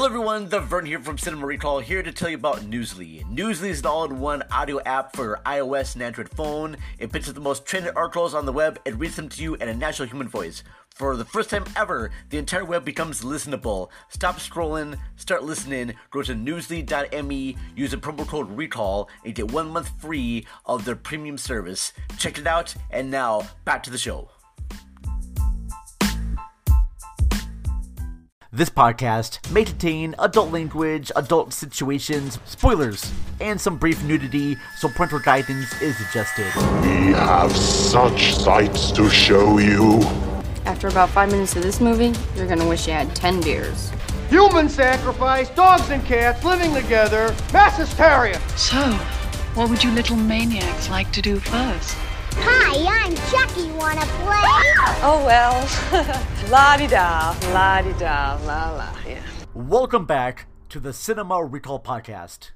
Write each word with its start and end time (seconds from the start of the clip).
Hello 0.00 0.08
everyone, 0.08 0.48
the 0.48 0.60
Vern 0.60 0.86
here 0.86 0.98
from 0.98 1.18
Cinema 1.18 1.44
Recall, 1.44 1.78
here 1.78 2.02
to 2.02 2.10
tell 2.10 2.30
you 2.30 2.36
about 2.36 2.60
Newsly. 2.60 3.22
Newsly 3.26 3.68
is 3.68 3.80
an 3.80 3.86
all-in-one 3.86 4.42
audio 4.50 4.80
app 4.86 5.14
for 5.14 5.42
iOS 5.44 5.92
and 5.92 6.02
Android 6.02 6.30
phone. 6.30 6.78
It 6.98 7.12
picks 7.12 7.28
up 7.28 7.34
the 7.34 7.40
most 7.42 7.66
trending 7.66 7.92
articles 7.94 8.32
on 8.32 8.46
the 8.46 8.52
web 8.52 8.80
and 8.86 8.98
reads 8.98 9.16
them 9.16 9.28
to 9.28 9.42
you 9.42 9.56
in 9.56 9.68
a 9.68 9.74
natural 9.74 10.08
human 10.08 10.26
voice. 10.26 10.64
For 10.88 11.18
the 11.18 11.26
first 11.26 11.50
time 11.50 11.66
ever, 11.76 12.12
the 12.30 12.38
entire 12.38 12.64
web 12.64 12.82
becomes 12.82 13.20
listenable. 13.20 13.90
Stop 14.08 14.36
scrolling, 14.36 14.98
start 15.16 15.44
listening, 15.44 15.94
go 16.10 16.22
to 16.22 16.32
newsly.me, 16.32 17.56
use 17.76 17.90
the 17.90 17.98
promo 17.98 18.26
code 18.26 18.56
RECALL, 18.56 19.06
and 19.26 19.34
get 19.34 19.52
one 19.52 19.68
month 19.68 19.90
free 20.00 20.46
of 20.64 20.86
their 20.86 20.96
premium 20.96 21.36
service. 21.36 21.92
Check 22.16 22.38
it 22.38 22.46
out, 22.46 22.74
and 22.90 23.10
now, 23.10 23.46
back 23.66 23.82
to 23.82 23.90
the 23.90 23.98
show. 23.98 24.30
This 28.52 28.68
podcast 28.68 29.48
may 29.52 29.64
contain 29.64 30.16
adult 30.18 30.50
language, 30.50 31.12
adult 31.14 31.52
situations, 31.52 32.40
spoilers, 32.46 33.12
and 33.40 33.60
some 33.60 33.76
brief 33.76 34.02
nudity, 34.02 34.56
so 34.76 34.88
parental 34.88 35.20
guidance 35.20 35.80
is 35.80 35.96
suggested. 35.96 36.52
We 36.82 37.12
have 37.12 37.52
such 37.56 38.34
sights 38.34 38.90
to 38.90 39.08
show 39.08 39.58
you. 39.58 40.00
After 40.64 40.88
about 40.88 41.10
five 41.10 41.30
minutes 41.30 41.54
of 41.54 41.62
this 41.62 41.80
movie, 41.80 42.12
you're 42.34 42.48
gonna 42.48 42.68
wish 42.68 42.88
you 42.88 42.92
had 42.92 43.14
ten 43.14 43.40
beers. 43.40 43.92
Human 44.30 44.68
sacrifice, 44.68 45.48
dogs 45.50 45.88
and 45.90 46.04
cats 46.04 46.42
living 46.42 46.74
together, 46.74 47.32
mass 47.52 47.76
hysteria. 47.76 48.40
So, 48.56 48.82
what 49.54 49.70
would 49.70 49.84
you 49.84 49.92
little 49.92 50.16
maniacs 50.16 50.90
like 50.90 51.12
to 51.12 51.22
do 51.22 51.38
first? 51.38 51.96
Hi, 52.34 53.06
I'm 53.06 53.14
Chucky. 53.30 53.70
Wanna 53.72 54.06
play? 54.22 54.46
Oh 55.02 55.22
well, 55.24 55.54
la 56.50 56.76
di 56.76 56.86
da, 56.86 57.34
la 57.52 57.82
di 57.82 57.92
da, 57.98 58.38
la 58.46 58.70
la. 58.70 58.88
Yeah. 59.06 59.22
Welcome 59.54 60.06
back 60.06 60.46
to 60.68 60.80
the 60.80 60.92
Cinema 60.92 61.44
Recall 61.44 61.80
Podcast. 61.80 62.50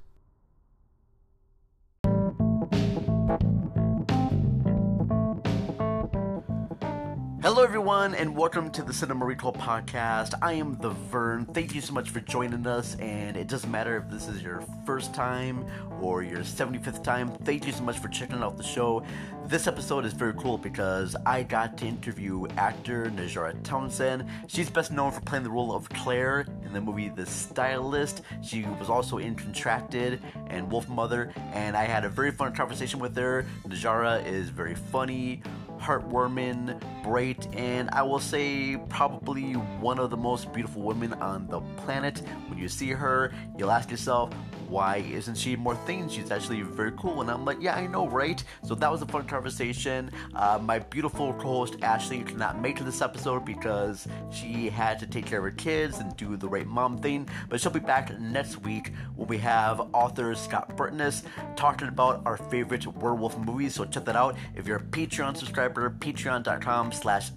Hello, 7.44 7.62
everyone, 7.62 8.14
and 8.14 8.34
welcome 8.34 8.70
to 8.70 8.82
the 8.82 8.94
Cinema 8.94 9.26
Recall 9.26 9.52
Podcast. 9.52 10.32
I 10.40 10.54
am 10.54 10.78
the 10.80 10.88
Vern. 10.88 11.44
Thank 11.44 11.74
you 11.74 11.82
so 11.82 11.92
much 11.92 12.08
for 12.08 12.20
joining 12.20 12.66
us, 12.66 12.94
and 12.94 13.36
it 13.36 13.48
doesn't 13.48 13.70
matter 13.70 13.98
if 13.98 14.10
this 14.10 14.28
is 14.28 14.42
your 14.42 14.64
first 14.86 15.12
time 15.12 15.66
or 16.00 16.22
your 16.22 16.38
75th 16.38 17.02
time, 17.04 17.28
thank 17.44 17.66
you 17.66 17.72
so 17.72 17.82
much 17.82 17.98
for 17.98 18.08
checking 18.08 18.42
out 18.42 18.56
the 18.56 18.62
show. 18.62 19.04
This 19.46 19.66
episode 19.66 20.06
is 20.06 20.14
very 20.14 20.32
cool 20.38 20.56
because 20.56 21.16
I 21.26 21.42
got 21.42 21.76
to 21.78 21.86
interview 21.86 22.46
actor 22.56 23.12
Najarra 23.14 23.62
Townsend. 23.62 24.24
She's 24.46 24.70
best 24.70 24.90
known 24.90 25.12
for 25.12 25.20
playing 25.20 25.44
the 25.44 25.50
role 25.50 25.74
of 25.74 25.86
Claire 25.90 26.46
in 26.64 26.72
the 26.72 26.80
movie 26.80 27.10
The 27.10 27.26
Stylist. 27.26 28.22
She 28.42 28.64
was 28.80 28.88
also 28.88 29.18
in 29.18 29.34
Contracted 29.34 30.22
and 30.46 30.72
Wolf 30.72 30.88
Mother, 30.88 31.30
and 31.52 31.76
I 31.76 31.84
had 31.84 32.06
a 32.06 32.08
very 32.08 32.30
fun 32.30 32.54
conversation 32.54 33.00
with 33.00 33.14
her. 33.16 33.44
Najarra 33.68 34.26
is 34.26 34.48
very 34.48 34.74
funny, 34.74 35.42
heartwarming, 35.78 36.80
and 37.06 37.90
I 37.90 38.02
will 38.02 38.18
say 38.18 38.78
probably 38.88 39.52
one 39.52 39.98
of 39.98 40.10
the 40.10 40.16
most 40.16 40.52
beautiful 40.52 40.82
women 40.82 41.12
on 41.14 41.46
the 41.48 41.60
planet. 41.82 42.22
When 42.48 42.58
you 42.58 42.68
see 42.68 42.90
her, 42.90 43.32
you'll 43.58 43.70
ask 43.70 43.90
yourself, 43.90 44.32
why 44.68 44.96
isn't 44.96 45.36
she 45.36 45.54
more 45.54 45.76
things? 45.76 46.12
She's 46.12 46.30
actually 46.30 46.62
very 46.62 46.92
cool. 46.96 47.20
And 47.20 47.30
I'm 47.30 47.44
like, 47.44 47.58
yeah, 47.60 47.76
I 47.76 47.86
know, 47.86 48.08
right? 48.08 48.42
So 48.64 48.74
that 48.74 48.90
was 48.90 49.02
a 49.02 49.06
fun 49.06 49.26
conversation. 49.26 50.10
Uh, 50.34 50.58
my 50.60 50.78
beautiful 50.78 51.32
co 51.34 51.58
host 51.58 51.76
Ashley 51.82 52.20
could 52.22 52.38
not 52.38 52.60
make 52.60 52.78
this 52.80 53.02
episode 53.02 53.44
because 53.44 54.08
she 54.32 54.68
had 54.68 54.98
to 55.00 55.06
take 55.06 55.26
care 55.26 55.38
of 55.38 55.44
her 55.44 55.50
kids 55.50 55.98
and 55.98 56.16
do 56.16 56.36
the 56.36 56.48
right 56.48 56.66
mom 56.66 56.98
thing. 56.98 57.28
But 57.48 57.60
she'll 57.60 57.70
be 57.70 57.80
back 57.80 58.18
next 58.18 58.62
week 58.62 58.92
when 59.14 59.28
we 59.28 59.38
have 59.38 59.80
author 59.92 60.34
Scott 60.34 60.76
Burtness 60.76 61.22
talking 61.56 61.88
about 61.88 62.22
our 62.24 62.36
favorite 62.36 62.86
werewolf 62.86 63.38
movies. 63.38 63.74
So 63.74 63.84
check 63.84 64.06
that 64.06 64.16
out. 64.16 64.36
If 64.56 64.66
you're 64.66 64.78
a 64.78 64.82
Patreon 64.82 65.36
subscriber, 65.36 65.90
patreon.com 65.90 66.92
slash 66.94 67.30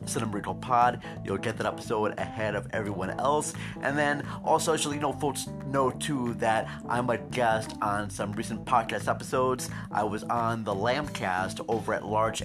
pod, 0.61 1.03
you'll 1.23 1.37
get 1.37 1.57
that 1.57 1.67
episode 1.67 2.17
ahead 2.17 2.55
of 2.55 2.67
everyone 2.73 3.11
else. 3.11 3.53
And 3.81 3.97
then 3.97 4.25
also, 4.43 4.73
I 4.73 4.77
should 4.77 4.93
you 4.93 4.99
know 4.99 5.13
folks 5.13 5.47
know 5.67 5.91
too 5.91 6.33
that 6.35 6.69
I'm 6.87 7.09
a 7.09 7.17
guest 7.17 7.75
on 7.81 8.09
some 8.09 8.31
recent 8.33 8.65
podcast 8.65 9.07
episodes. 9.07 9.69
I 9.91 10.03
was 10.03 10.23
on 10.23 10.63
the 10.63 10.73
Lambcast 10.73 11.63
over 11.67 11.93
at 11.93 12.05
Large 12.05 12.43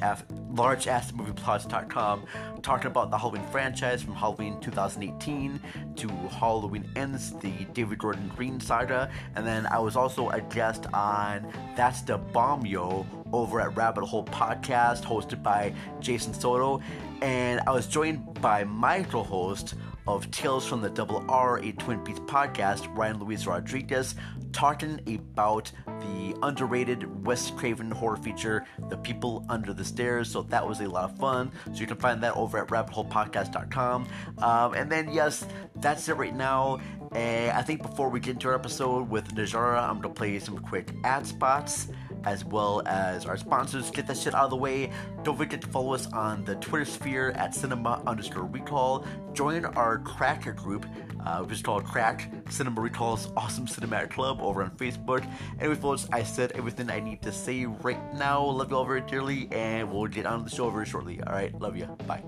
largeassmovieblogs.com 0.53 2.27
talking 2.63 2.87
about 2.87 3.11
the 3.11 3.19
Halloween 3.19 3.47
franchise 3.51 4.03
from 4.03 4.15
Halloween 4.15 4.61
2018 4.61 5.61
to 5.97 6.09
Halloween 6.09 6.89
Ends, 6.97 7.33
the 7.39 7.53
David 7.73 7.99
Gordon 7.99 8.31
Green 8.37 8.61
saga. 8.61 9.11
And 9.35 9.47
then 9.47 9.67
I 9.67 9.79
was 9.79 9.97
also 9.97 10.29
a 10.31 10.41
guest 10.41 10.87
on 10.93 11.53
That's 11.77 12.03
the 12.03 12.19
Bomb 12.19 12.67
Yo 12.67 13.07
over 13.33 13.61
at 13.61 13.77
Rabbit 13.77 14.05
Hole 14.05 14.25
Podcast, 14.25 15.03
hosted 15.03 15.43
by 15.43 15.75
Jason 16.01 16.35
Soto. 16.35 16.81
And 17.21 17.61
I 17.67 17.71
was 17.71 17.87
joined 17.87 18.41
by 18.41 18.65
my 18.65 19.03
co 19.03 19.23
host 19.23 19.75
of 20.07 20.31
Tales 20.31 20.67
from 20.67 20.81
the 20.81 20.91
Double 20.91 21.25
R, 21.29 21.59
a 21.59 21.73
Twin 21.73 22.01
Peaks 22.01 22.19
podcast, 22.21 22.95
Ryan 22.97 23.21
Luis 23.21 23.47
Rodriguez, 23.47 24.17
talking 24.53 25.01
about 25.07 25.71
the 25.87 26.35
underrated 26.43 27.25
Wes 27.25 27.51
Craven 27.53 27.91
horror 27.91 28.17
feature, 28.17 28.67
The 28.89 28.97
People 28.97 29.47
Under 29.49 29.73
the 29.73 29.85
Stairs. 29.85 30.29
So 30.31 30.43
that 30.43 30.67
was 30.67 30.81
a 30.81 30.89
lot 30.89 31.05
of 31.05 31.17
fun. 31.19 31.53
So 31.73 31.81
you 31.81 31.87
can 31.87 31.99
find 31.99 32.23
that 32.23 32.37
over 32.37 32.59
at 32.59 32.69
rabbitholepodcast.com. 32.69 34.09
Um, 34.39 34.75
and 34.75 34.91
then, 34.91 35.13
yes, 35.13 35.47
that's 35.77 36.09
it 36.09 36.17
right 36.17 36.35
now. 36.35 36.81
Uh, 37.15 37.53
I 37.55 37.63
think 37.63 37.83
before 37.83 38.09
we 38.09 38.21
get 38.21 38.33
into 38.33 38.49
our 38.49 38.55
episode 38.55 39.09
with 39.09 39.35
Najarra, 39.35 39.83
I'm 39.83 40.01
going 40.01 40.15
to 40.15 40.19
play 40.19 40.39
some 40.39 40.59
quick 40.59 40.93
ad 41.05 41.27
spots 41.27 41.89
as 42.25 42.45
well 42.45 42.83
as 42.87 43.27
our 43.27 43.37
sponsors. 43.37 43.91
Get 43.91 44.07
that 44.07 44.17
shit 44.17 44.35
out 44.35 44.45
of 44.45 44.51
the 44.51 44.57
way. 44.57 44.91
Don't 45.23 45.37
forget 45.37 45.61
to 45.63 45.69
follow 45.69 45.95
us 45.95 46.07
on 46.13 46.45
the 46.45 46.55
Twitter 46.57 46.85
sphere 46.85 47.31
at 47.33 47.55
cinema 47.55 48.03
underscore 48.07 48.45
recall. 48.45 49.05
Join 49.33 49.65
our 49.65 49.99
Cracker 49.99 50.53
group, 50.53 50.87
uh, 51.25 51.41
which 51.41 51.55
is 51.55 51.63
called 51.63 51.85
Crack 51.85 52.31
Cinema 52.51 52.81
Recall's 52.81 53.31
Awesome 53.37 53.67
Cinematic 53.67 54.11
Club 54.11 54.41
over 54.41 54.63
on 54.63 54.71
Facebook. 54.73 55.27
Anyway, 55.61 55.77
folks, 55.77 56.09
I 56.13 56.23
said 56.23 56.53
everything 56.53 56.91
I 56.91 57.01
need 57.01 57.23
to 57.23 57.33
say 57.33 57.65
right 57.65 58.15
now. 58.15 58.45
Love 58.45 58.71
you 58.71 58.77
all 58.77 58.85
very 58.85 59.03
dearly, 59.03 59.49
and 59.53 59.91
we'll 59.91 60.07
get 60.07 60.27
on 60.27 60.45
the 60.45 60.51
show 60.51 60.71
very 60.71 60.87
shortly. 60.87 61.21
All 61.23 61.33
right, 61.33 61.55
love 61.61 61.77
you. 61.77 61.87
Bye. 62.07 62.23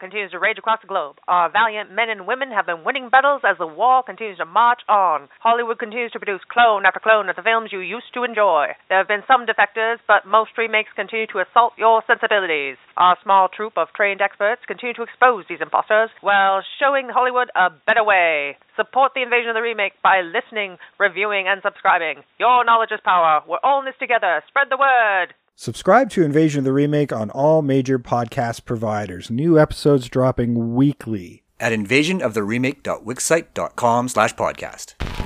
Continues 0.00 0.32
to 0.32 0.38
rage 0.40 0.58
across 0.58 0.80
the 0.80 0.88
globe. 0.88 1.16
Our 1.28 1.52
valiant 1.52 1.92
men 1.92 2.08
and 2.08 2.26
women 2.26 2.50
have 2.50 2.66
been 2.66 2.84
winning 2.84 3.10
battles 3.10 3.42
as 3.44 3.58
the 3.58 3.66
war 3.66 4.02
continues 4.02 4.38
to 4.38 4.44
march 4.44 4.80
on. 4.88 5.28
Hollywood 5.38 5.78
continues 5.78 6.12
to 6.12 6.18
produce 6.18 6.40
clone 6.50 6.84
after 6.84 6.98
clone 6.98 7.28
of 7.28 7.36
the 7.36 7.42
films 7.44 7.70
you 7.72 7.80
used 7.80 8.12
to 8.14 8.24
enjoy. 8.24 8.72
There 8.88 8.98
have 8.98 9.08
been 9.08 9.28
some 9.28 9.44
defectors, 9.44 10.00
but 10.08 10.26
most 10.26 10.56
remakes 10.56 10.90
continue 10.96 11.26
to 11.28 11.44
assault 11.44 11.74
your 11.76 12.02
sensibilities. 12.06 12.76
Our 12.96 13.16
small 13.22 13.48
troop 13.48 13.76
of 13.76 13.92
trained 13.94 14.20
experts 14.20 14.62
continue 14.66 14.94
to 14.94 15.04
expose 15.04 15.44
these 15.48 15.60
imposters 15.60 16.10
while 16.20 16.64
showing 16.80 17.08
Hollywood 17.12 17.52
a 17.54 17.70
better 17.70 18.02
way. 18.02 18.56
Support 18.76 19.12
the 19.14 19.22
invasion 19.22 19.50
of 19.50 19.56
the 19.56 19.62
remake 19.62 20.00
by 20.02 20.22
listening, 20.22 20.78
reviewing, 20.98 21.46
and 21.46 21.60
subscribing. 21.62 22.24
Your 22.38 22.64
knowledge 22.64 22.92
is 22.92 23.00
power. 23.04 23.42
We're 23.46 23.60
all 23.62 23.80
in 23.80 23.84
this 23.84 24.00
together. 24.00 24.42
Spread 24.48 24.68
the 24.70 24.80
word. 24.80 25.34
Subscribe 25.62 26.08
to 26.08 26.22
Invasion 26.22 26.60
of 26.60 26.64
the 26.64 26.72
Remake 26.72 27.12
on 27.12 27.28
all 27.28 27.60
major 27.60 27.98
podcast 27.98 28.64
providers. 28.64 29.30
New 29.30 29.58
episodes 29.58 30.08
dropping 30.08 30.74
weekly. 30.74 31.42
At 31.60 31.72
invasionoftheremake.wixsite.com 31.72 34.08
slash 34.08 34.34
podcast. 34.36 35.19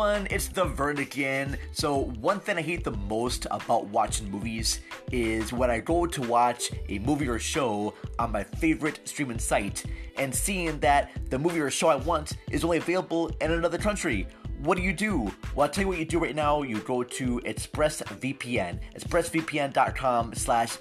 Everyone. 0.00 0.26
It's 0.30 0.48
the 0.48 0.64
Vern 0.64 0.98
again. 0.98 1.58
So, 1.72 2.04
one 2.20 2.40
thing 2.40 2.56
I 2.56 2.62
hate 2.62 2.84
the 2.84 2.92
most 2.92 3.46
about 3.50 3.86
watching 3.88 4.30
movies 4.30 4.80
is 5.12 5.52
when 5.52 5.70
I 5.70 5.80
go 5.80 6.06
to 6.06 6.22
watch 6.22 6.70
a 6.88 6.98
movie 7.00 7.28
or 7.28 7.38
show 7.38 7.94
on 8.18 8.32
my 8.32 8.42
favorite 8.42 9.00
streaming 9.04 9.38
site 9.38 9.84
and 10.16 10.34
seeing 10.34 10.78
that 10.80 11.10
the 11.28 11.38
movie 11.38 11.60
or 11.60 11.70
show 11.70 11.88
I 11.88 11.96
want 11.96 12.38
is 12.50 12.64
only 12.64 12.78
available 12.78 13.30
in 13.42 13.52
another 13.52 13.76
country. 13.78 14.26
What 14.62 14.76
do 14.76 14.82
you 14.82 14.92
do? 14.92 15.32
Well, 15.54 15.66
I'll 15.66 15.68
tell 15.68 15.84
you 15.84 15.88
what 15.88 15.98
you 15.98 16.04
do 16.04 16.18
right 16.18 16.36
now. 16.36 16.62
You 16.62 16.80
go 16.80 17.02
to 17.02 17.40
ExpressVPN, 17.40 18.80
expressvpn.com 18.98 20.34
slash 20.34 20.76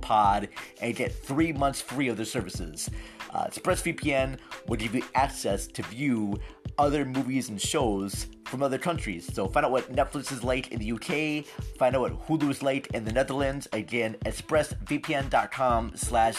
pod 0.00 0.48
and 0.82 0.96
get 0.96 1.14
three 1.14 1.52
months 1.52 1.80
free 1.80 2.08
of 2.08 2.16
their 2.16 2.26
services. 2.26 2.90
Uh, 3.32 3.46
ExpressVPN 3.46 4.38
will 4.66 4.76
give 4.76 4.94
you 4.94 5.02
access 5.14 5.66
to 5.66 5.82
view 5.82 6.38
other 6.78 7.04
movies 7.04 7.48
and 7.48 7.60
shows 7.60 8.26
from 8.44 8.62
other 8.62 8.78
countries. 8.78 9.28
So 9.32 9.48
find 9.48 9.66
out 9.66 9.72
what 9.72 9.92
Netflix 9.94 10.32
is 10.32 10.44
like 10.44 10.72
in 10.72 10.78
the 10.78 10.92
UK, 10.92 11.44
find 11.76 11.96
out 11.96 12.02
what 12.02 12.26
Hulu 12.26 12.50
is 12.50 12.62
like 12.62 12.88
in 12.88 13.04
the 13.04 13.12
Netherlands. 13.12 13.68
Again, 13.72 14.16
expressvpn.com 14.24 15.92
slash 15.96 16.36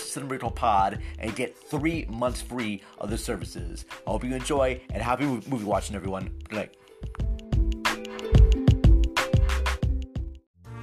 pod 0.56 1.00
and 1.20 1.36
get 1.36 1.58
three 1.58 2.06
months 2.10 2.42
free 2.42 2.82
of 2.98 3.10
the 3.10 3.18
services. 3.18 3.86
I 4.06 4.12
hope 4.12 4.24
you 4.24 4.34
enjoy 4.34 4.82
and 4.90 5.02
happy 5.02 5.26
movie 5.26 5.66
watching, 5.66 5.96
everyone. 5.96 6.32
Good 6.50 6.56
night. 6.56 6.78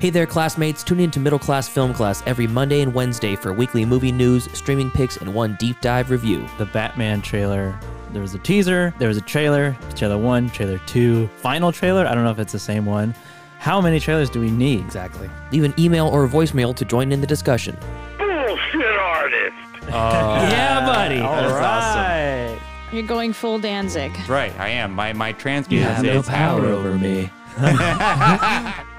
Hey 0.05 0.11
there, 0.11 0.27
classmates. 0.27 0.85
Tune 0.85 1.01
in 1.01 1.11
to 1.13 1.19
Middle 1.19 1.39
Class 1.39 1.67
Film 1.67 1.95
Class 1.95 2.23
every 2.27 2.47
Monday 2.47 2.83
and 2.83 2.93
Wednesday 2.93 3.37
for 3.37 3.55
weekly 3.55 3.87
movie 3.87 4.13
news, 4.13 4.53
streaming 4.53 4.91
picks, 4.91 5.17
and 5.17 5.35
one 5.35 5.57
deep 5.59 5.81
dive 5.81 6.11
review. 6.11 6.47
The 6.59 6.67
Batman 6.67 7.23
trailer. 7.23 7.81
There 8.15 8.23
was 8.23 8.33
a 8.33 8.39
teaser, 8.39 8.95
there 8.99 9.09
was 9.09 9.17
a 9.17 9.21
trailer, 9.21 9.77
trailer 9.97 10.17
one, 10.17 10.49
trailer 10.49 10.79
two, 10.87 11.27
final 11.39 11.73
trailer. 11.73 12.07
I 12.07 12.15
don't 12.15 12.23
know 12.23 12.31
if 12.31 12.39
it's 12.39 12.53
the 12.53 12.61
same 12.61 12.87
one. 12.87 13.13
How 13.59 13.81
many 13.81 13.99
trailers 13.99 14.31
do 14.31 14.39
we 14.41 14.53
need 14.53 14.85
exactly? 14.85 15.29
Leave 15.51 15.65
an 15.65 15.75
email 15.77 16.07
or 16.07 16.25
a 16.25 16.29
voicemail 16.29 16.77
to 16.77 16.85
join 16.85 17.11
in 17.11 17.21
the 17.21 17.27
discussion. 17.27 17.77
Bullshit 18.19 18.87
artist. 18.99 19.57
Uh, 19.89 20.49
yeah, 20.51 20.87
buddy. 20.87 21.19
Oh, 21.21 21.27
All 21.27 21.43
That's 21.43 21.53
right. 21.55 22.55
awesome. 22.57 22.97
You're 22.97 23.07
going 23.07 23.33
full 23.35 23.59
Danzig. 23.59 24.17
Right, 24.29 24.59
I 24.59 24.69
am. 24.69 24.93
My 24.93 25.13
my 25.13 25.33
trans 25.33 25.67
You 25.71 25.81
gear 25.81 25.89
have 25.93 26.05
no 26.05 26.23
power 26.23 26.65
over 26.65 26.97
me. 26.97 27.31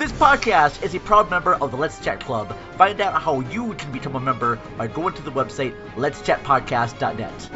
This 0.00 0.12
podcast 0.12 0.82
is 0.82 0.94
a 0.94 1.00
proud 1.00 1.28
member 1.28 1.56
of 1.56 1.72
the 1.72 1.76
Let's 1.76 2.02
Chat 2.02 2.20
Club. 2.20 2.56
Find 2.78 3.02
out 3.02 3.20
how 3.20 3.40
you 3.40 3.74
can 3.74 3.92
become 3.92 4.16
a 4.16 4.20
member 4.20 4.58
by 4.78 4.86
going 4.86 5.12
to 5.12 5.20
the 5.20 5.30
website 5.30 5.74
letschatpodcast.net. 5.94 7.50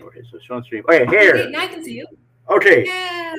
Okay, 0.00 0.22
so 0.48 0.62
stream. 0.62 0.84
Okay, 0.88 1.04
here. 1.04 1.34
Okay, 1.34 1.50
now 1.50 1.60
I 1.60 1.66
can 1.66 1.84
see 1.84 1.98
you. 1.98 2.06
Okay, 2.48 2.86
Yeah. 2.86 3.34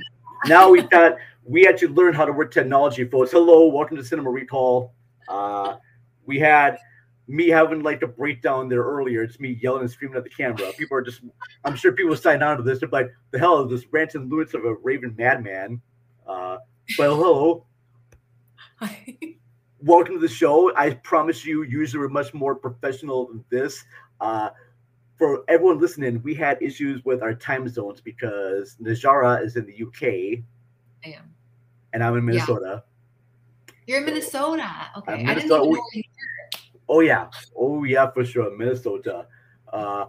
now 0.45 0.69
we've 0.69 0.87
got 0.91 1.13
we 1.45 1.63
had 1.63 1.77
to 1.77 1.89
learn 1.89 2.13
how 2.13 2.25
to 2.25 2.31
work 2.31 2.53
technology, 2.53 3.03
folks. 3.05 3.31
Hello, 3.31 3.67
welcome 3.67 3.97
to 3.97 4.03
Cinema 4.03 4.29
Recall. 4.29 4.93
Uh, 5.27 5.75
we 6.25 6.39
had 6.39 6.77
me 7.27 7.49
having 7.49 7.83
like 7.83 8.01
a 8.01 8.07
breakdown 8.07 8.69
there 8.69 8.83
earlier. 8.83 9.23
It's 9.23 9.39
me 9.39 9.59
yelling 9.61 9.81
and 9.81 9.91
screaming 9.91 10.17
at 10.17 10.23
the 10.23 10.29
camera. 10.29 10.71
People 10.77 10.97
are 10.97 11.01
just, 11.01 11.21
I'm 11.65 11.75
sure 11.75 11.91
people 11.91 12.15
sign 12.15 12.41
on 12.43 12.57
to 12.57 12.63
this. 12.63 12.79
They're 12.79 12.89
like, 12.89 13.11
the 13.31 13.39
hell 13.39 13.63
is 13.63 13.69
this 13.69 13.91
ranting 13.91 14.29
lunatic 14.29 14.55
of 14.55 14.65
a 14.65 14.75
raven 14.75 15.15
madman? 15.17 15.81
Uh, 16.27 16.57
well, 16.97 17.15
hello. 17.15 17.65
Hi. 18.77 19.17
Welcome 19.81 20.15
to 20.15 20.21
the 20.21 20.29
show. 20.29 20.73
I 20.77 20.91
promise 20.91 21.45
you, 21.45 21.63
usually 21.63 21.99
we're 21.99 22.07
much 22.07 22.33
more 22.33 22.55
professional 22.55 23.27
than 23.27 23.43
this. 23.49 23.83
Uh, 24.21 24.49
for 25.17 25.43
everyone 25.49 25.79
listening, 25.79 26.21
we 26.23 26.35
had 26.35 26.61
issues 26.61 27.03
with 27.03 27.21
our 27.21 27.33
time 27.33 27.67
zones 27.67 27.99
because 27.99 28.77
Najarra 28.81 29.43
is 29.43 29.57
in 29.57 29.65
the 29.65 29.83
UK 29.83 30.43
I 31.05 31.09
am. 31.09 31.32
And 31.93 32.03
I'm 32.03 32.15
in 32.17 32.23
Yeah. 32.25 32.31
Minnesota. 32.31 32.83
You're 33.87 33.99
in 33.99 34.05
Minnesota. 34.05 34.69
Okay. 34.97 35.13
I'm 35.13 35.19
I 35.29 35.33
didn't 35.35 35.49
Minnesota. 35.49 35.69
We- 35.69 35.75
know 35.77 36.01
Oh 36.89 36.99
yeah, 36.99 37.29
oh 37.55 37.85
yeah, 37.85 38.11
for 38.11 38.25
sure, 38.25 38.55
Minnesota. 38.57 39.25
Uh, 39.71 40.05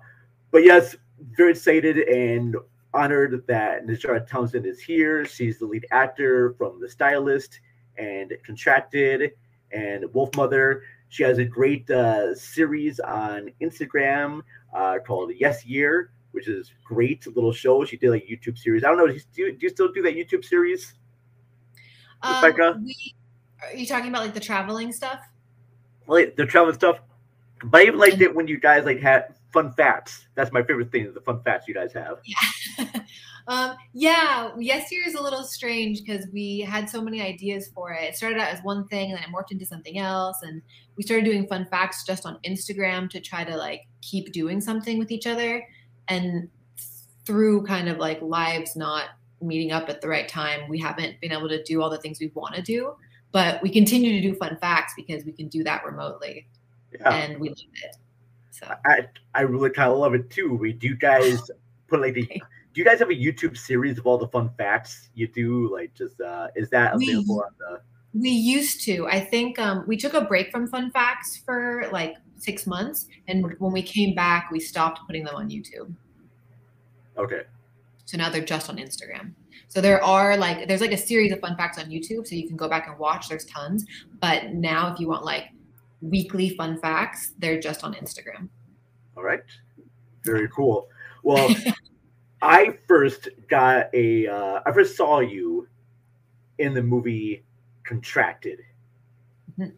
but 0.51 0.65
yes, 0.65 0.97
very 1.37 1.53
excited 1.53 1.99
and 1.99 2.57
honored 2.93 3.47
that 3.47 3.87
Najarra 3.87 4.27
Townsend 4.27 4.67
is 4.67 4.81
here. 4.81 5.25
She's 5.25 5.59
the 5.61 5.67
lead 5.67 5.87
actor 5.93 6.55
from 6.59 6.81
The 6.81 6.89
Stylist 6.89 7.61
and 7.97 8.33
Contracted 8.45 9.33
and 9.73 10.05
Wolf 10.15 10.35
Mother. 10.37 10.83
She 11.11 11.23
has 11.23 11.39
a 11.39 11.45
great 11.45 11.89
uh, 11.91 12.35
series 12.35 12.99
on 12.99 13.51
Instagram 13.63 14.43
uh, 14.75 14.99
called 15.07 15.31
Yes 15.37 15.65
Year, 15.65 16.11
which 16.33 16.49
is 16.49 16.73
great 16.85 17.25
little 17.37 17.53
show. 17.53 17.85
She 17.85 17.97
did 17.97 18.11
a 18.11 18.19
YouTube 18.21 18.59
series. 18.59 18.83
I 18.83 18.89
don't 18.89 18.99
know. 18.99 19.07
Do 19.07 19.15
you, 19.37 19.53
do 19.53 19.59
you 19.61 19.69
still 19.69 19.93
do 19.93 20.03
that 20.03 20.15
YouTube 20.17 20.45
series? 20.45 20.95
Um, 22.25 22.85
we, 22.85 23.15
are 23.63 23.77
you 23.77 23.87
talking 23.87 24.09
about 24.09 24.23
like 24.23 24.35
the 24.35 24.41
traveling 24.41 24.93
stuff? 24.93 25.21
like 26.07 26.37
the 26.37 26.47
traveling 26.47 26.75
stuff. 26.75 26.99
But 27.65 27.81
I 27.81 27.85
even 27.85 27.99
liked 27.99 28.21
it 28.21 28.35
when 28.35 28.47
you 28.47 28.59
guys 28.59 28.85
like 28.85 29.01
had 29.01 29.35
fun 29.53 29.73
facts. 29.73 30.27
That's 30.35 30.53
my 30.53 30.63
favorite 30.63 30.91
thing, 30.91 31.13
the 31.15 31.21
fun 31.21 31.43
facts 31.43 31.69
you 31.69 31.75
guys 31.75 31.93
have. 31.93 32.19
Um, 33.47 33.77
yeah, 33.93 34.53
yes, 34.59 34.91
year 34.91 35.07
is 35.07 35.15
a 35.15 35.23
little 35.23 35.43
strange 35.43 36.03
because 36.03 36.27
we 36.33 36.61
had 36.61 36.89
so 36.89 37.03
many 37.03 37.21
ideas 37.21 37.69
for 37.75 37.93
it. 37.93 38.03
It 38.03 38.17
started 38.17 38.41
out 38.41 38.49
as 38.49 38.61
one 38.63 38.89
thing 38.89 39.11
and 39.11 39.19
then 39.19 39.29
it 39.29 39.35
morphed 39.35 39.53
into 39.53 39.67
something 39.67 39.99
else. 39.99 40.39
And 40.43 40.63
we 40.97 41.03
started 41.03 41.27
doing 41.27 41.47
fun 41.47 41.67
facts 41.71 42.05
just 42.05 42.25
on 42.25 42.39
Instagram 42.47 43.11
to 43.11 43.21
try 43.21 43.45
to 43.45 43.55
like 43.57 43.83
keep 44.01 44.33
doing 44.33 44.61
something 44.63 44.99
with 44.99 45.11
each 45.11 45.27
other. 45.27 45.63
And 46.09 46.49
through 47.27 47.67
kind 47.67 47.89
of 47.89 47.99
like 47.99 48.23
lives 48.23 48.77
not 48.77 49.11
meeting 49.45 49.73
up 49.73 49.89
at 49.89 50.01
the 50.01 50.09
right 50.09 50.29
time, 50.29 50.69
we 50.69 50.79
haven't 50.79 51.21
been 51.21 51.33
able 51.33 51.49
to 51.49 51.63
do 51.63 51.83
all 51.83 51.91
the 51.91 51.99
things 51.99 52.19
we 52.21 52.31
want 52.35 52.55
to 52.55 52.63
do. 52.63 52.95
But 53.33 53.61
we 53.63 53.71
continue 53.71 54.13
to 54.13 54.21
do 54.21 54.35
fun 54.37 54.57
facts 54.61 54.95
because 54.97 55.25
we 55.25 55.33
can 55.33 55.49
do 55.49 55.65
that 55.65 55.85
remotely. 55.85 56.47
Yeah. 56.93 57.13
And 57.13 57.41
we 57.41 57.49
love 57.49 57.59
it. 57.83 57.97
So 58.51 58.73
I 58.85 59.09
I 59.35 59.41
really 59.43 59.71
kind 59.71 59.91
of 59.91 59.99
love 59.99 60.15
it 60.15 60.31
too. 60.31 60.55
We 60.55 60.73
do 60.73 60.89
you 60.89 60.97
guys 60.97 61.51
put 61.89 62.01
like 62.01 62.15
the 62.15 62.23
do 62.27 62.81
you 62.81 62.85
guys 62.85 62.99
have 63.01 63.11
a 63.11 63.15
YouTube 63.15 63.57
series 63.57 63.99
of 63.99 64.07
all 64.07 64.19
the 64.19 64.29
fun 64.29 64.51
facts 64.57 65.09
you 65.15 65.27
do? 65.27 65.73
Like 65.73 65.95
just 65.95 66.21
uh 66.21 66.49
is 66.55 66.71
that 66.71 66.97
We- 66.97 67.09
available 67.11 67.43
on 67.45 67.51
the 67.59 67.81
We 68.15 68.31
used 68.31 68.85
to. 68.85 69.09
I 69.09 69.19
think 69.21 69.59
um, 69.59 69.85
we 69.89 69.97
took 69.97 70.15
a 70.15 70.21
break 70.21 70.53
from 70.53 70.69
Fun 70.69 70.93
Facts 70.93 71.43
for 71.45 71.89
like 71.91 72.15
six 72.37 72.65
months, 72.65 73.09
and 73.27 73.53
when 73.59 73.73
we 73.73 73.83
came 73.83 74.15
back, 74.15 74.51
we 74.53 74.61
stopped 74.61 75.01
putting 75.09 75.25
them 75.25 75.35
on 75.35 75.51
YouTube. 75.51 75.93
Okay. 77.19 77.43
So 78.05 78.17
now 78.19 78.31
they're 78.31 78.45
just 78.45 78.69
on 78.69 78.77
Instagram. 78.77 79.33
So 79.69 79.81
there 79.81 80.03
are 80.05 80.37
like 80.37 80.69
there's 80.69 80.81
like 80.81 80.93
a 80.93 80.97
series 80.97 81.33
of 81.33 81.41
fun 81.41 81.57
facts 81.57 81.79
on 81.79 81.87
YouTube, 81.87 82.27
so 82.27 82.35
you 82.35 82.47
can 82.47 82.57
go 82.57 82.69
back 82.69 82.87
and 82.87 82.99
watch. 82.99 83.29
There's 83.29 83.45
tons, 83.47 83.85
but 84.21 84.53
now 84.53 84.93
if 84.93 85.01
you 85.01 85.09
want 85.09 85.25
like 85.25 85.49
weekly 86.01 86.51
fun 86.51 86.79
facts, 86.81 87.33
they're 87.39 87.61
just 87.61 87.83
on 87.83 87.95
Instagram. 87.95 88.49
All 89.17 89.23
right. 89.23 89.41
Very 90.23 90.49
cool. 90.49 90.89
Well, 91.23 91.55
I 92.43 92.77
first 92.87 93.29
got 93.49 93.89
a 93.95 94.27
uh 94.27 94.61
I 94.67 94.73
first 94.73 94.97
saw 94.97 95.21
you 95.21 95.67
in 96.59 96.75
the 96.75 96.83
movie 96.83 97.43
Contracted. 97.85 98.61
Mhm. 99.59 99.73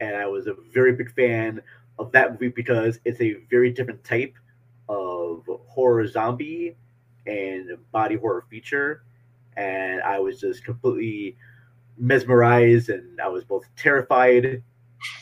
And 0.00 0.16
I 0.16 0.26
was 0.26 0.46
a 0.46 0.54
very 0.72 0.92
big 0.94 1.12
fan 1.14 1.62
of 1.98 2.10
that 2.12 2.32
movie 2.32 2.48
because 2.48 2.98
it's 3.04 3.20
a 3.20 3.34
very 3.50 3.70
different 3.70 4.02
type 4.02 4.34
of 4.88 5.48
horror 5.66 6.06
zombie 6.06 6.76
and 7.26 7.70
body 7.92 8.16
horror 8.16 8.44
feature. 8.50 9.04
And 9.56 10.02
I 10.02 10.18
was 10.18 10.40
just 10.40 10.64
completely 10.64 11.36
mesmerized 11.98 12.88
and 12.88 13.20
I 13.20 13.28
was 13.28 13.44
both 13.44 13.64
terrified 13.76 14.62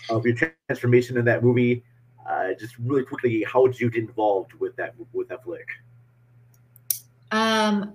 of 0.08 0.24
your 0.24 0.34
transformation 0.34 1.16
in 1.16 1.24
that 1.24 1.42
movie. 1.42 1.84
Uh, 2.28 2.54
just 2.58 2.78
really 2.78 3.02
quickly, 3.02 3.44
how 3.44 3.66
did 3.66 3.80
you 3.80 3.90
get 3.90 4.04
involved 4.04 4.54
with 4.54 4.76
that 4.76 4.94
with 5.12 5.28
that 5.28 5.42
flick? 5.42 5.66
Um, 7.32 7.94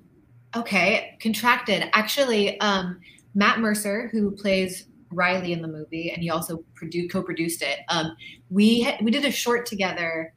okay, 0.55 1.17
contracted. 1.21 1.89
Actually, 1.93 2.59
um, 2.59 3.00
Matt 3.33 3.59
Mercer, 3.59 4.09
who 4.12 4.31
plays 4.31 4.88
Riley 5.12 5.53
in 5.53 5.62
the 5.62 5.67
movie, 5.67 6.12
and 6.12 6.21
he 6.21 6.29
also 6.29 6.63
produ- 6.79 7.09
co-produced 7.09 7.62
it. 7.62 7.79
Um, 7.89 8.15
we 8.50 8.83
ha- 8.83 8.97
we 9.01 9.12
did 9.12 9.25
a 9.25 9.31
short 9.31 9.65
together 9.65 10.33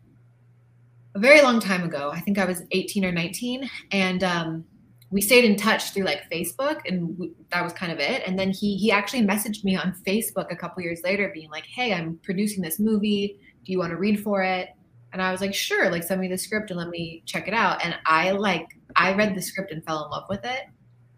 a 1.18 1.20
very 1.20 1.42
long 1.42 1.60
time 1.60 1.84
ago. 1.84 2.10
I 2.12 2.20
think 2.20 2.38
I 2.38 2.44
was 2.44 2.62
18 2.70 3.04
or 3.04 3.12
19, 3.12 3.68
and 3.90 4.22
um, 4.22 4.64
we 5.10 5.20
stayed 5.20 5.44
in 5.44 5.56
touch 5.56 5.90
through 5.92 6.04
like 6.04 6.30
Facebook, 6.30 6.80
and 6.86 7.18
we, 7.18 7.32
that 7.50 7.64
was 7.64 7.72
kind 7.72 7.90
of 7.90 7.98
it. 7.98 8.22
And 8.26 8.38
then 8.38 8.50
he 8.50 8.76
he 8.76 8.92
actually 8.92 9.22
messaged 9.22 9.64
me 9.64 9.76
on 9.76 9.94
Facebook 10.06 10.50
a 10.50 10.56
couple 10.56 10.82
years 10.82 11.00
later, 11.02 11.30
being 11.34 11.50
like, 11.50 11.66
"Hey, 11.66 11.92
I'm 11.92 12.18
producing 12.22 12.62
this 12.62 12.78
movie. 12.78 13.38
Do 13.64 13.72
you 13.72 13.78
want 13.78 13.90
to 13.90 13.96
read 13.96 14.22
for 14.22 14.42
it?" 14.42 14.70
And 15.12 15.20
I 15.20 15.32
was 15.32 15.40
like, 15.40 15.54
"Sure. 15.54 15.90
Like, 15.90 16.04
send 16.04 16.20
me 16.20 16.28
the 16.28 16.38
script 16.38 16.70
and 16.70 16.78
let 16.78 16.88
me 16.88 17.22
check 17.26 17.48
it 17.48 17.54
out." 17.54 17.84
And 17.84 17.96
I 18.06 18.30
like 18.30 18.66
I 18.96 19.12
read 19.14 19.34
the 19.34 19.42
script 19.42 19.72
and 19.72 19.84
fell 19.84 20.04
in 20.04 20.10
love 20.10 20.24
with 20.28 20.44
it 20.44 20.62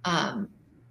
um, 0.04 0.48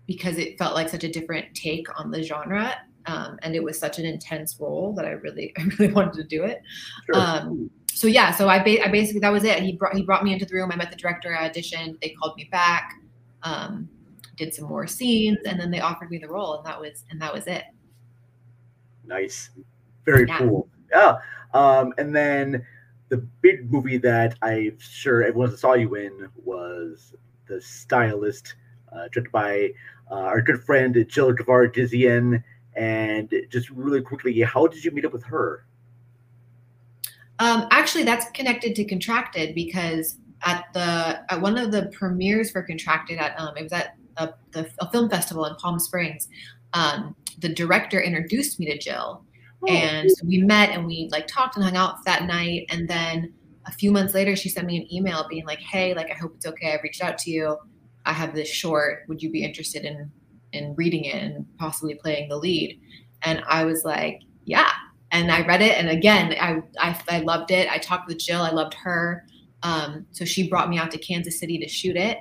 because 0.08 0.38
it 0.38 0.58
felt 0.58 0.76
like 0.76 0.90
such 0.90 1.04
a 1.04 1.12
different 1.12 1.54
take 1.56 1.88
on 2.00 2.12
the 2.12 2.22
genre. 2.22 2.76
Um, 3.06 3.40
and 3.42 3.56
it 3.56 3.64
was 3.64 3.80
such 3.80 3.98
an 3.98 4.06
intense 4.06 4.58
role 4.60 4.94
that 4.94 5.06
I 5.06 5.12
really, 5.12 5.54
I 5.58 5.64
really 5.80 5.94
wanted 5.94 6.14
to 6.16 6.24
do 6.24 6.44
it. 6.44 6.62
Sure. 7.06 7.22
Um, 7.22 7.72
so 8.00 8.08
yeah, 8.08 8.32
so 8.32 8.48
I, 8.48 8.64
ba- 8.64 8.82
I 8.86 8.88
basically 8.90 9.20
that 9.20 9.30
was 9.34 9.44
it. 9.44 9.62
He 9.62 9.74
brought 9.74 9.94
he 9.94 10.04
brought 10.04 10.24
me 10.24 10.32
into 10.32 10.46
the 10.46 10.56
room. 10.56 10.72
I 10.72 10.78
met 10.78 10.90
the 10.90 10.96
director. 10.96 11.36
I 11.36 11.50
auditioned. 11.50 12.00
They 12.02 12.10
called 12.12 12.38
me 12.38 12.48
back. 12.50 12.94
Um, 13.44 13.90
did 14.38 14.54
some 14.54 14.70
more 14.70 14.88
scenes, 14.88 15.40
and 15.46 15.60
then 15.60 15.70
they 15.70 15.82
offered 15.82 16.10
me 16.10 16.18
the 16.18 16.30
role, 16.30 16.56
and 16.56 16.66
that 16.66 16.80
was 16.80 17.04
and 17.12 17.22
that 17.22 17.34
was 17.34 17.46
it. 17.48 17.66
Nice, 19.06 19.50
very 20.06 20.26
Yeah. 20.28 20.38
cool. 20.38 20.70
Yeah, 20.92 21.18
um, 21.54 21.94
and 21.98 22.16
then 22.16 22.66
the 23.10 23.18
big 23.42 23.70
movie 23.70 23.98
that 23.98 24.38
I'm 24.42 24.78
sure 24.80 25.24
everyone 25.24 25.58
saw 25.58 25.74
you 25.74 25.96
in 25.96 26.30
was 26.46 27.14
The 27.48 27.60
Stylist. 27.60 28.56
uh, 28.94 29.08
directed 29.12 29.32
by 29.32 29.70
uh, 30.10 30.16
our 30.16 30.42
good 30.42 30.64
friend 30.64 30.96
Jill 31.10 31.34
Gevargizian. 31.34 32.42
And 32.76 33.34
just 33.50 33.70
really 33.72 34.02
quickly, 34.02 34.40
how 34.42 34.66
did 34.68 34.84
you 34.86 34.92
meet 34.92 35.06
up 35.06 35.12
with 35.14 35.24
her? 35.26 35.66
Um, 37.40 37.68
actually, 37.72 38.04
that's 38.04 38.30
connected 38.32 38.76
to 38.76 38.86
Contracted 38.86 39.56
because 39.56 40.18
at 40.44 40.66
the 40.74 41.22
at 41.32 41.42
one 41.42 41.58
of 41.58 41.72
the 41.72 41.88
premieres 41.88 42.52
for 42.52 42.62
Contracted 42.64 43.18
at 43.18 43.40
um, 43.40 43.56
it 43.58 43.64
was 43.64 43.74
at 43.74 43.96
a, 44.18 44.34
the, 44.52 44.70
a 44.80 44.92
film 44.92 45.10
festival 45.10 45.46
in 45.46 45.56
Palm 45.56 45.80
Springs. 45.80 46.28
Um, 46.74 47.16
the 47.40 47.50
director 47.50 48.00
introduced 48.02 48.60
me 48.60 48.66
to 48.68 48.78
Jill, 48.78 49.24
oh. 49.64 49.68
and 49.72 50.12
so 50.12 50.26
we 50.28 50.40
met 50.40 50.72
and 50.72 50.86
we 50.86 51.08
like 51.12 51.28
talked 51.28 51.56
and 51.56 51.64
hung 51.64 51.78
out 51.78 52.04
that 52.06 52.26
night. 52.26 52.66
And 52.70 52.88
then 52.88 53.34
a 53.66 53.72
few 53.72 53.92
months 53.92 54.14
later, 54.14 54.36
she 54.36 54.50
sent 54.50 54.68
me 54.68 54.78
an 54.78 54.94
email 54.94 55.26
being 55.30 55.46
like, 55.46 55.60
"Hey, 55.60 55.94
like 55.94 56.12
I 56.12 56.16
hope 56.16 56.34
it's 56.36 56.46
okay. 56.46 56.74
I 56.74 56.80
reached 56.84 57.02
out 57.02 57.18
to 57.20 57.32
you. 57.32 57.58
I 58.06 58.12
have 58.12 58.36
this 58.36 58.50
short. 58.50 59.04
Would 59.08 59.24
you 59.24 59.32
be 59.32 59.44
interested 59.44 59.86
in 59.86 60.12
in 60.52 60.76
reading 60.76 61.06
it 61.06 61.16
and 61.16 61.46
possibly 61.58 61.96
playing 61.96 62.28
the 62.28 62.38
lead?" 62.38 62.82
And 63.24 63.42
I 63.48 63.64
was 63.64 63.86
like, 63.86 64.22
"Yeah." 64.44 64.72
And 65.12 65.32
I 65.32 65.46
read 65.46 65.62
it, 65.62 65.78
and 65.78 65.90
again, 65.90 66.36
I 66.40 66.62
I, 66.80 67.02
I 67.10 67.20
loved 67.20 67.52
it. 67.52 67.68
I 67.70 67.78
talked 67.80 68.08
with 68.08 68.20
Jill. 68.20 68.42
I 68.42 68.52
loved 68.52 68.76
her. 68.76 69.26
Um, 69.64 70.06
so 70.12 70.24
she 70.24 70.48
brought 70.48 70.70
me 70.70 70.78
out 70.78 70.92
to 70.92 70.98
Kansas 70.98 71.40
City 71.40 71.58
to 71.58 71.68
shoot 71.68 71.98
it, 71.98 72.20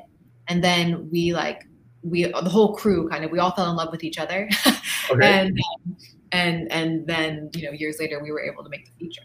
and 0.49 0.65
then 0.65 1.09
we 1.11 1.35
like 1.35 1.65
we 2.03 2.25
the 2.25 2.51
whole 2.51 2.75
crew 2.75 3.09
kind 3.09 3.25
of 3.25 3.31
we 3.31 3.39
all 3.39 3.53
fell 3.53 3.71
in 3.71 3.77
love 3.77 3.91
with 3.93 4.05
each 4.05 4.19
other, 4.19 4.49
okay. 5.11 5.27
and 5.27 5.59
um, 5.59 5.97
and 6.33 6.73
and 6.73 7.07
then 7.07 7.51
you 7.55 7.65
know 7.65 7.73
years 7.73 7.99
later 8.01 8.21
we 8.23 8.31
were 8.31 8.43
able 8.43 8.63
to 8.65 8.71
make 8.71 8.87
the 8.87 8.93
feature. 8.99 9.23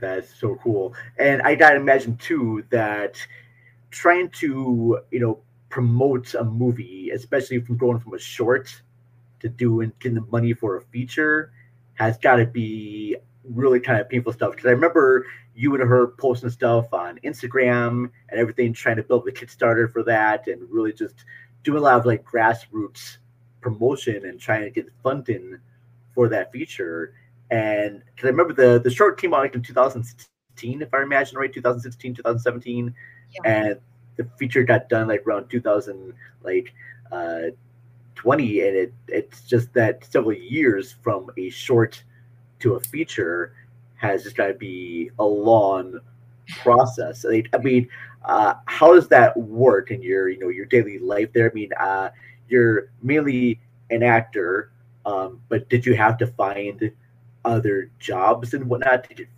That's 0.00 0.34
so 0.34 0.56
cool, 0.62 0.94
and 1.18 1.42
I 1.42 1.54
gotta 1.54 1.76
imagine 1.76 2.16
too 2.16 2.64
that 2.70 3.16
trying 3.90 4.30
to 4.30 4.98
you 5.10 5.20
know 5.20 5.40
promote 5.68 6.34
a 6.34 6.44
movie, 6.44 7.10
especially 7.10 7.60
from 7.60 7.76
going 7.76 8.00
from 8.00 8.14
a 8.14 8.18
short 8.18 8.82
to 9.40 9.48
doing 9.48 9.92
getting 10.00 10.16
the 10.16 10.26
money 10.30 10.52
for 10.52 10.76
a 10.76 10.82
feature, 10.82 11.52
has 12.00 12.16
got 12.16 12.36
to 12.36 12.46
be 12.46 13.14
really 13.44 13.78
kind 13.78 14.00
of 14.00 14.08
painful 14.08 14.32
stuff. 14.32 14.52
Because 14.52 14.66
I 14.66 14.70
remember 14.70 15.26
you 15.54 15.74
and 15.74 15.86
her 15.86 16.14
posting 16.18 16.48
stuff 16.48 16.90
on 16.94 17.20
Instagram 17.24 18.10
and 18.30 18.40
everything, 18.40 18.72
trying 18.72 18.96
to 18.96 19.02
build 19.02 19.26
the 19.26 19.32
Kickstarter 19.32 19.92
for 19.92 20.02
that, 20.04 20.48
and 20.48 20.66
really 20.70 20.94
just 20.94 21.26
doing 21.62 21.78
a 21.78 21.82
lot 21.82 22.00
of 22.00 22.06
like 22.06 22.24
grassroots 22.24 23.18
promotion 23.60 24.24
and 24.24 24.40
trying 24.40 24.62
to 24.62 24.70
get 24.70 24.88
funding 25.02 25.58
for 26.14 26.26
that 26.30 26.50
feature. 26.50 27.12
And 27.50 28.02
because 28.14 28.28
I 28.28 28.30
remember 28.30 28.54
the 28.54 28.80
the 28.80 28.90
short 28.90 29.20
came 29.20 29.34
out 29.34 29.40
like 29.40 29.54
in 29.54 29.62
2016, 29.62 30.80
if 30.80 30.94
I 30.94 31.02
imagine 31.02 31.36
right, 31.36 31.52
2016, 31.52 32.14
2017, 32.14 32.94
yeah. 33.34 33.40
and 33.44 33.80
the 34.16 34.26
feature 34.38 34.62
got 34.62 34.88
done 34.88 35.06
like 35.06 35.26
around 35.26 35.50
2000, 35.50 36.14
like 36.42 36.72
uh, 37.12 37.50
20, 38.20 38.60
and 38.60 38.76
it 38.76 38.92
it's 39.08 39.42
just 39.42 39.72
that 39.72 40.04
several 40.04 40.34
years 40.34 40.94
from 41.02 41.30
a 41.38 41.48
short 41.48 42.02
to 42.60 42.74
a 42.74 42.80
feature 42.80 43.54
has 43.96 44.22
just 44.22 44.36
got 44.36 44.48
to 44.48 44.54
be 44.54 45.10
a 45.18 45.24
long 45.24 45.98
process. 46.62 47.24
I 47.26 47.42
mean, 47.58 47.88
uh, 48.26 48.54
how 48.66 48.94
does 48.94 49.08
that 49.08 49.34
work 49.36 49.90
in 49.90 50.02
your 50.02 50.28
you 50.28 50.38
know 50.38 50.48
your 50.48 50.66
daily 50.66 50.98
life 50.98 51.32
there? 51.32 51.50
I 51.50 51.54
mean, 51.54 51.70
uh, 51.80 52.10
you're 52.48 52.90
mainly 53.02 53.58
an 53.90 54.02
actor, 54.02 54.70
um, 55.06 55.40
but 55.48 55.68
did 55.70 55.86
you 55.86 55.94
have 55.94 56.18
to 56.18 56.26
find 56.26 56.92
other 57.46 57.90
jobs 57.98 58.52
and 58.52 58.68
whatnot 58.68 59.04
to 59.04 59.14
get 59.14 59.28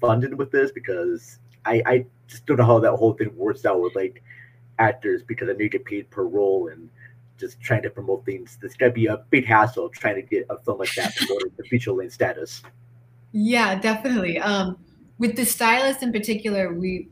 funded 0.00 0.34
with 0.34 0.50
this? 0.50 0.72
Because 0.72 1.38
I, 1.64 1.80
I 1.86 2.06
just 2.26 2.44
don't 2.46 2.56
know 2.56 2.64
how 2.64 2.80
that 2.80 2.96
whole 2.96 3.12
thing 3.12 3.36
works 3.36 3.64
out 3.64 3.80
with 3.80 3.94
like 3.94 4.20
actors 4.80 5.22
because 5.22 5.48
I 5.48 5.52
know 5.52 5.60
you 5.60 5.68
get 5.68 5.84
paid 5.84 6.10
per 6.10 6.24
role 6.24 6.68
and 6.68 6.90
just 7.42 7.60
trying 7.60 7.82
to 7.82 7.90
promote 7.90 8.24
things. 8.24 8.56
This 8.62 8.74
got 8.74 8.86
to 8.86 8.92
be 8.92 9.06
a 9.06 9.18
big 9.30 9.44
hassle 9.44 9.88
trying 9.88 10.14
to 10.14 10.22
get 10.22 10.46
a 10.48 10.58
film 10.58 10.78
like 10.78 10.94
that 10.94 11.14
promoted 11.16 11.52
the 11.56 11.64
feature 11.64 11.92
length 11.92 12.14
status. 12.14 12.62
Yeah, 13.32 13.74
definitely. 13.80 14.38
Um, 14.38 14.78
with 15.18 15.34
the 15.36 15.44
stylist 15.44 16.02
in 16.02 16.12
particular, 16.12 16.72
we 16.72 17.08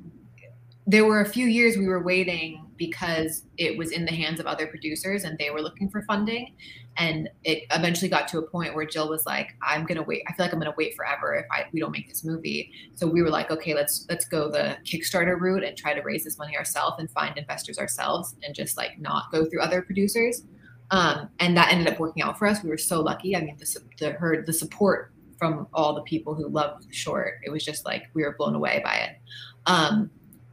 there 0.87 1.05
were 1.05 1.21
a 1.21 1.29
few 1.29 1.47
years 1.47 1.77
we 1.77 1.87
were 1.87 2.03
waiting 2.03 2.65
because 2.81 3.45
it 3.59 3.77
was 3.77 3.93
in 3.93 4.07
the 4.07 4.11
hands 4.11 4.41
of 4.41 4.47
other 4.47 4.67
producers 4.67 5.25
and 5.25 5.37
they 5.37 5.51
were 5.51 5.61
looking 5.61 5.91
for 5.91 6.01
funding. 6.05 6.57
And 6.97 7.29
it 7.45 7.65
eventually 7.71 8.09
got 8.09 8.27
to 8.29 8.39
a 8.39 8.43
point 8.43 8.75
where 8.75 8.87
Jill 8.87 9.11
was 9.11 9.27
like, 9.27 9.55
"I'm 9.63 9.85
gonna 9.85 10.03
wait. 10.03 10.23
I 10.27 10.33
feel 10.33 10.47
like 10.47 10.55
I'm 10.55 10.59
gonna 10.59 10.75
wait 10.79 10.97
forever 10.97 11.35
if 11.35 11.45
I 11.53 11.67
we 11.73 11.79
don't 11.79 11.93
make 11.93 12.09
this 12.09 12.25
movie." 12.25 12.73
So 12.95 13.07
we 13.07 13.21
were 13.21 13.29
like, 13.29 13.51
"Okay, 13.51 13.75
let's 13.75 14.07
let's 14.09 14.25
go 14.25 14.51
the 14.51 14.79
Kickstarter 14.87 15.39
route 15.39 15.63
and 15.63 15.77
try 15.77 15.93
to 15.93 16.01
raise 16.01 16.25
this 16.25 16.39
money 16.39 16.57
ourselves 16.57 16.97
and 16.99 17.11
find 17.11 17.37
investors 17.37 17.79
ourselves 17.79 18.35
and 18.43 18.55
just 18.55 18.79
like 18.79 18.99
not 18.99 19.31
go 19.31 19.45
through 19.45 19.61
other 19.61 19.83
producers." 19.83 20.43
Um, 20.91 21.29
and 21.39 21.55
that 21.59 21.71
ended 21.71 21.87
up 21.87 22.01
working 22.01 22.23
out 22.23 22.39
for 22.39 22.47
us. 22.47 22.63
We 22.65 22.71
were 22.71 22.79
so 22.79 23.03
lucky. 23.03 23.37
I 23.37 23.43
mean, 23.43 23.59
the 23.59 23.81
the 23.99 24.13
her 24.13 24.43
the 24.43 24.55
support 24.55 25.13
from 25.39 25.67
all 25.75 25.95
the 25.95 26.03
people 26.03 26.35
who 26.35 26.49
loved 26.49 26.89
the 26.89 26.95
short. 26.95 27.35
It 27.45 27.51
was 27.51 27.63
just 27.63 27.85
like 27.85 28.05
we 28.15 28.23
were 28.23 28.35
blown 28.39 28.55
away 28.55 28.81
by 28.83 28.95
it. 28.95 29.19
Um, 29.67 30.11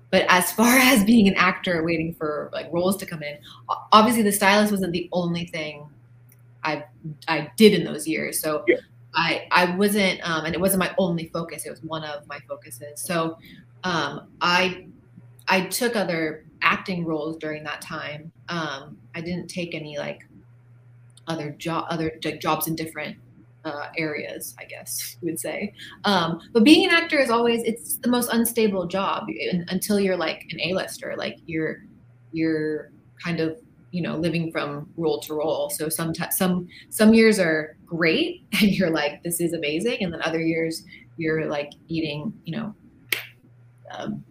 but 0.10 0.26
as 0.30 0.52
far 0.52 0.78
as 0.78 1.04
being 1.04 1.28
an 1.28 1.36
actor 1.36 1.84
waiting 1.84 2.14
for 2.14 2.50
like 2.54 2.72
roles 2.72 2.98
to 2.98 3.06
come 3.06 3.24
in, 3.24 3.38
obviously 3.92 4.24
the 4.24 4.32
stylist 4.32 4.72
wasn't 4.72 4.94
the 4.94 5.10
only 5.12 5.46
thing 5.48 5.88
I 6.64 6.86
I 7.28 7.52
did 7.58 7.74
in 7.74 7.84
those 7.84 8.08
years. 8.08 8.40
So 8.40 8.64
yeah. 8.68 8.78
I 9.14 9.48
I 9.52 9.76
wasn't 9.76 10.20
um, 10.28 10.46
and 10.46 10.54
it 10.54 10.62
wasn't 10.62 10.80
my 10.80 10.94
only 10.98 11.28
focus. 11.28 11.66
It 11.66 11.70
was 11.70 11.84
one 11.84 12.04
of 12.04 12.28
my 12.28 12.40
focuses. 12.48 13.02
So 13.02 13.38
um, 13.84 14.28
I 14.42 14.88
I 15.48 15.62
took 15.62 15.96
other 15.96 16.46
acting 16.62 17.06
roles 17.06 17.38
during 17.38 17.64
that 17.64 17.82
time. 17.82 18.32
Um, 18.50 18.98
I 19.16 19.22
didn't 19.22 19.48
take 19.48 19.74
any 19.74 19.98
like 19.98 20.26
other 21.28 21.52
job 21.52 21.86
other 21.90 22.12
jobs 22.40 22.68
in 22.68 22.76
different 22.76 23.18
uh, 23.68 23.90
areas, 23.98 24.56
I 24.58 24.64
guess 24.66 25.18
you 25.22 25.26
would 25.28 25.40
say. 25.40 25.74
Um, 26.06 26.40
but 26.54 26.64
being 26.64 26.88
an 26.88 26.96
actor 26.96 27.20
is 27.20 27.30
always 27.30 27.64
it's 27.64 27.98
the 27.98 28.08
most 28.08 28.30
unstable 28.32 28.88
job 28.88 29.28
until 29.68 30.00
you're 30.00 30.18
like 30.18 30.46
an 30.52 30.62
A-lister, 30.62 31.16
like 31.18 31.38
you're 31.46 31.84
you're 32.32 32.92
kind 33.24 33.40
of 33.40 33.58
you 33.92 34.02
know 34.02 34.16
living 34.16 34.52
from 34.52 34.90
role 34.96 35.20
to 35.22 35.34
role. 35.34 35.70
So 35.70 35.90
some 35.90 36.14
some 36.32 36.68
some 36.90 37.14
years 37.14 37.40
are 37.40 37.76
great 37.86 38.46
and 38.62 38.72
you're 38.72 38.90
like 38.90 39.22
this 39.24 39.42
is 39.42 39.54
amazing, 39.54 39.98
and 40.02 40.14
then 40.14 40.22
other 40.22 40.42
years 40.42 40.84
you're 41.18 41.46
like 41.48 41.72
eating 41.90 42.34
you 42.46 42.58
know 42.58 42.76
um, 43.92 44.24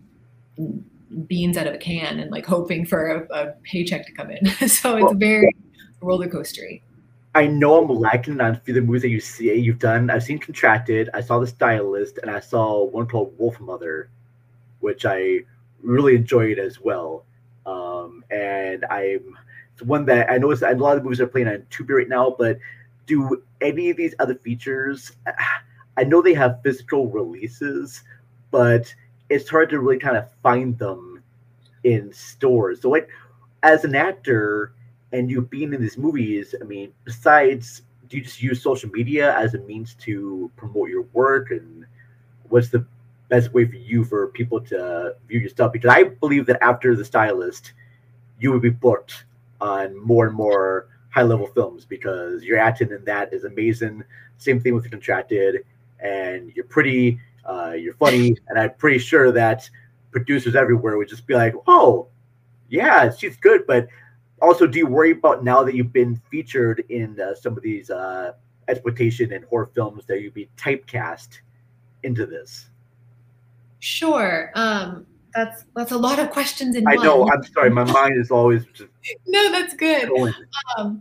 beans 1.26 1.58
out 1.58 1.66
of 1.66 1.74
a 1.74 1.78
can 1.78 2.20
and 2.20 2.30
like 2.30 2.46
hoping 2.46 2.86
for 2.86 3.26
a, 3.30 3.38
a 3.38 3.52
paycheck 3.64 4.06
to 4.06 4.12
come 4.12 4.30
in. 4.30 4.46
so 4.68 4.96
it's 4.96 5.04
well, 5.04 5.14
very 5.14 5.54
roller 6.00 6.28
coastery. 6.28 6.80
I 7.36 7.46
know 7.46 7.76
I'm 7.76 7.88
lacking 7.88 8.40
on 8.40 8.52
a 8.52 8.56
few 8.56 8.72
of 8.72 8.76
the 8.76 8.86
movies 8.86 9.02
that 9.02 9.10
you 9.10 9.20
see 9.20 9.54
you've 9.54 9.78
done. 9.78 10.08
I've 10.08 10.22
seen 10.22 10.38
Contracted, 10.38 11.10
I 11.12 11.20
saw 11.20 11.38
The 11.38 11.46
Stylist, 11.46 12.16
and 12.22 12.30
I 12.30 12.40
saw 12.40 12.84
one 12.84 13.06
called 13.06 13.38
Wolfmother, 13.38 14.06
which 14.80 15.04
I 15.04 15.40
really 15.82 16.16
enjoyed 16.16 16.58
as 16.58 16.80
well. 16.80 17.26
Um, 17.66 18.24
and 18.30 18.86
I'm 18.86 19.36
it's 19.74 19.82
one 19.82 20.06
that 20.06 20.30
I 20.30 20.38
know 20.38 20.50
a 20.50 20.56
lot 20.76 20.96
of 20.96 21.00
the 21.00 21.04
movies 21.04 21.20
are 21.20 21.26
playing 21.26 21.48
on 21.48 21.66
Tubi 21.70 21.90
right 21.90 22.08
now, 22.08 22.34
but 22.38 22.58
do 23.04 23.42
any 23.60 23.90
of 23.90 23.98
these 23.98 24.14
other 24.18 24.36
features? 24.36 25.12
I 25.98 26.04
know 26.04 26.22
they 26.22 26.32
have 26.32 26.62
physical 26.62 27.08
releases, 27.08 28.02
but 28.50 28.94
it's 29.28 29.50
hard 29.50 29.68
to 29.70 29.80
really 29.80 29.98
kind 29.98 30.16
of 30.16 30.32
find 30.42 30.78
them 30.78 31.22
in 31.84 32.14
stores. 32.14 32.80
So, 32.80 32.88
like, 32.88 33.10
as 33.62 33.84
an 33.84 33.94
actor, 33.94 34.72
and 35.12 35.30
you 35.30 35.42
being 35.42 35.72
in 35.72 35.80
these 35.80 35.98
movies, 35.98 36.54
I 36.60 36.64
mean, 36.64 36.92
besides, 37.04 37.82
do 38.08 38.16
you 38.16 38.22
just 38.22 38.42
use 38.42 38.62
social 38.62 38.90
media 38.90 39.36
as 39.36 39.54
a 39.54 39.58
means 39.58 39.94
to 40.00 40.50
promote 40.56 40.90
your 40.90 41.02
work? 41.12 41.50
And 41.50 41.86
what's 42.48 42.68
the 42.68 42.84
best 43.28 43.52
way 43.52 43.64
for 43.66 43.76
you 43.76 44.04
for 44.04 44.28
people 44.28 44.60
to 44.62 45.16
view 45.28 45.40
your 45.40 45.48
stuff? 45.48 45.72
Because 45.72 45.90
I 45.90 46.04
believe 46.04 46.46
that 46.46 46.62
after 46.62 46.94
The 46.94 47.04
Stylist, 47.04 47.72
you 48.38 48.52
would 48.52 48.62
be 48.62 48.70
booked 48.70 49.24
on 49.60 49.98
more 50.04 50.26
and 50.26 50.36
more 50.36 50.88
high 51.10 51.22
level 51.22 51.46
films 51.46 51.84
because 51.84 52.44
your 52.44 52.58
acting 52.58 52.90
in 52.90 53.04
that 53.04 53.32
is 53.32 53.44
amazing. 53.44 54.04
Same 54.38 54.60
thing 54.60 54.74
with 54.74 54.84
The 54.84 54.90
Contracted, 54.90 55.64
and 56.00 56.52
you're 56.54 56.66
pretty, 56.66 57.18
uh, 57.48 57.72
you're 57.72 57.94
funny, 57.94 58.36
and 58.48 58.58
I'm 58.58 58.74
pretty 58.74 58.98
sure 58.98 59.32
that 59.32 59.68
producers 60.10 60.54
everywhere 60.54 60.98
would 60.98 61.08
just 61.08 61.26
be 61.26 61.34
like, 61.34 61.54
"Oh, 61.66 62.08
yeah, 62.68 63.10
she's 63.10 63.36
good," 63.36 63.66
but 63.66 63.88
also, 64.42 64.66
do 64.66 64.78
you 64.78 64.86
worry 64.86 65.12
about 65.12 65.44
now 65.44 65.62
that 65.62 65.74
you've 65.74 65.92
been 65.92 66.20
featured 66.30 66.84
in 66.90 67.18
uh, 67.20 67.34
some 67.34 67.56
of 67.56 67.62
these 67.62 67.90
uh, 67.90 68.32
exploitation 68.68 69.32
and 69.32 69.44
horror 69.46 69.70
films 69.74 70.04
that 70.06 70.20
you'd 70.20 70.34
be 70.34 70.48
typecast 70.58 71.40
into 72.02 72.26
this? 72.26 72.66
Sure. 73.78 74.52
Um, 74.54 75.06
that's 75.34 75.64
that's 75.74 75.92
a 75.92 75.98
lot 75.98 76.18
of 76.18 76.30
questions 76.30 76.76
in 76.76 76.84
one. 76.84 76.94
I 76.94 76.96
one. 76.96 77.06
know. 77.06 77.30
I'm 77.30 77.44
sorry. 77.44 77.70
My 77.70 77.84
mind 77.84 78.18
is 78.18 78.30
always 78.30 78.64
just. 78.72 78.90
no, 79.26 79.50
that's 79.52 79.74
good. 79.74 80.10
Um, 80.76 81.00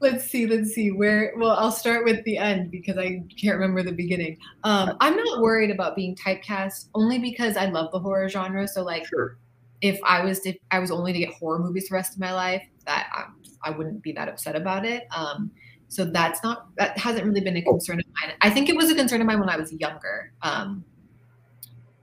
let's 0.00 0.24
see. 0.24 0.46
Let's 0.46 0.72
see 0.72 0.90
where. 0.90 1.32
Well, 1.36 1.52
I'll 1.52 1.72
start 1.72 2.04
with 2.04 2.22
the 2.24 2.38
end 2.38 2.70
because 2.70 2.96
I 2.96 3.22
can't 3.40 3.58
remember 3.58 3.82
the 3.82 3.92
beginning. 3.92 4.38
Um, 4.64 4.96
I'm 5.00 5.16
not 5.16 5.40
worried 5.40 5.70
about 5.70 5.96
being 5.96 6.14
typecast 6.14 6.88
only 6.94 7.18
because 7.18 7.56
I 7.56 7.66
love 7.66 7.90
the 7.92 7.98
horror 7.98 8.28
genre. 8.28 8.66
So 8.66 8.82
like. 8.82 9.06
Sure 9.06 9.36
if 9.80 9.98
I 10.04 10.24
was 10.24 10.44
if 10.46 10.56
I 10.70 10.78
was 10.78 10.90
only 10.90 11.12
to 11.12 11.18
get 11.18 11.32
horror 11.34 11.58
movies 11.58 11.88
the 11.88 11.94
rest 11.94 12.12
of 12.14 12.20
my 12.20 12.32
life, 12.32 12.62
that 12.86 13.08
I, 13.12 13.70
I 13.70 13.76
wouldn't 13.76 14.02
be 14.02 14.12
that 14.12 14.28
upset 14.28 14.56
about 14.56 14.84
it. 14.84 15.06
Um, 15.14 15.50
so 15.88 16.04
that's 16.04 16.42
not 16.44 16.68
that 16.76 16.96
hasn't 16.98 17.26
really 17.26 17.40
been 17.40 17.56
a 17.56 17.62
concern 17.62 17.98
of 18.00 18.06
mine. 18.22 18.34
I 18.42 18.50
think 18.50 18.68
it 18.68 18.76
was 18.76 18.90
a 18.90 18.94
concern 18.94 19.20
of 19.20 19.26
mine 19.26 19.40
when 19.40 19.48
I 19.48 19.56
was 19.56 19.72
younger. 19.72 20.32
Um, 20.42 20.84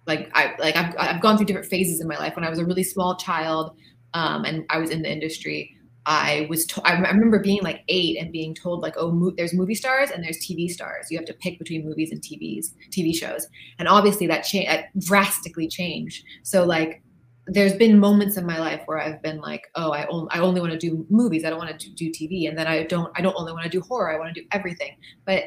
like 0.06 0.30
I 0.34 0.56
like 0.60 0.76
I've 0.76 0.96
I've 0.98 1.22
gone 1.22 1.38
through 1.38 1.48
different 1.48 1.68
phases 1.68 2.00
in 2.02 2.08
my 2.08 2.18
life. 2.18 2.36
When 2.36 2.46
I 2.46 2.50
was 2.50 2.60
a 2.60 2.66
really 2.66 2.84
small 2.84 3.16
child, 3.18 3.76
um, 4.14 4.46
and 4.46 4.66
I 4.70 4.78
was 4.78 4.90
in 4.90 5.02
the 5.02 5.12
industry, 5.12 5.76
I 6.06 6.48
was 6.50 6.66
to- 6.68 6.82
I 6.86 6.98
remember 7.00 7.40
being 7.40 7.62
like 7.62 7.82
eight 7.90 8.18
and 8.18 8.32
being 8.32 8.56
told 8.56 8.82
like, 8.82 8.94
oh, 8.98 9.12
mo- 9.12 9.34
there's 9.36 9.54
movie 9.54 9.76
stars 9.76 10.10
and 10.10 10.24
there's 10.24 10.38
TV 10.38 10.70
stars. 10.70 11.08
You 11.12 11.18
have 11.18 11.28
to 11.28 11.34
pick 11.34 11.60
between 11.60 11.86
movies 11.86 12.12
and 12.12 12.22
TVs, 12.22 12.68
TV 12.90 13.14
shows, 13.14 13.48
and 13.80 13.88
obviously 13.90 14.28
that 14.28 14.42
cha- 14.44 14.66
that 14.66 14.98
drastically 15.00 15.68
changed. 15.68 16.24
So 16.44 16.64
like, 16.66 17.02
there's 17.48 17.74
been 17.74 18.00
moments 18.00 18.38
in 18.38 18.46
my 18.46 18.60
life 18.60 18.82
where 18.86 19.00
I've 19.00 19.22
been 19.22 19.40
like, 19.40 19.70
oh, 19.76 19.92
I 19.92 20.06
only 20.08 20.28
I 20.32 20.40
only 20.40 20.62
want 20.62 20.74
to 20.74 20.78
do 20.78 21.06
movies. 21.10 21.46
I 21.46 21.50
don't 21.50 21.60
want 21.60 21.80
to 21.80 21.90
do 21.92 22.10
TV, 22.10 22.48
and 22.48 22.58
then 22.58 22.68
I 22.68 22.84
don't 22.84 23.12
I 23.16 23.22
don't 23.22 23.36
only 23.38 23.54
want 23.54 23.64
to 23.64 23.70
do 23.70 23.82
horror. 23.82 24.12
I 24.12 24.20
want 24.20 24.34
to 24.34 24.42
do 24.42 24.48
everything. 24.52 24.98
But 25.26 25.44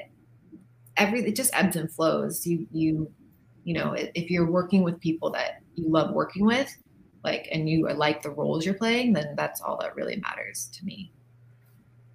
every 0.97 1.21
it 1.27 1.37
just 1.37 1.55
ebbs 1.55 1.77
and 1.77 1.91
flows. 1.91 2.47
You 2.47 2.67
you 2.73 3.11
you 3.65 3.75
know 3.75 3.93
if 3.93 4.11
if 4.15 4.31
you're 4.31 4.51
working 4.51 4.83
with 4.83 4.99
people 5.01 5.31
that 5.31 5.63
you 5.75 5.89
love 5.89 6.13
working 6.13 6.45
with 6.45 6.75
like 7.23 7.49
and 7.53 7.69
you 7.69 7.87
like 7.93 8.23
the 8.23 8.31
roles 8.31 8.65
you're 8.65 8.75
playing 8.75 9.13
then 9.13 9.35
that's 9.37 9.61
all 9.61 9.79
that 9.79 9.95
really 9.95 10.17
matters 10.17 10.71
to 10.73 10.85
me 10.85 11.13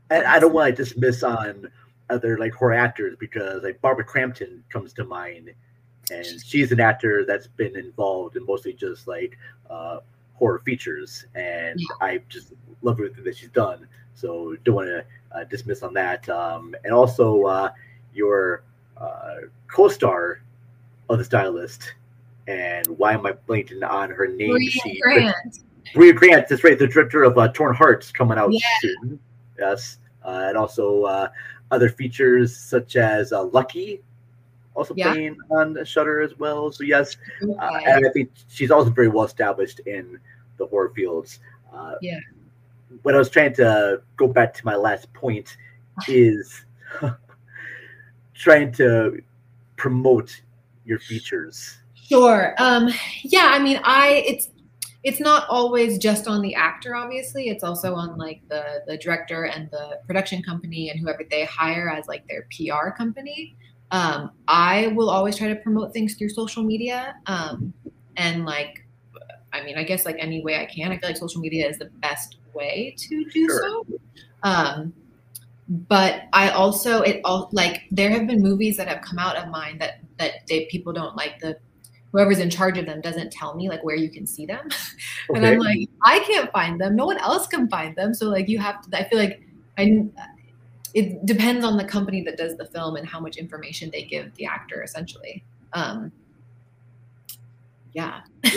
And 0.10 0.26
I 0.26 0.40
don't 0.40 0.54
want 0.54 0.76
to 0.76 0.84
dismiss 0.84 1.24
on 1.24 1.70
other 2.10 2.38
like 2.38 2.54
horror 2.54 2.74
actors 2.74 3.16
because 3.20 3.64
like 3.64 3.82
Barbara 3.82 4.06
Crampton 4.06 4.64
comes 4.70 4.94
to 4.94 5.04
mind, 5.04 5.52
and 6.12 6.26
she's 6.44 6.72
an 6.72 6.80
actor 6.80 7.26
that's 7.26 7.48
been 7.48 7.76
involved 7.78 8.36
in 8.38 8.46
mostly 8.46 8.74
just 8.74 9.08
like 9.08 9.38
uh, 9.70 10.00
horror 10.36 10.60
features, 10.60 11.26
and 11.36 11.80
I 12.02 12.22
just 12.30 12.54
love 12.82 13.00
everything 13.00 13.24
that 13.24 13.38
she's 13.38 13.50
done. 13.50 13.88
So 14.16 14.56
don't 14.64 14.76
want 14.76 14.88
to 14.88 15.06
uh, 15.32 15.44
dismiss 15.46 15.84
on 15.84 15.94
that. 15.96 16.28
Um, 16.30 16.76
and 16.84 16.94
also 16.94 17.44
uh, 17.44 17.70
your 18.14 18.64
uh, 18.98 19.36
co-star 19.68 20.42
of 21.10 21.18
the 21.18 21.24
stylist, 21.26 21.94
and 22.48 22.86
why 22.98 23.14
am 23.14 23.26
I 23.26 23.34
blanking 23.48 23.88
on 23.88 24.10
her 24.12 24.28
name? 24.28 24.52
Brea 24.52 24.70
She- 24.70 25.00
Grant. 25.02 25.60
Brea 25.94 26.12
Grant, 26.12 26.48
that's 26.48 26.64
right, 26.64 26.78
the 26.80 26.88
director 26.88 27.24
of 27.24 27.38
uh, 27.38 27.48
Torn 27.50 27.76
Hearts 27.76 28.12
coming 28.12 28.38
out 28.38 28.52
Yeah. 28.52 28.60
soon. 28.82 29.20
Yes, 29.60 29.98
uh, 30.26 30.46
and 30.50 30.58
also 30.58 31.04
uh, 31.04 31.30
other 31.72 31.90
features 31.90 32.56
such 32.58 32.96
as 32.96 33.32
uh, 33.32 33.44
Lucky, 33.44 34.02
also 34.76 34.94
Yeah. 34.96 35.14
playing 35.14 35.38
on 35.50 35.84
Shudder 35.86 36.22
as 36.22 36.38
well. 36.38 36.72
So 36.72 36.84
yes, 36.84 37.18
uh, 37.42 37.80
and 37.86 38.06
I 38.06 38.10
think 38.14 38.32
she's 38.48 38.72
also 38.72 38.90
very 38.90 39.08
well 39.08 39.26
established 39.26 39.80
in 39.86 40.20
the 40.58 40.66
horror 40.68 40.92
fields. 40.96 41.40
Uh, 41.74 41.96
yeah 42.02 42.20
what 43.04 43.16
I 43.16 43.18
was 43.18 43.30
trying 43.30 43.54
to 43.56 44.02
go 44.18 44.28
back 44.28 44.54
to 44.56 44.66
my 44.66 44.76
last 44.76 45.12
point 45.14 45.58
is 46.08 46.66
trying 48.34 48.72
to 48.74 49.22
promote 49.78 50.42
your 50.86 51.00
features. 51.00 51.78
Sure. 51.94 52.54
Um, 52.60 52.90
yeah, 53.24 53.52
I 53.54 53.60
mean, 53.60 53.80
I 53.84 54.24
it's 54.28 54.50
it's 55.04 55.20
not 55.20 55.48
always 55.50 55.98
just 55.98 56.28
on 56.28 56.42
the 56.42 56.56
actor. 56.56 56.96
Obviously, 56.96 57.50
it's 57.50 57.64
also 57.64 57.96
on 57.96 58.18
like 58.18 58.42
the 58.48 58.84
the 58.88 58.98
director 58.98 59.46
and 59.46 59.70
the 59.72 60.00
production 60.06 60.44
company 60.44 60.90
and 60.90 61.00
whoever 61.00 61.24
they 61.30 61.46
hire 61.46 61.90
as 61.90 62.08
like 62.08 62.28
their 62.28 62.48
PR 62.52 62.92
company. 62.92 63.56
Um, 63.92 64.32
I 64.48 64.88
will 64.88 65.10
always 65.10 65.38
try 65.38 65.48
to 65.48 65.56
promote 65.56 65.94
things 65.94 66.16
through 66.16 66.30
social 66.30 66.64
media. 66.64 67.16
Um, 67.28 67.74
and 68.18 68.46
like, 68.46 68.86
I 69.54 69.64
mean, 69.64 69.78
I 69.78 69.84
guess 69.84 70.06
like 70.06 70.18
any 70.20 70.44
way 70.44 70.60
I 70.60 70.66
can. 70.66 70.92
I 70.92 70.98
feel 70.98 71.10
like 71.10 71.18
social 71.18 71.42
media 71.42 71.68
is 71.68 71.80
the 71.80 71.90
best 72.02 72.38
way 72.54 72.96
to 72.98 73.26
do 73.26 73.48
Sure. 73.48 73.62
so. 73.62 73.86
Um, 74.44 74.94
but 75.68 76.24
I 76.34 76.50
also 76.50 77.02
it 77.02 77.22
all 77.24 77.50
like 77.52 77.84
there 77.90 78.12
have 78.12 78.28
been 78.28 78.42
movies 78.42 78.78
that 78.78 78.88
have 78.88 79.02
come 79.02 79.18
out 79.18 79.36
of 79.36 79.50
mine 79.50 79.78
that 79.80 80.00
that 80.18 80.46
they 80.48 80.66
people 80.66 80.94
don't 80.94 81.16
like 81.16 81.40
the 81.40 81.58
whoever's 82.12 82.40
in 82.40 82.50
charge 82.50 82.78
of 82.78 82.86
them 82.86 83.02
doesn't 83.02 83.32
tell 83.32 83.56
me 83.56 83.68
like 83.68 83.84
where 83.84 83.96
you 83.96 84.10
can 84.10 84.26
see 84.28 84.46
them 84.46 84.70
and 85.36 85.46
i'm 85.46 85.58
like 85.58 85.80
i 86.04 86.20
can't 86.20 86.52
find 86.52 86.80
them 86.80 86.96
no 86.96 87.06
one 87.06 87.18
else 87.18 87.48
can 87.48 87.68
find 87.68 87.96
them 87.96 88.14
so 88.14 88.28
like 88.28 88.48
you 88.48 88.60
have 88.60 88.82
to 88.82 88.98
i 88.98 89.04
feel 89.10 89.20
like 89.20 89.42
i 89.78 90.06
it 90.96 91.26
depends 91.26 91.64
on 91.64 91.78
the 91.78 91.86
company 91.86 92.24
that 92.24 92.38
does 92.38 92.56
the 92.58 92.66
film 92.66 92.96
and 92.96 93.08
how 93.08 93.20
much 93.20 93.38
information 93.38 93.92
they 93.92 94.04
give 94.04 94.34
the 94.36 94.46
actor 94.46 94.82
essentially. 94.82 95.44
Um 95.74 96.12
yeah. 97.94 98.22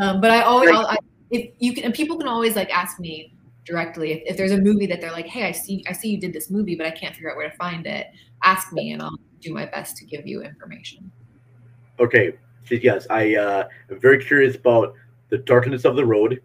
Um, 0.00 0.20
but 0.20 0.30
i 0.30 0.42
always 0.42 0.70
I'll, 0.70 0.86
I, 0.86 0.96
if 1.32 1.50
you 1.58 1.72
can 1.74 1.82
and 1.82 1.92
people 1.92 2.16
can 2.16 2.28
always 2.28 2.54
like 2.54 2.70
ask 2.70 3.00
me 3.00 3.32
directly. 3.64 4.12
If, 4.12 4.22
if 4.26 4.36
there's 4.36 4.52
a 4.52 4.58
movie 4.58 4.86
that 4.86 5.00
they're 5.00 5.10
like 5.10 5.26
hey 5.26 5.44
i 5.44 5.50
see 5.50 5.84
i 5.88 5.92
see 5.92 6.08
you 6.08 6.20
did 6.20 6.32
this 6.32 6.50
movie 6.50 6.76
but 6.76 6.86
i 6.86 6.90
can't 6.92 7.14
figure 7.14 7.30
out 7.30 7.36
where 7.36 7.50
to 7.50 7.56
find 7.56 7.84
it 7.84 8.06
ask 8.44 8.72
me 8.72 8.92
and 8.92 9.02
i'll 9.02 9.18
do 9.40 9.52
my 9.52 9.66
best 9.66 9.96
to 9.98 10.04
give 10.04 10.26
you 10.26 10.42
information. 10.42 11.10
Okay, 12.00 12.32
so 12.64 12.76
yes, 12.76 13.06
I 13.10 13.36
uh, 13.36 13.68
am 13.90 14.00
very 14.00 14.24
curious 14.24 14.56
about 14.56 14.94
the 15.30 15.38
darkness 15.38 15.84
of 15.84 15.96
the 15.96 16.04
road. 16.04 16.40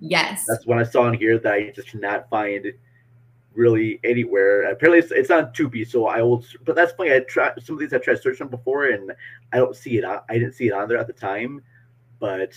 yes. 0.00 0.44
That's 0.48 0.66
one 0.66 0.78
I 0.78 0.82
saw 0.82 1.08
in 1.08 1.14
here 1.14 1.38
that 1.38 1.52
I 1.52 1.70
just 1.70 1.88
cannot 1.88 2.28
find 2.28 2.66
really 3.54 4.00
anywhere. 4.04 4.70
Apparently, 4.70 4.98
it's, 4.98 5.12
it's 5.12 5.30
on 5.30 5.46
Tubi, 5.52 5.86
so 5.86 6.06
I 6.06 6.22
will. 6.22 6.44
But 6.64 6.76
that's 6.76 6.92
funny. 6.92 7.12
I 7.12 7.20
tried 7.20 7.62
some 7.62 7.76
of 7.76 7.80
these. 7.80 7.92
I 7.92 7.98
tried 7.98 8.20
searching 8.20 8.46
them 8.46 8.48
before, 8.48 8.86
and 8.86 9.12
I 9.52 9.58
don't 9.58 9.76
see 9.76 9.98
it. 9.98 10.04
I 10.04 10.20
didn't 10.32 10.54
see 10.54 10.68
it 10.68 10.72
on 10.72 10.88
there 10.88 10.98
at 10.98 11.06
the 11.06 11.12
time, 11.12 11.62
but 12.18 12.52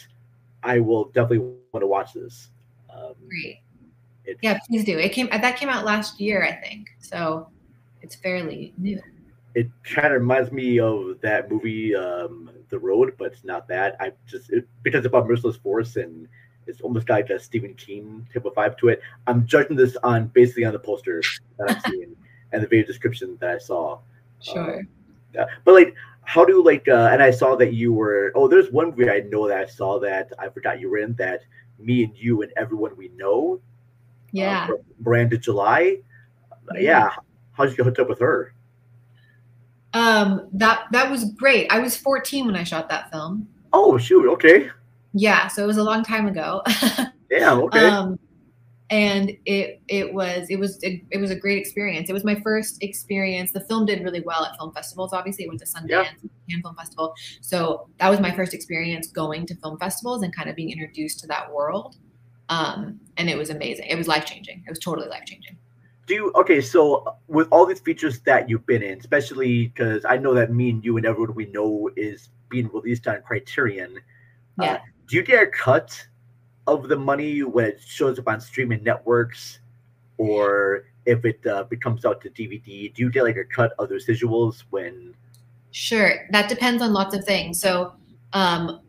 I 0.64 0.80
will 0.80 1.06
definitely 1.06 1.40
want 1.40 1.82
to 1.82 1.88
watch 1.88 2.14
this. 2.14 2.50
Um, 2.90 3.14
great 3.28 3.60
yeah 4.42 4.58
please 4.68 4.84
do 4.84 4.98
it 4.98 5.10
came 5.10 5.28
that 5.30 5.56
came 5.58 5.70
out 5.70 5.86
last 5.86 6.20
year 6.20 6.44
i 6.44 6.52
think 6.52 6.88
so 7.00 7.48
it's 8.02 8.16
fairly 8.16 8.74
new 8.78 9.00
it 9.56 9.70
kind 9.84 10.08
of 10.08 10.20
reminds 10.20 10.52
me 10.52 10.80
of 10.82 11.22
that 11.22 11.50
movie, 11.50 11.96
um, 11.96 12.52
The 12.68 12.78
Road, 12.78 13.16
but 13.18 13.32
it's 13.32 13.46
not 13.46 13.70
that. 13.70 13.96
I 14.02 14.12
just 14.28 14.52
it, 14.52 14.68
because 14.84 15.00
it's 15.00 15.08
about 15.08 15.28
merciless 15.30 15.56
force 15.56 15.96
and 15.96 16.28
it's 16.68 16.82
almost 16.82 17.08
got 17.08 17.16
like 17.16 17.30
a 17.30 17.40
Stephen 17.40 17.74
King 17.76 18.28
type 18.34 18.46
of 18.46 18.54
vibe 18.54 18.78
to 18.80 18.90
it. 18.90 19.02
I'm 19.28 19.46
judging 19.46 19.76
this 19.76 19.96
on 19.98 20.28
basically 20.28 20.66
on 20.66 20.74
the 20.74 20.80
poster 20.80 21.22
that 21.58 21.70
I've 21.70 21.82
seen 21.84 22.16
and 22.52 22.64
the 22.64 22.68
video 22.68 22.86
description 22.86 23.38
that 23.42 23.50
I 23.50 23.58
saw. 23.58 24.00
sure 24.42 24.84
Yeah, 25.34 25.46
but 25.64 25.74
like, 25.74 25.96
how 26.24 26.44
do 26.46 26.64
like? 26.64 26.88
Uh, 26.88 27.10
and 27.12 27.22
I 27.22 27.32
saw 27.32 27.56
that 27.56 27.74
you 27.74 27.94
were. 27.94 28.32
Oh, 28.36 28.48
there's 28.48 28.72
one 28.72 28.90
movie 28.90 29.10
I 29.10 29.22
know 29.22 29.48
that 29.48 29.58
I 29.58 29.66
saw 29.66 30.00
that 30.00 30.32
I 30.40 30.50
forgot 30.50 30.80
you 30.80 30.90
were 30.90 30.98
in. 30.98 31.14
That 31.16 31.42
me 31.78 32.04
and 32.04 32.14
you 32.16 32.42
and 32.42 32.52
everyone 32.58 32.96
we 32.98 33.10
know. 33.10 33.60
yeah 34.32 34.68
Uh, 34.72 34.78
Miranda 35.00 35.38
July. 35.38 35.98
Yeah. 36.74 36.80
Yeah. 36.80 37.10
How 37.52 37.64
did 37.64 37.72
you 37.72 37.78
get 37.78 37.86
hooked 37.86 38.00
up 38.00 38.10
with 38.10 38.20
her? 38.20 38.54
um 39.94 40.50
that 40.52 40.88
that 40.92 41.10
was 41.10 41.32
great 41.36 41.72
i 41.72 41.80
was 41.80 41.96
14 41.96 42.48
when 42.48 42.56
i 42.58 42.64
shot 42.64 42.90
that 42.90 43.10
film 43.12 43.48
Oh 43.78 43.98
shoot. 43.98 44.26
Okay. 44.32 44.70
Yeah 45.16 45.48
so 45.48 45.64
it 45.64 45.68
was 45.68 45.78
a 45.78 45.84
long 45.84 46.04
time 46.04 46.28
ago. 46.28 46.62
Yeah. 47.32 47.54
Okay. 47.54 47.86
um 47.88 48.20
and 48.92 49.32
it 49.46 49.82
it 49.88 50.14
was 50.14 50.48
it 50.50 50.58
was 50.58 50.82
it, 50.84 51.02
it 51.10 51.18
was 51.18 51.32
a 51.32 51.36
great 51.36 51.58
experience. 51.58 52.08
It 52.08 52.14
was 52.14 52.24
my 52.24 52.36
first 52.36 52.82
experience. 52.84 53.52
The 53.52 53.62
film 53.62 53.88
did 53.88 54.04
really 54.04 54.22
well 54.22 54.46
at 54.46 54.56
film 54.58 54.72
festivals 54.74 55.12
obviously. 55.12 55.46
It 55.46 55.48
went 55.48 55.60
to 55.62 55.66
sundance 55.66 55.90
Yeah. 55.90 56.04
Cannes 56.50 56.62
film 56.62 56.76
festival. 56.76 57.16
So 57.42 57.90
that 57.98 58.10
was 58.10 58.20
my 58.20 58.32
first 58.32 58.54
experience 58.54 59.08
going 59.08 59.48
to 59.48 59.56
film 59.56 59.80
festivals 59.80 60.22
and 60.22 60.34
kind 60.36 60.50
of 60.50 60.56
being 60.56 60.70
introduced 60.70 61.20
to 61.22 61.28
that 61.28 61.52
world. 61.52 61.98
Um 62.50 63.00
and 63.18 63.28
it 63.28 63.38
was 63.38 63.50
amazing. 63.50 63.88
It 63.88 63.98
was 63.98 64.08
life 64.08 64.26
changing 64.26 64.64
it 64.66 64.70
was 64.70 64.80
totally 64.80 65.08
life 65.08 65.26
changing 65.26 65.58
do 66.06 66.14
you 66.14 66.32
okay 66.36 66.62
so 66.62 67.04
with 67.28 67.48
all 67.52 67.66
these 67.66 67.80
features 67.80 68.20
that 68.22 68.48
you've 68.48 68.66
been 68.68 68.84
in 68.84 69.00
especially 69.00 69.68
because 69.68 70.06
i 70.06 70.16
know 70.16 70.34
that 70.34 70.52
me 70.52 70.70
and 70.70 70.86
you 70.86 70.98
and 70.98 71.06
everyone 71.06 71.34
we 71.34 71.48
know 71.48 71.90
is 71.96 72.30
being 72.50 72.70
released 72.72 73.08
on 73.08 73.20
criterion 73.24 74.00
yeah. 74.62 74.74
uh, 74.74 74.78
do 75.08 75.16
you 75.16 75.24
get 75.24 75.44
a 75.44 75.48
cut 75.48 76.08
of 76.68 76.88
the 76.88 76.98
money 76.98 77.44
when 77.44 77.66
it 77.66 77.80
shows 77.86 78.18
up 78.18 78.28
on 78.28 78.40
streaming 78.42 78.84
networks 78.84 79.60
or 80.18 80.86
if 81.06 81.24
it 81.26 81.46
uh, 81.46 81.64
becomes 81.64 82.06
out 82.06 82.22
to 82.22 82.30
dvd 82.30 82.94
do 82.94 83.04
you 83.04 83.12
get 83.12 83.24
like 83.24 83.38
a 83.38 83.46
cut 83.46 83.74
of 83.78 83.90
the 83.90 83.96
residuals 83.96 84.64
when 84.72 85.14
Sure. 85.76 86.26
That 86.32 86.48
depends 86.48 86.82
on 86.82 86.94
lots 86.94 87.14
of 87.14 87.26
things. 87.26 87.60
So, 87.60 87.92
um, 88.32 88.80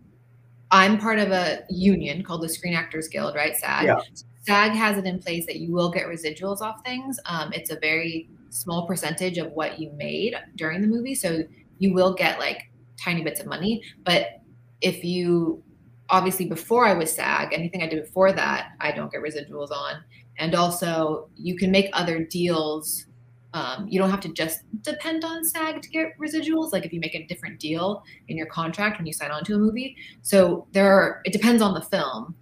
I'm 0.70 0.98
part 0.98 1.18
of 1.18 1.32
a 1.32 1.64
union 1.68 2.22
called 2.22 2.42
the 2.42 2.48
Screen 2.48 2.74
Actors 2.74 3.08
Guild, 3.08 3.34
right? 3.34 3.56
SAG. 3.56 3.86
Yeah. 3.86 3.98
SAG 4.46 4.70
has 4.70 4.96
it 4.96 5.04
in 5.04 5.18
place 5.18 5.46
that 5.46 5.56
you 5.56 5.72
will 5.72 5.90
get 5.90 6.06
residuals 6.06 6.60
off 6.60 6.84
things. 6.84 7.18
Um, 7.26 7.52
it's 7.52 7.70
a 7.70 7.78
very 7.80 8.28
small 8.50 8.86
percentage 8.86 9.36
of 9.36 9.50
what 9.50 9.80
you 9.80 9.90
made 9.96 10.36
during 10.54 10.80
the 10.80 10.86
movie. 10.86 11.16
So 11.16 11.42
you 11.80 11.92
will 11.92 12.14
get 12.14 12.38
like 12.38 12.70
tiny 12.96 13.22
bits 13.22 13.40
of 13.40 13.46
money. 13.46 13.82
But 14.04 14.40
if 14.80 15.02
you, 15.02 15.64
obviously, 16.10 16.46
before 16.46 16.86
I 16.86 16.94
was 16.94 17.12
SAG, 17.12 17.52
anything 17.52 17.82
I 17.82 17.88
did 17.88 18.02
before 18.04 18.32
that, 18.32 18.72
I 18.80 18.92
don't 18.92 19.10
get 19.10 19.22
residuals 19.22 19.70
on. 19.70 20.02
And 20.38 20.54
also, 20.54 21.28
you 21.36 21.56
can 21.56 21.70
make 21.70 21.88
other 21.92 22.24
deals 22.24 23.06
Um, 23.54 23.88
you 23.88 23.98
don't 23.98 24.10
have 24.10 24.20
to 24.20 24.28
just 24.34 24.60
depend 24.82 25.24
on 25.24 25.42
SAG 25.42 25.80
to 25.80 25.88
get 25.88 26.18
residuals. 26.18 26.72
Like 26.72 26.84
if 26.84 26.92
you 26.92 27.00
make 27.00 27.14
a 27.14 27.24
different 27.26 27.58
deal 27.58 28.04
in 28.28 28.36
your 28.36 28.48
contract 28.48 28.98
when 28.98 29.06
you 29.06 29.14
sign 29.14 29.30
on 29.30 29.44
to 29.44 29.54
a 29.54 29.58
movie. 29.58 29.96
So 30.20 30.66
there 30.72 30.92
are, 30.92 31.22
it 31.24 31.32
depends 31.32 31.62
on 31.62 31.72
the 31.72 31.80
film, 31.80 32.34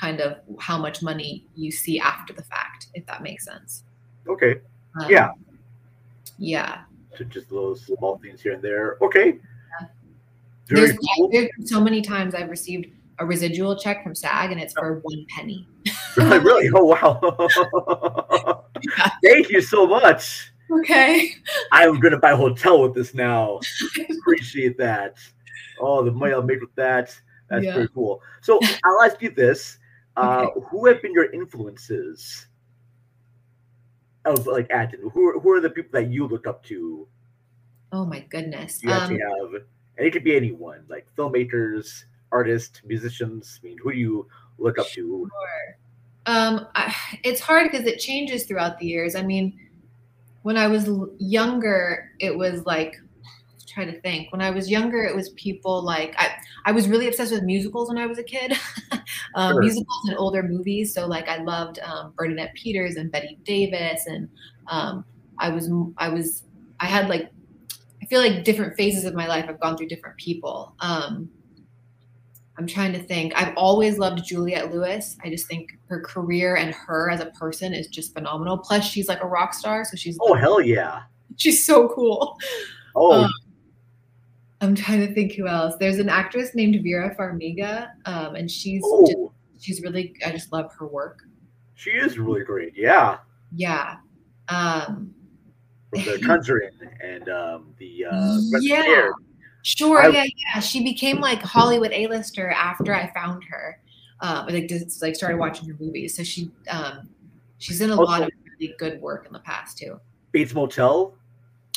kind 0.00 0.20
of 0.20 0.38
how 0.58 0.76
much 0.76 1.02
money 1.02 1.44
you 1.54 1.70
see 1.70 2.00
after 2.00 2.32
the 2.32 2.42
fact, 2.42 2.88
if 2.94 3.06
that 3.06 3.22
makes 3.22 3.44
sense. 3.44 3.84
Okay. 4.26 4.56
Um, 5.00 5.08
yeah. 5.08 5.30
Yeah. 6.38 6.82
So 7.16 7.22
just 7.22 7.52
little 7.52 7.76
small 7.76 8.18
things 8.18 8.40
here 8.40 8.52
and 8.54 8.62
there. 8.62 8.96
Okay. 9.02 9.38
Very 10.66 10.88
There's, 10.88 10.98
cool. 11.16 11.28
there's 11.30 11.50
so 11.64 11.80
many 11.80 12.02
times 12.02 12.34
I've 12.34 12.50
received 12.50 12.86
a 13.18 13.26
residual 13.26 13.76
check 13.76 14.02
from 14.02 14.14
SAG 14.14 14.52
and 14.52 14.60
it's 14.60 14.74
for 14.74 15.00
one 15.02 15.24
penny. 15.34 15.66
really? 16.16 16.68
Oh 16.74 16.84
wow. 16.84 18.64
Thank 19.24 19.50
you 19.50 19.60
so 19.60 19.86
much. 19.86 20.52
Okay. 20.70 21.32
I'm 21.72 22.00
gonna 22.00 22.18
buy 22.18 22.32
a 22.32 22.36
hotel 22.36 22.82
with 22.82 22.94
this 22.94 23.14
now. 23.14 23.60
Appreciate 24.20 24.76
that. 24.78 25.16
Oh, 25.80 26.04
the 26.04 26.10
money 26.10 26.32
I'll 26.32 26.42
make 26.42 26.60
with 26.60 26.74
that. 26.76 27.18
That's 27.48 27.64
Yeah. 27.64 27.74
very 27.74 27.88
cool. 27.94 28.20
So 28.40 28.60
I'll 28.84 29.02
ask 29.02 29.22
you 29.22 29.30
this: 29.30 29.78
uh, 30.16 30.46
Who 30.70 30.86
have 30.86 31.00
been 31.02 31.12
your 31.12 31.30
influences 31.32 32.46
of 34.24 34.46
like 34.46 34.66
acting? 34.70 35.08
Who 35.12 35.28
are, 35.28 35.38
who 35.38 35.52
are 35.52 35.60
the 35.60 35.70
people 35.70 36.00
that 36.00 36.10
you 36.10 36.26
look 36.26 36.46
up 36.46 36.64
to? 36.64 37.06
Oh 37.92 38.04
my 38.04 38.20
goodness. 38.28 38.82
You 38.82 38.92
Um, 38.92 39.10
have, 39.10 39.62
and 39.96 40.06
it 40.06 40.12
could 40.12 40.24
be 40.24 40.34
anyone, 40.36 40.84
like 40.88 41.06
filmmakers, 41.16 42.04
artists, 42.32 42.80
musicians. 42.84 43.60
I 43.62 43.66
mean, 43.68 43.78
who 43.82 43.92
do 43.92 43.98
you 43.98 44.28
look 44.58 44.78
up 44.78 44.88
to? 44.88 45.28
Sure. 45.30 45.78
Um, 46.26 46.66
I, 46.74 46.94
it's 47.22 47.40
hard 47.40 47.70
because 47.70 47.86
it 47.86 47.98
changes 47.98 48.44
throughout 48.44 48.78
the 48.78 48.86
years. 48.86 49.14
I 49.14 49.22
mean, 49.22 49.58
when 50.42 50.56
I 50.56 50.66
was 50.66 50.88
younger, 51.18 52.10
it 52.18 52.36
was 52.36 52.64
like 52.66 52.96
try 53.76 53.84
to 53.84 54.00
think. 54.00 54.32
When 54.32 54.40
I 54.40 54.50
was 54.50 54.70
younger, 54.70 55.04
it 55.04 55.14
was 55.14 55.28
people 55.30 55.82
like 55.82 56.14
I. 56.18 56.30
I 56.64 56.72
was 56.72 56.88
really 56.88 57.06
obsessed 57.06 57.30
with 57.30 57.44
musicals 57.44 57.88
when 57.88 57.98
I 57.98 58.06
was 58.06 58.18
a 58.18 58.24
kid. 58.24 58.52
um, 59.36 59.52
Sure. 59.52 59.60
Musicals 59.62 60.08
and 60.08 60.16
older 60.18 60.42
movies. 60.42 60.92
So 60.92 61.06
like 61.06 61.28
I 61.28 61.38
loved 61.38 61.78
um, 61.80 62.12
Bernadette 62.16 62.54
Peters 62.54 62.96
and 62.96 63.12
Bette 63.12 63.38
Davis, 63.44 64.04
and 64.06 64.28
um, 64.66 65.04
I 65.38 65.50
was 65.50 65.70
I 65.98 66.08
was 66.08 66.42
I 66.80 66.86
had 66.86 67.08
like 67.08 67.30
I 68.02 68.06
feel 68.06 68.20
like 68.20 68.44
different 68.44 68.76
phases 68.76 69.04
of 69.04 69.14
my 69.14 69.26
life. 69.26 69.46
I've 69.48 69.60
gone 69.60 69.76
through 69.76 69.88
different 69.88 70.16
people. 70.16 70.74
Um, 70.80 71.28
I'm 72.58 72.66
trying 72.66 72.92
to 72.94 73.02
think. 73.02 73.32
I've 73.36 73.54
always 73.56 73.98
loved 73.98 74.24
Juliette 74.24 74.72
Lewis. 74.72 75.16
I 75.22 75.28
just 75.28 75.46
think 75.46 75.78
her 75.88 76.00
career 76.00 76.56
and 76.56 76.74
her 76.74 77.10
as 77.10 77.20
a 77.20 77.26
person 77.26 77.74
is 77.74 77.86
just 77.88 78.14
phenomenal. 78.14 78.56
Plus, 78.58 78.84
she's 78.84 79.08
like 79.08 79.22
a 79.22 79.26
rock 79.26 79.52
star, 79.52 79.84
so 79.84 79.96
she's 79.96 80.16
Oh 80.22 80.34
hell 80.34 80.60
yeah! 80.60 81.02
she's 81.36 81.64
so 81.66 81.88
cool. 81.90 82.36
Oh, 82.94 83.24
Um, 83.24 83.30
I'm 84.62 84.74
trying 84.74 85.06
to 85.06 85.12
think 85.12 85.32
who 85.34 85.46
else. 85.46 85.74
There's 85.78 85.98
an 85.98 86.08
actress 86.08 86.54
named 86.54 86.82
Vera 86.82 87.14
Farmiga, 87.14 87.90
um, 88.06 88.36
and 88.36 88.50
she's 88.50 88.80
just, 88.82 89.14
Oh. 89.18 89.32
she's 89.60 89.82
really. 89.82 90.14
I 90.24 90.30
just 90.30 90.50
love 90.50 90.72
her 90.78 90.86
work. 90.86 91.24
she 91.74 91.90
is 91.90 92.18
really 92.18 92.42
great. 92.42 92.72
Yeah, 92.74 93.18
Yeah. 93.54 93.96
Um, 94.48 95.12
from 95.90 96.04
The 96.04 96.18
Conjuring 96.24 96.70
and 97.02 97.28
um, 97.28 97.74
the 97.78 98.06
uh, 98.06 98.38
yeah. 98.60 98.80
Scare. 98.82 99.12
Sure. 99.66 100.00
I- 100.00 100.08
yeah, 100.08 100.24
yeah. 100.54 100.60
She 100.60 100.82
became 100.84 101.20
like 101.20 101.42
Hollywood 101.42 101.90
A-lister 101.92 102.50
after 102.50 102.94
I 102.94 103.12
found 103.12 103.42
her. 103.44 103.80
Um, 104.20 104.46
like 104.46 104.68
just 104.68 105.02
like 105.02 105.14
started 105.16 105.38
watching 105.38 105.68
her 105.68 105.76
movies. 105.80 106.16
So 106.16 106.22
she 106.22 106.50
um, 106.70 107.08
she's 107.58 107.80
in 107.80 107.90
a 107.90 107.94
lot 107.96 108.22
of 108.22 108.30
really 108.60 108.74
good 108.78 109.00
work 109.02 109.26
in 109.26 109.32
the 109.32 109.40
past 109.40 109.76
too. 109.76 110.00
Bates 110.32 110.54
Motel. 110.54 111.14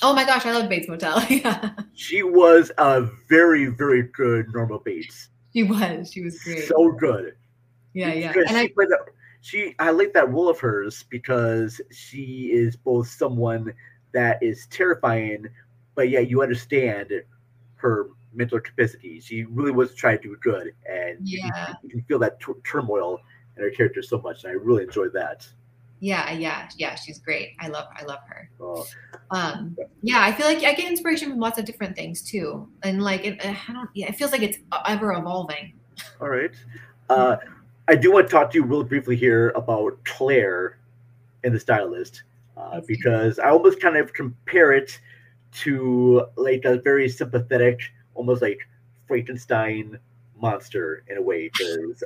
Oh 0.02 0.14
my 0.14 0.24
gosh, 0.24 0.46
I 0.46 0.52
love 0.54 0.70
Bates 0.70 0.88
Motel. 0.88 1.22
yeah, 1.30 1.72
She 1.96 2.24
was 2.24 2.72
a 2.78 3.08
very, 3.28 3.66
very 3.66 4.04
good 4.04 4.46
Norma 4.54 4.80
Bates. 4.80 5.30
she 5.52 5.64
was. 5.64 6.12
She 6.12 6.22
was 6.22 6.40
great. 6.44 6.64
So 6.68 6.92
good. 6.94 7.36
yeah, 7.94 8.14
yeah. 8.14 8.32
Because 8.32 8.46
And 8.50 8.58
she 8.58 8.64
I 8.66 8.68
played 8.74 8.90
that, 8.90 9.00
she 9.42 9.76
I 9.80 9.90
like 9.92 10.14
that 10.14 10.30
role 10.30 10.48
of 10.48 10.60
hers 10.60 11.04
because 11.10 11.82
she 11.92 12.52
is 12.54 12.76
both 12.78 13.08
someone 13.10 13.74
that 14.14 14.42
is 14.42 14.68
terrifying, 14.68 15.48
but 15.96 16.08
yet 16.10 16.30
you 16.30 16.42
understand 16.42 17.12
her 17.80 18.08
mental 18.34 18.60
capacity. 18.60 19.20
She 19.20 19.44
really 19.46 19.72
was 19.72 19.96
trying 19.96 20.18
to 20.20 20.24
do 20.30 20.36
good, 20.38 20.74
and 20.90 21.28
you 21.28 21.42
can- 21.42 21.52
Yeah. 21.56 21.74
you, 21.84 21.90
can 21.90 22.02
feel 22.04 22.20
that 22.20 22.40
tur- 22.40 22.60
turmoil 22.64 23.20
in 23.58 23.64
her 23.64 23.72
character 23.72 24.02
so 24.02 24.20
much, 24.22 24.44
and 24.44 24.52
I 24.52 24.56
really 24.56 24.84
enjoyed 24.84 25.14
that. 25.14 25.48
yeah, 26.02 26.32
yeah, 26.32 26.70
yeah. 26.78 26.96
She's 26.96 27.20
great. 27.20 27.56
I 27.60 27.68
love 27.68 27.88
I 27.94 28.04
love 28.06 28.20
her. 28.30 28.50
Uh, 28.62 28.84
um 29.32 29.76
yeah 30.02 30.22
i 30.24 30.32
feel 30.32 30.48
like 30.48 30.58
i 30.64 30.74
get 30.74 30.90
inspiration 30.90 31.30
from 31.30 31.40
lots 31.40 31.60
of 31.60 31.66
different 31.66 31.96
things 31.96 32.24
too 32.24 32.68
and 32.84 33.04
like 33.04 33.24
it, 33.26 33.38
i 33.46 33.74
don't 33.74 33.90
yeah 33.94 34.08
it 34.08 34.16
feels 34.16 34.32
like 34.32 34.42
it's 34.42 34.58
ever 34.88 35.12
evolving 35.14 35.74
All 36.22 36.30
right. 36.30 36.56
Uh, 37.10 37.36
I 37.90 37.96
do 37.96 38.12
want 38.14 38.28
to 38.28 38.32
talk 38.32 38.50
to 38.52 38.58
you 38.58 38.64
real 38.64 38.84
briefly 38.84 39.16
here 39.18 39.50
about 39.56 39.98
Claire 40.06 40.78
and 41.44 41.54
the 41.54 41.60
stylist, 41.60 42.24
uh, 42.58 42.80
because 42.88 43.38
I 43.40 43.50
almost 43.50 43.80
kind 43.82 43.98
of 43.98 44.14
compare 44.14 44.72
it 44.72 45.00
to 45.52 46.26
like 46.36 46.66
a 46.66 46.80
very 46.80 47.10
sympathetic, 47.10 47.80
almost 48.16 48.42
like 48.42 48.60
Frankenstein 49.08 49.98
monster 50.40 51.04
in 51.08 51.18
a 51.18 51.22
way, 51.22 51.50
because 51.50 52.04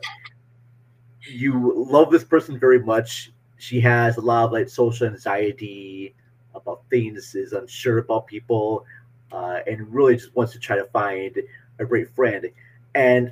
you 1.22 1.74
love 1.76 2.12
this 2.12 2.24
person 2.24 2.60
very 2.60 2.80
much. 2.80 3.32
She 3.58 3.80
has 3.82 4.18
a 4.18 4.22
lot 4.22 4.46
of 4.46 4.52
like 4.52 4.70
social 4.70 5.08
anxiety 5.08 6.16
about 6.56 6.84
things, 6.90 7.36
is 7.36 7.54
unsure 7.54 8.00
about 8.00 8.28
people, 8.28 8.86
uh, 9.32 9.60
and 9.68 9.94
really 9.94 10.16
just 10.16 10.36
wants 10.36 10.54
to 10.54 10.60
try 10.60 10.76
to 10.76 10.86
find 10.86 11.38
a 11.80 11.86
great 11.86 12.10
friend. 12.14 12.50
And 12.96 13.32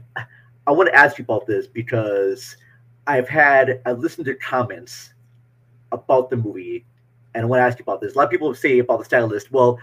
I 0.68 0.72
want 0.72 0.90
to 0.90 0.96
ask 0.96 1.18
you 1.18 1.24
about 1.24 1.46
this 1.46 1.68
because 1.68 2.56
I've 3.08 3.28
had 3.28 3.82
I've 3.86 4.00
listened 4.00 4.26
to 4.26 4.36
comments 4.36 5.14
about 5.92 6.30
the 6.30 6.38
movie, 6.38 6.86
and 7.34 7.44
I 7.44 7.46
want 7.46 7.60
to 7.60 7.64
ask 7.64 7.80
you 7.80 7.84
about 7.84 8.02
this. 8.02 8.14
A 8.14 8.18
lot 8.18 8.26
of 8.26 8.32
people 8.32 8.54
say 8.56 8.80
about 8.80 9.00
the 9.00 9.06
stylist, 9.06 9.52
well, 9.52 9.80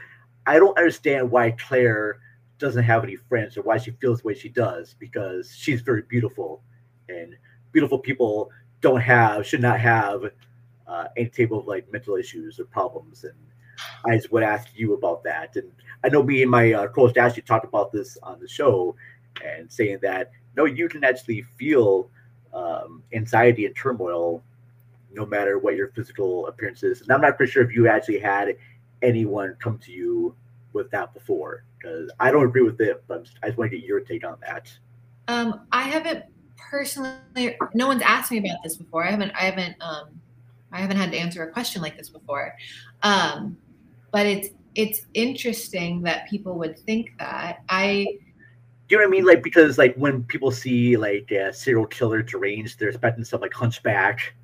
I 0.49 0.59
don't 0.59 0.79
understand 0.79 1.31
why 1.31 1.51
Claire 1.51 2.21
doesn't 2.59 2.83
have 2.83 3.05
any 3.05 3.17
friends 3.17 3.59
or 3.59 3.63
why 3.63 3.77
she 3.77 3.91
feels 4.01 4.23
the 4.23 4.29
way 4.29 4.35
she 4.35 4.49
does 4.49 4.97
because 4.99 5.55
she's 5.55 5.83
very 5.83 6.03
beautiful, 6.09 6.63
and 7.11 7.37
beautiful 7.71 7.99
people 7.99 8.51
don't 8.81 9.03
have 9.03 9.47
should 9.47 9.61
not 9.61 9.79
have 9.79 10.25
uh, 10.87 11.05
any 11.19 11.29
type 11.29 11.51
of 11.51 11.67
like 11.67 11.93
mental 11.93 12.17
issues 12.17 12.59
or 12.59 12.65
problems. 12.65 13.25
And 13.25 13.35
I 14.07 14.17
just 14.17 14.33
would 14.33 14.43
ask 14.43 14.69
you 14.75 14.95
about 14.95 15.23
that. 15.25 15.55
And 15.57 15.71
I 16.03 16.09
know 16.09 16.23
me 16.23 16.41
and 16.41 16.51
my 16.51 16.73
uh, 16.73 16.89
co-host 16.89 17.19
Ashley 17.19 17.43
talked 17.43 17.67
about 17.67 17.93
this 17.93 18.17
on 18.23 18.41
the 18.41 18.49
show, 18.49 18.97
and 19.45 19.71
saying 19.71 19.99
that 20.01 20.31
no, 20.57 20.65
you 20.65 20.89
can 20.89 21.05
actually 21.05 21.43
feel 21.59 22.09
um, 22.55 23.03
anxiety 23.13 23.67
and 23.67 23.77
turmoil 23.77 24.43
no 25.13 25.27
matter 25.27 25.59
what 25.59 25.77
your 25.77 25.89
physical 25.89 26.47
appearance 26.47 26.83
is. 26.83 27.03
And 27.03 27.11
I'm 27.11 27.21
not 27.21 27.37
pretty 27.37 27.53
sure 27.53 27.63
if 27.63 27.75
you 27.75 27.87
actually 27.87 28.19
had 28.19 28.57
anyone 29.03 29.57
come 29.61 29.79
to 29.79 29.93
you 29.93 30.35
with 30.73 30.91
that 30.91 31.15
before, 31.15 31.65
because 31.79 32.11
I 32.21 32.31
don't 32.31 32.45
agree 32.45 32.63
with 32.63 32.81
it, 32.81 33.03
but 33.09 33.27
I 33.43 33.47
just 33.49 33.59
want 33.59 33.71
to 33.71 33.79
get 33.79 33.87
your 33.87 34.01
take 34.01 34.25
on 34.27 34.37
that. 34.47 34.71
um 35.29 35.67
i 35.73 35.83
haven't 35.83 36.25
personally 36.57 37.57
no 37.75 37.87
one's 37.87 38.03
asked 38.03 38.31
me 38.31 38.39
about 38.39 38.59
this 38.65 38.77
before 38.77 39.05
i 39.05 39.11
haven't 39.11 39.31
i 39.33 39.43
haven't 39.43 39.77
um 39.81 40.09
i 40.73 40.79
haven't 40.81 40.97
had 40.97 41.11
to 41.13 41.19
answer 41.19 41.43
a 41.43 41.53
question 41.53 41.81
like 41.83 41.97
this 41.97 42.09
before 42.09 42.55
um 43.03 43.57
but 44.11 44.27
it's 44.27 44.49
it's 44.75 45.03
interesting 45.15 46.03
that 46.03 46.29
people 46.29 46.55
would 46.59 46.79
think 46.79 47.13
that 47.19 47.59
i 47.69 48.07
Do 48.89 48.95
you 48.95 48.99
know 48.99 49.05
what 49.05 49.09
I 49.09 49.11
mean? 49.11 49.27
Like 49.27 49.43
because 49.43 49.77
like 49.77 49.95
when 49.97 50.25
people 50.25 50.51
see 50.51 50.97
like 50.97 51.31
a 51.31 51.53
serial 51.53 51.87
killer 51.87 52.23
deranged, 52.23 52.79
they're 52.79 52.89
expecting 52.89 53.23
some 53.25 53.41
like 53.43 53.53
hunchback, 53.53 54.35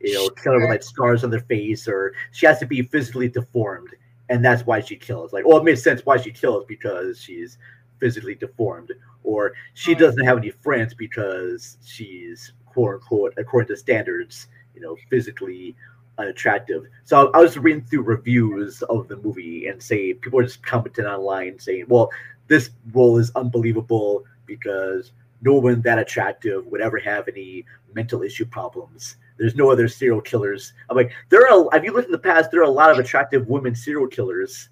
you 0.00 0.14
know, 0.14 0.28
killer 0.30 0.60
with 0.60 0.70
like 0.70 0.82
scars 0.82 1.24
on 1.24 1.30
their 1.30 1.40
face, 1.40 1.88
or 1.88 2.14
she 2.32 2.46
has 2.46 2.58
to 2.58 2.66
be 2.66 2.82
physically 2.82 3.28
deformed, 3.28 3.90
and 4.28 4.44
that's 4.44 4.66
why 4.66 4.80
she 4.80 4.96
kills. 4.96 5.32
Like, 5.32 5.44
oh, 5.46 5.56
it 5.56 5.64
makes 5.64 5.82
sense 5.82 6.02
why 6.04 6.16
she 6.16 6.30
kills 6.30 6.64
because 6.66 7.20
she's 7.20 7.58
physically 7.98 8.34
deformed, 8.34 8.92
or 9.22 9.52
she 9.74 9.94
doesn't 9.94 10.24
have 10.24 10.38
any 10.38 10.50
friends 10.50 10.94
because 10.94 11.78
she's 11.84 12.52
quote 12.66 12.94
unquote, 12.94 13.34
according 13.36 13.68
to 13.68 13.76
standards, 13.76 14.48
you 14.74 14.80
know, 14.80 14.96
physically 15.08 15.74
unattractive. 16.18 16.84
So 17.04 17.30
I 17.32 17.38
was 17.38 17.58
reading 17.58 17.84
through 17.84 18.02
reviews 18.02 18.82
of 18.82 19.08
the 19.08 19.16
movie 19.16 19.66
and 19.66 19.82
say 19.82 20.14
people 20.14 20.40
are 20.40 20.44
just 20.44 20.64
commenting 20.64 21.06
online 21.06 21.58
saying, 21.58 21.86
well, 21.88 22.10
this 22.48 22.70
role 22.92 23.18
is 23.18 23.32
unbelievable 23.34 24.24
because 24.46 25.12
no 25.42 25.54
one 25.54 25.82
that 25.82 25.98
attractive 25.98 26.66
would 26.66 26.80
ever 26.80 26.98
have 26.98 27.28
any 27.28 27.64
mental 27.94 28.22
issue 28.22 28.46
problems. 28.46 29.16
There's 29.36 29.54
no 29.56 29.70
other 29.70 29.88
serial 29.88 30.20
killers. 30.20 30.72
I'm 30.88 30.96
like, 30.96 31.12
there 31.28 31.50
are. 31.50 31.68
If 31.72 31.84
you 31.84 31.92
look 31.92 32.06
in 32.06 32.12
the 32.12 32.18
past, 32.18 32.50
there 32.50 32.60
are 32.60 32.64
a 32.64 32.70
lot 32.70 32.90
of 32.90 32.98
attractive 32.98 33.48
women 33.48 33.74
serial 33.74 34.06
killers 34.06 34.68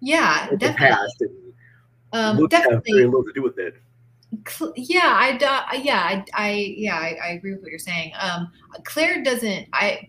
yeah 0.00 0.44
in 0.44 0.50
the 0.50 0.56
definitely 0.58 0.86
past, 0.86 1.20
and 1.20 1.52
um 2.12 2.36
have 2.36 2.50
definitely 2.50 2.92
very 2.92 3.04
little 3.06 3.24
to 3.24 3.32
do 3.32 3.42
with 3.42 3.58
it. 3.58 3.74
Yeah 4.76 5.12
i 5.16 5.36
do, 5.36 5.82
yeah 5.82 6.00
i, 6.04 6.24
I 6.34 6.74
yeah 6.76 6.94
I, 6.94 7.16
I 7.24 7.28
agree 7.30 7.52
with 7.52 7.62
what 7.62 7.70
you're 7.70 7.80
saying 7.80 8.12
um 8.20 8.52
claire 8.84 9.24
doesn't 9.24 9.66
i 9.72 10.08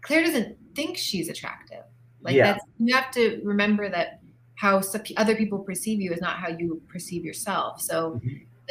claire 0.00 0.24
doesn't 0.24 0.56
think 0.74 0.96
she's 0.96 1.28
attractive. 1.28 1.84
Like 2.22 2.34
Yeah. 2.34 2.52
that's 2.52 2.64
you 2.78 2.94
have 2.94 3.10
to 3.12 3.40
remember 3.44 3.88
that 3.88 4.20
how 4.54 4.80
other 5.16 5.34
people 5.34 5.58
perceive 5.58 6.00
you 6.00 6.12
is 6.12 6.20
not 6.20 6.36
how 6.36 6.48
you 6.48 6.80
perceive 6.88 7.24
yourself. 7.24 7.80
So 7.80 8.20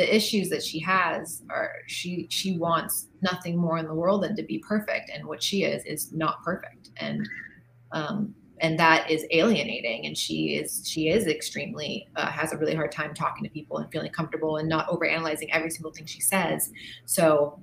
the 0.01 0.15
issues 0.15 0.49
that 0.49 0.63
she 0.63 0.79
has 0.79 1.43
are 1.51 1.71
she 1.85 2.25
she 2.31 2.57
wants 2.57 3.09
nothing 3.21 3.55
more 3.55 3.77
in 3.77 3.85
the 3.85 3.93
world 3.93 4.23
than 4.23 4.35
to 4.35 4.41
be 4.41 4.57
perfect, 4.57 5.11
and 5.13 5.27
what 5.27 5.43
she 5.43 5.63
is 5.63 5.85
is 5.85 6.11
not 6.11 6.43
perfect, 6.43 6.89
and 6.97 7.29
um, 7.91 8.33
and 8.61 8.79
that 8.79 9.11
is 9.11 9.27
alienating. 9.29 10.07
And 10.07 10.17
she 10.17 10.55
is 10.55 10.81
she 10.89 11.09
is 11.09 11.27
extremely 11.27 12.07
uh, 12.15 12.31
has 12.31 12.51
a 12.51 12.57
really 12.57 12.73
hard 12.73 12.91
time 12.91 13.13
talking 13.13 13.43
to 13.43 13.49
people 13.51 13.77
and 13.77 13.91
feeling 13.91 14.11
comfortable 14.11 14.57
and 14.57 14.67
not 14.67 14.87
overanalyzing 14.87 15.49
every 15.51 15.69
single 15.69 15.91
thing 15.91 16.07
she 16.07 16.19
says. 16.19 16.71
So 17.05 17.59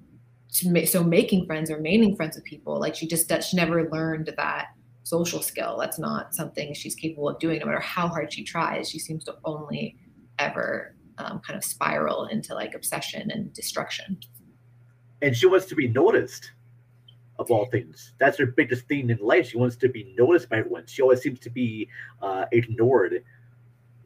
ma- 0.65 0.85
so 0.85 1.03
making 1.03 1.47
friends 1.47 1.73
or 1.73 1.77
remaining 1.77 2.15
friends 2.15 2.37
with 2.37 2.45
people 2.45 2.79
like 2.79 2.95
she 2.95 3.09
just 3.09 3.29
does 3.29 3.47
she 3.47 3.57
never 3.57 3.91
learned 3.91 4.33
that 4.37 4.69
social 5.03 5.43
skill 5.43 5.77
that's 5.79 5.99
not 5.99 6.35
something 6.35 6.73
she's 6.75 6.95
capable 6.95 7.29
of 7.29 7.39
doing 7.39 7.59
no 7.59 7.67
matter 7.67 7.81
how 7.81 8.09
hard 8.09 8.33
she 8.33 8.45
tries 8.45 8.89
she 8.89 8.99
seems 8.99 9.25
to 9.25 9.35
only 9.45 9.97
ever 10.39 10.95
um, 11.19 11.41
kind 11.41 11.57
of 11.57 11.65
spiral 11.65 12.27
into 12.27 12.55
like 12.55 12.75
obsession 12.75 13.31
and 13.31 13.53
destruction. 13.53 14.19
And 15.23 15.37
she 15.37 15.47
wants 15.47 15.67
to 15.67 15.75
be 15.75 15.89
noticed 15.89 16.53
of 17.39 17.51
all 17.51 17.67
things. 17.67 18.15
That's 18.19 18.37
her 18.39 18.47
biggest 18.47 18.87
thing 18.89 19.11
in 19.11 19.19
life. 19.19 19.51
She 19.51 19.59
wants 19.59 19.77
to 19.77 19.89
be 19.89 20.15
noticed 20.17 20.49
by 20.49 20.59
everyone. 20.59 20.87
She 20.87 21.03
always 21.03 21.21
seems 21.23 21.39
to 21.41 21.51
be 21.51 21.89
uh, 22.23 22.47
ignored 22.53 23.23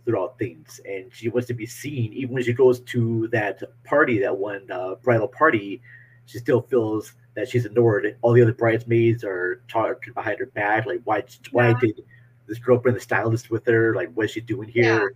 throughout 0.05 0.39
things. 0.39 0.81
And 0.85 1.13
she 1.13 1.29
wants 1.29 1.47
to 1.49 1.55
be 1.55 1.67
seen. 1.67 2.13
Even 2.13 2.35
when 2.35 2.43
she 2.43 2.53
goes 2.53 2.81
to 2.81 3.29
that 3.29 3.63
party 3.85 4.19
that 4.21 4.37
one 4.37 4.71
uh, 4.71 4.97
bridal 4.97 5.29
party 5.29 5.81
she 6.27 6.39
still 6.39 6.63
feels 6.63 7.15
that 7.35 7.49
she's 7.49 7.67
ignored. 7.67 8.17
All 8.23 8.33
the 8.33 8.43
other 8.43 8.53
bridesmaids 8.55 9.25
are 9.25 9.63
talking 9.69 10.13
behind 10.13 10.39
her 10.39 10.47
back 10.47 10.87
like 10.87 11.01
why 11.05 11.23
why 11.51 11.69
Yeah. 11.71 11.79
did 11.81 12.01
this 12.47 12.59
girl 12.59 12.79
bring 12.79 12.95
the 12.95 13.01
stylist 13.01 13.51
with 13.51 13.67
her? 13.67 13.95
Like 13.95 14.11
what's 14.15 14.33
she 14.33 14.41
doing 14.41 14.69
here 14.69 15.15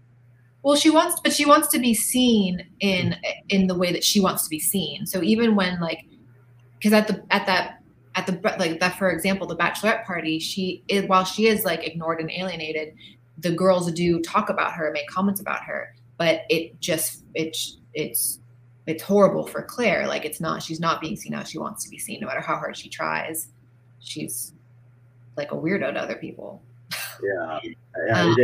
well 0.67 0.75
she 0.75 0.91
wants 0.91 1.21
but 1.21 1.33
she 1.33 1.47
wants 1.47 1.69
to 1.69 1.79
be 1.79 1.95
seen 1.95 2.67
in 2.81 3.15
in 3.51 3.69
the 3.69 3.75
way 3.75 3.93
that 3.93 4.03
she 4.03 4.19
wants 4.19 4.43
to 4.43 4.51
be 4.51 4.59
seen. 4.59 5.07
So 5.07 5.23
even 5.23 5.55
when 5.55 5.81
like 5.81 6.05
because 6.77 6.93
at 6.93 7.07
the 7.07 7.25
at 7.31 7.47
that 7.47 7.85
at 8.17 8.27
the 8.27 8.33
like 8.59 8.81
that 8.81 8.99
for 8.99 9.09
example 9.09 9.47
the 9.47 9.55
bachelorette 9.57 10.05
party 10.05 10.41
she 10.41 10.83
is 10.89 11.07
while 11.07 11.25
she 11.25 11.47
is 11.47 11.65
like 11.65 11.87
ignored 11.87 12.19
and 12.21 12.33
alienated 12.33 12.95
the 13.39 13.53
girls 13.53 13.93
do 13.93 14.21
talk 14.23 14.51
about 14.51 14.73
her 14.73 14.91
make 14.91 15.07
comments 15.07 15.39
about 15.39 15.63
her 15.63 15.95
but 16.19 16.41
it 16.49 16.81
just 16.81 17.23
it's 17.35 17.79
it's 17.95 18.41
it's 18.89 19.05
horrible 19.05 19.47
for 19.47 19.63
claire. 19.63 20.09
Like 20.09 20.25
it's 20.25 20.41
not 20.41 20.65
she's 20.65 20.81
not 20.81 21.01
being 21.01 21.15
seen 21.15 21.33
how 21.33 21.45
she 21.45 21.59
wants 21.59 21.85
to 21.85 21.91
be 21.91 21.99
seen 21.99 22.19
no 22.21 22.27
matter 22.27 22.41
how 22.41 22.57
hard 22.57 22.77
she 22.77 22.89
tries. 22.89 23.51
She's 24.01 24.53
like 25.37 25.53
a 25.53 25.57
weirdo 25.57 25.95
to 25.95 26.01
other 26.01 26.17
people. 26.17 26.61
Yeah, 27.23 27.61
yeah 28.09 28.23
Um, 28.23 28.37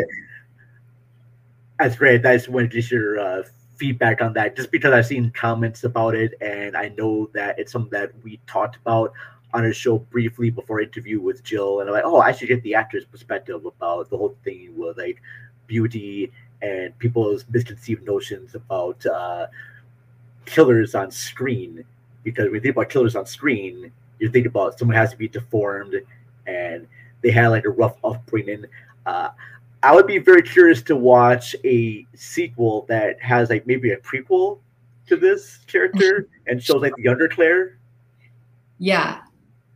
that's 1.82 1.96
great. 1.96 2.14
I 2.14 2.34
just 2.34 2.46
That's 2.46 2.48
when 2.48 2.70
just 2.70 2.90
your 2.90 3.18
uh, 3.18 3.42
feedback 3.76 4.20
on 4.22 4.32
that, 4.34 4.56
just 4.56 4.70
because 4.70 4.92
I've 4.92 5.06
seen 5.06 5.30
comments 5.32 5.84
about 5.84 6.14
it, 6.14 6.34
and 6.40 6.76
I 6.76 6.88
know 6.90 7.28
that 7.34 7.58
it's 7.58 7.72
something 7.72 7.90
that 7.90 8.12
we 8.22 8.40
talked 8.46 8.76
about 8.76 9.12
on 9.54 9.64
a 9.66 9.72
show 9.72 9.98
briefly 9.98 10.50
before 10.50 10.80
interview 10.80 11.20
with 11.20 11.42
Jill, 11.42 11.80
and 11.80 11.88
I'm 11.88 11.94
like, 11.94 12.04
oh, 12.04 12.20
I 12.20 12.32
should 12.32 12.48
get 12.48 12.62
the 12.62 12.74
actor's 12.74 13.04
perspective 13.04 13.64
about 13.66 14.08
the 14.08 14.16
whole 14.16 14.36
thing 14.44 14.76
with 14.76 14.96
like 14.96 15.20
beauty 15.66 16.32
and 16.62 16.96
people's 16.98 17.44
misconceived 17.50 18.06
notions 18.06 18.54
about 18.54 19.04
uh, 19.04 19.46
killers 20.46 20.94
on 20.94 21.10
screen. 21.10 21.84
Because 22.22 22.44
when 22.44 22.54
you 22.54 22.60
think 22.60 22.76
about 22.76 22.88
killers 22.88 23.16
on 23.16 23.26
screen, 23.26 23.90
you 24.20 24.30
think 24.30 24.46
about 24.46 24.78
someone 24.78 24.96
has 24.96 25.10
to 25.10 25.16
be 25.16 25.26
deformed 25.26 25.96
and 26.46 26.86
they 27.20 27.32
had 27.32 27.48
like 27.48 27.64
a 27.64 27.70
rough 27.70 27.96
upbringing. 28.04 28.64
Uh, 29.04 29.30
I 29.82 29.94
would 29.94 30.06
be 30.06 30.18
very 30.18 30.42
curious 30.42 30.80
to 30.82 30.96
watch 30.96 31.56
a 31.64 32.06
sequel 32.14 32.86
that 32.88 33.20
has 33.20 33.50
like 33.50 33.66
maybe 33.66 33.92
a 33.92 33.96
prequel 33.96 34.60
to 35.08 35.16
this 35.16 35.58
character 35.66 36.28
and 36.46 36.62
shows 36.62 36.82
like 36.82 36.94
the 36.96 37.02
younger 37.02 37.28
Claire. 37.28 37.78
Yeah. 38.78 39.20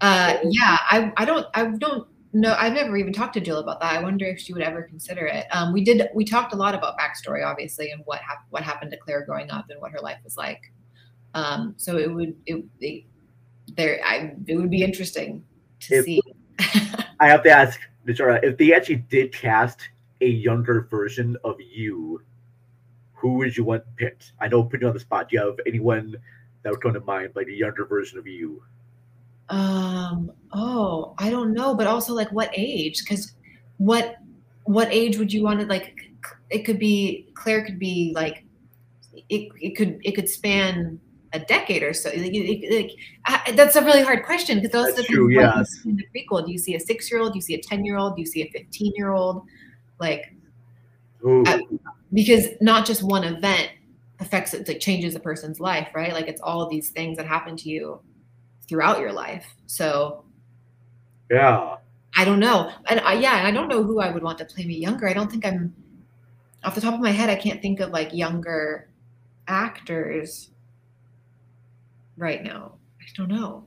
Uh, 0.00 0.36
yeah. 0.44 0.78
I, 0.90 1.12
I 1.16 1.24
don't, 1.24 1.46
I 1.54 1.64
don't 1.66 2.06
know. 2.32 2.54
I've 2.58 2.74
never 2.74 2.96
even 2.96 3.12
talked 3.12 3.34
to 3.34 3.40
Jill 3.40 3.58
about 3.58 3.80
that. 3.80 3.94
I 3.94 4.02
wonder 4.02 4.26
if 4.26 4.38
she 4.38 4.52
would 4.52 4.62
ever 4.62 4.82
consider 4.82 5.26
it. 5.26 5.46
Um, 5.50 5.72
we 5.72 5.82
did, 5.82 6.08
we 6.14 6.24
talked 6.24 6.52
a 6.52 6.56
lot 6.56 6.74
about 6.74 6.96
backstory, 6.96 7.44
obviously, 7.44 7.90
and 7.90 8.02
what 8.04 8.20
happened, 8.20 8.46
what 8.50 8.62
happened 8.62 8.92
to 8.92 8.96
Claire 8.96 9.24
growing 9.24 9.50
up 9.50 9.66
and 9.70 9.80
what 9.80 9.90
her 9.90 10.00
life 10.00 10.18
was 10.22 10.36
like. 10.36 10.72
Um, 11.34 11.74
so 11.76 11.96
it 11.96 12.12
would, 12.12 12.36
it, 12.46 12.64
it 12.80 13.04
there, 13.76 14.00
I, 14.04 14.34
it 14.46 14.56
would 14.56 14.70
be 14.70 14.84
interesting 14.84 15.44
to 15.80 15.96
If- 15.96 16.04
see. 16.04 16.22
I 17.18 17.28
have 17.28 17.42
to 17.42 17.50
ask 17.50 17.80
Najarra 18.06 18.42
if 18.44 18.56
they 18.56 18.72
actually 18.72 18.96
did 18.96 19.32
cast 19.32 19.80
a 20.20 20.26
younger 20.26 20.82
version 20.82 21.36
of 21.44 21.56
you, 21.60 22.22
who 23.14 23.34
would 23.34 23.56
you 23.56 23.64
want 23.64 23.84
picked? 23.96 24.32
I 24.40 24.48
know, 24.48 24.62
put 24.62 24.80
you 24.80 24.88
on 24.88 24.94
the 24.94 25.00
spot. 25.00 25.28
Do 25.28 25.36
you 25.36 25.44
have 25.44 25.60
anyone 25.66 26.16
that 26.62 26.70
would 26.70 26.82
come 26.82 26.94
to 26.94 27.00
mind, 27.00 27.32
like 27.34 27.48
a 27.48 27.52
younger 27.52 27.84
version 27.84 28.18
of 28.18 28.26
you? 28.26 28.62
Um, 29.48 30.32
oh, 30.52 31.14
I 31.18 31.30
don't 31.30 31.52
know, 31.52 31.74
but 31.74 31.86
also 31.86 32.12
like 32.14 32.30
what 32.32 32.50
age? 32.54 33.02
Because 33.04 33.32
what 33.78 34.16
what 34.64 34.88
age 34.90 35.18
would 35.18 35.32
you 35.32 35.44
want 35.44 35.60
to 35.60 35.66
like? 35.66 35.94
It 36.50 36.64
could 36.64 36.78
be 36.78 37.28
Claire 37.34 37.64
could 37.64 37.78
be 37.78 38.12
like 38.14 38.44
it. 39.12 39.52
It 39.60 39.76
could 39.76 40.00
it 40.02 40.12
could 40.12 40.28
span 40.28 41.00
a 41.32 41.38
decade 41.38 41.82
or 41.82 41.92
so. 41.92 42.10
Like, 42.10 42.64
like, 42.70 42.90
I, 43.26 43.52
that's 43.52 43.76
a 43.76 43.84
really 43.84 44.02
hard 44.02 44.24
question 44.24 44.58
because 44.58 44.72
those 44.72 44.96
That's 44.96 45.08
true, 45.08 45.28
yes. 45.30 45.70
In 45.84 45.96
the 45.96 46.06
prequel, 46.14 46.44
do 46.44 46.52
you 46.52 46.58
see 46.58 46.74
a 46.74 46.80
six 46.80 47.10
year 47.10 47.20
old? 47.20 47.32
Do 47.32 47.38
you 47.38 47.42
see 47.42 47.54
a 47.54 47.62
ten 47.62 47.84
year 47.84 47.96
old? 47.98 48.16
Do 48.16 48.22
you 48.22 48.26
see 48.26 48.42
a 48.42 48.50
fifteen 48.50 48.92
year 48.96 49.12
old? 49.12 49.42
Like. 49.98 50.32
I- 51.26 51.62
because 52.12 52.46
not 52.60 52.86
just 52.86 53.02
one 53.02 53.24
event 53.24 53.70
affects 54.20 54.54
it 54.54 54.66
like 54.68 54.78
changes 54.80 55.14
a 55.16 55.20
person's 55.20 55.58
life 55.58 55.88
right? 55.94 56.12
Like 56.12 56.28
it's 56.28 56.40
all 56.40 56.68
these 56.68 56.90
things 56.90 57.16
that 57.16 57.26
happen 57.26 57.56
to 57.56 57.68
you 57.68 58.00
throughout 58.68 59.00
your 59.00 59.12
life. 59.12 59.44
So 59.66 60.24
Yeah. 61.30 61.76
i 62.16 62.24
don't 62.24 62.38
know. 62.38 62.70
And 62.86 63.00
I, 63.00 63.14
yeah 63.14 63.42
i 63.44 63.50
don't 63.50 63.68
know 63.68 63.82
who 63.82 64.00
i 64.00 64.10
would 64.10 64.22
want 64.22 64.38
to 64.38 64.44
play 64.44 64.64
me 64.64 64.74
younger. 64.76 65.08
I 65.08 65.12
don't 65.14 65.30
think 65.30 65.44
i'm 65.44 65.74
off 66.64 66.74
the 66.74 66.80
top 66.80 66.94
of 66.94 67.00
my 67.00 67.10
head 67.10 67.28
i 67.28 67.36
can't 67.36 67.60
think 67.60 67.80
of 67.80 67.90
like 67.90 68.12
younger 68.12 68.88
actors 69.48 70.50
right 72.16 72.42
now. 72.42 72.72
I 73.00 73.04
don't 73.16 73.28
know 73.28 73.64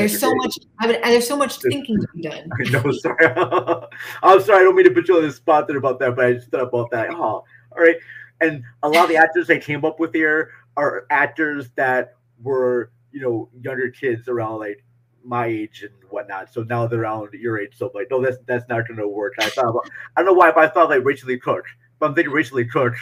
there's 0.00 0.20
so 0.20 0.34
much 0.34 0.58
I 0.78 0.86
would, 0.86 1.02
there's 1.02 1.28
so 1.28 1.36
much 1.36 1.58
thinking 1.58 2.00
to 2.00 2.06
be 2.14 2.22
done 2.22 2.48
I 2.66 2.70
know, 2.70 2.90
sorry. 2.92 3.26
I'm 4.22 4.40
sorry, 4.42 4.60
I 4.60 4.62
don't 4.64 4.74
mean 4.74 4.86
to 4.86 4.90
put 4.90 5.08
you 5.08 5.16
on 5.16 5.22
the 5.22 5.32
spot 5.32 5.68
there 5.68 5.76
about 5.76 5.98
that, 6.00 6.16
but 6.16 6.24
I 6.24 6.32
just 6.34 6.48
thought 6.50 6.62
about 6.62 6.90
that. 6.90 7.10
Oh, 7.10 7.22
all 7.22 7.44
right. 7.76 7.96
And 8.40 8.62
a 8.82 8.88
lot 8.88 9.04
of 9.04 9.08
the 9.08 9.16
actors 9.16 9.46
they 9.46 9.58
came 9.58 9.84
up 9.84 10.00
with 10.00 10.14
here 10.14 10.50
are 10.76 11.06
actors 11.10 11.70
that 11.76 12.14
were, 12.42 12.90
you 13.12 13.20
know, 13.20 13.50
younger 13.60 13.90
kids 13.90 14.28
around 14.28 14.60
like 14.60 14.82
my 15.22 15.46
age 15.46 15.82
and 15.82 15.92
whatnot. 16.10 16.52
So 16.52 16.62
now 16.62 16.86
they're 16.86 17.02
around 17.02 17.32
your 17.34 17.58
age. 17.58 17.72
So 17.76 17.86
I'm 17.86 17.92
like, 17.94 18.08
no, 18.10 18.22
that's 18.22 18.38
that's 18.46 18.68
not 18.68 18.88
gonna 18.88 19.06
work. 19.06 19.34
I 19.38 19.48
thought 19.50 19.68
about, 19.68 19.90
I 20.16 20.22
don't 20.22 20.26
know 20.26 20.38
why, 20.38 20.50
but 20.52 20.64
I 20.64 20.68
thought 20.68 20.88
like 20.88 21.04
Rachael 21.04 21.28
Leigh 21.28 21.38
Cook. 21.38 21.64
But 21.98 22.06
I'm 22.06 22.14
thinking 22.14 22.32
Rachael 22.32 22.56
Leigh 22.56 22.64
Cook 22.66 22.94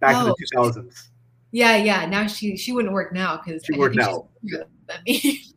back 0.00 0.16
in 0.16 0.24
the 0.24 0.36
2000s. 0.56 1.08
yeah 1.52 1.76
yeah 1.76 2.04
now 2.06 2.26
she 2.26 2.56
she 2.56 2.72
wouldn't 2.72 2.92
work 2.92 3.12
now 3.12 3.40
because 3.44 3.64
She 3.64 3.78
work 3.78 3.94
now. 3.94 4.28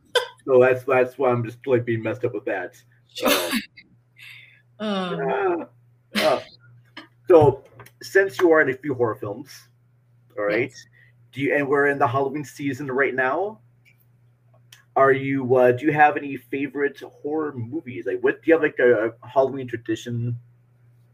So 0.48 0.58
that's 0.60 0.82
that's 0.84 1.18
why 1.18 1.30
I'm 1.30 1.44
just 1.44 1.58
like 1.66 1.84
being 1.84 2.02
messed 2.02 2.24
up 2.24 2.32
with 2.32 2.46
that. 2.46 2.74
So, 3.12 3.26
um, 4.80 5.18
Yeah. 5.18 5.56
Yeah. 6.14 6.40
So, 7.28 7.64
since 8.02 8.38
you 8.40 8.50
are 8.52 8.62
in 8.62 8.70
a 8.70 8.74
few 8.74 8.94
horror 8.94 9.16
films, 9.16 9.50
all 10.38 10.44
right, 10.44 10.72
do 11.32 11.42
you 11.42 11.54
and 11.54 11.68
we're 11.68 11.88
in 11.88 11.98
the 11.98 12.06
Halloween 12.08 12.44
season 12.44 12.90
right 12.90 13.14
now? 13.14 13.60
Are 14.96 15.12
you? 15.12 15.54
Uh, 15.54 15.72
do 15.72 15.84
you 15.84 15.92
have 15.92 16.16
any 16.16 16.36
favorite 16.38 16.98
horror 17.00 17.52
movies? 17.52 18.06
Like, 18.06 18.20
what 18.20 18.42
do 18.42 18.48
you 18.50 18.54
have 18.54 18.62
like 18.62 18.78
a, 18.80 19.08
a 19.22 19.28
Halloween 19.28 19.68
tradition 19.68 20.38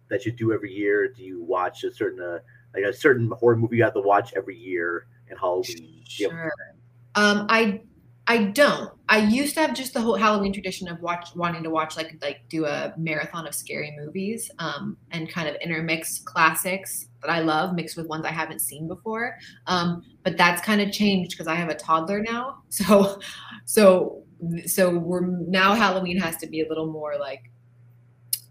that 0.08 0.24
you 0.24 0.30
do 0.30 0.52
every 0.52 0.72
year? 0.72 1.08
Do 1.08 1.24
you 1.24 1.42
watch 1.42 1.82
a 1.82 1.92
certain 1.92 2.22
uh, 2.22 2.38
like 2.72 2.84
a 2.84 2.92
certain 2.92 3.28
horror 3.32 3.56
movie 3.56 3.78
you 3.78 3.82
have 3.84 3.94
to 3.94 4.00
watch 4.00 4.32
every 4.36 4.56
year 4.56 5.06
in 5.28 5.36
Halloween? 5.36 5.66
Do 6.16 6.22
you 6.22 6.30
have- 6.30 6.38
Sure. 6.38 6.52
Um, 7.16 7.46
I 7.48 7.82
I 8.26 8.44
don't. 8.44 8.90
I 9.08 9.18
used 9.18 9.54
to 9.54 9.60
have 9.60 9.74
just 9.74 9.92
the 9.92 10.00
whole 10.00 10.16
Halloween 10.16 10.52
tradition 10.52 10.88
of 10.88 11.00
watch 11.00 11.28
wanting 11.34 11.62
to 11.62 11.70
watch 11.70 11.96
like 11.96 12.16
like 12.22 12.40
do 12.48 12.64
a 12.64 12.94
marathon 12.96 13.46
of 13.46 13.54
scary 13.54 13.94
movies, 13.98 14.50
um, 14.58 14.96
and 15.10 15.28
kind 15.28 15.48
of 15.48 15.56
intermix 15.56 16.20
classics 16.20 17.08
that 17.20 17.30
I 17.30 17.40
love 17.40 17.74
mixed 17.74 17.96
with 17.96 18.06
ones 18.06 18.24
I 18.24 18.30
haven't 18.30 18.60
seen 18.60 18.88
before. 18.88 19.36
Um, 19.66 20.02
but 20.22 20.38
that's 20.38 20.62
kind 20.62 20.80
of 20.80 20.90
changed 20.90 21.32
because 21.32 21.46
I 21.46 21.54
have 21.54 21.68
a 21.68 21.74
toddler 21.74 22.22
now. 22.22 22.62
So 22.70 23.20
so 23.66 24.22
so 24.66 24.98
we're 24.98 25.26
now 25.26 25.74
Halloween 25.74 26.18
has 26.18 26.36
to 26.38 26.46
be 26.46 26.62
a 26.62 26.68
little 26.68 26.90
more 26.90 27.16
like 27.18 27.50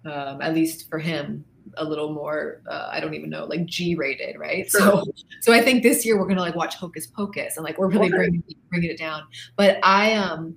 um, 0.06 0.42
at 0.42 0.54
least 0.54 0.90
for 0.90 1.00
him 1.00 1.46
a 1.78 1.84
little 1.84 2.12
more 2.12 2.62
uh, 2.70 2.90
i 2.92 3.00
don't 3.00 3.14
even 3.14 3.30
know 3.30 3.46
like 3.46 3.66
g 3.66 3.96
rated 3.96 4.38
right 4.38 4.70
so 4.70 5.04
so 5.42 5.54
i 5.54 5.62
think 5.62 5.84
this 5.84 6.06
year 6.06 6.20
we're 6.20 6.28
gonna 6.28 6.42
like 6.42 6.56
watch 6.56 6.76
hocus 6.76 7.08
pocus 7.08 7.58
and 7.58 7.64
like 7.64 7.78
we're 7.78 7.88
really 7.88 8.10
bringing 8.10 8.44
bringing 8.70 8.90
it 8.90 8.98
down 8.98 9.24
but 9.56 9.80
i 9.84 10.14
um 10.14 10.56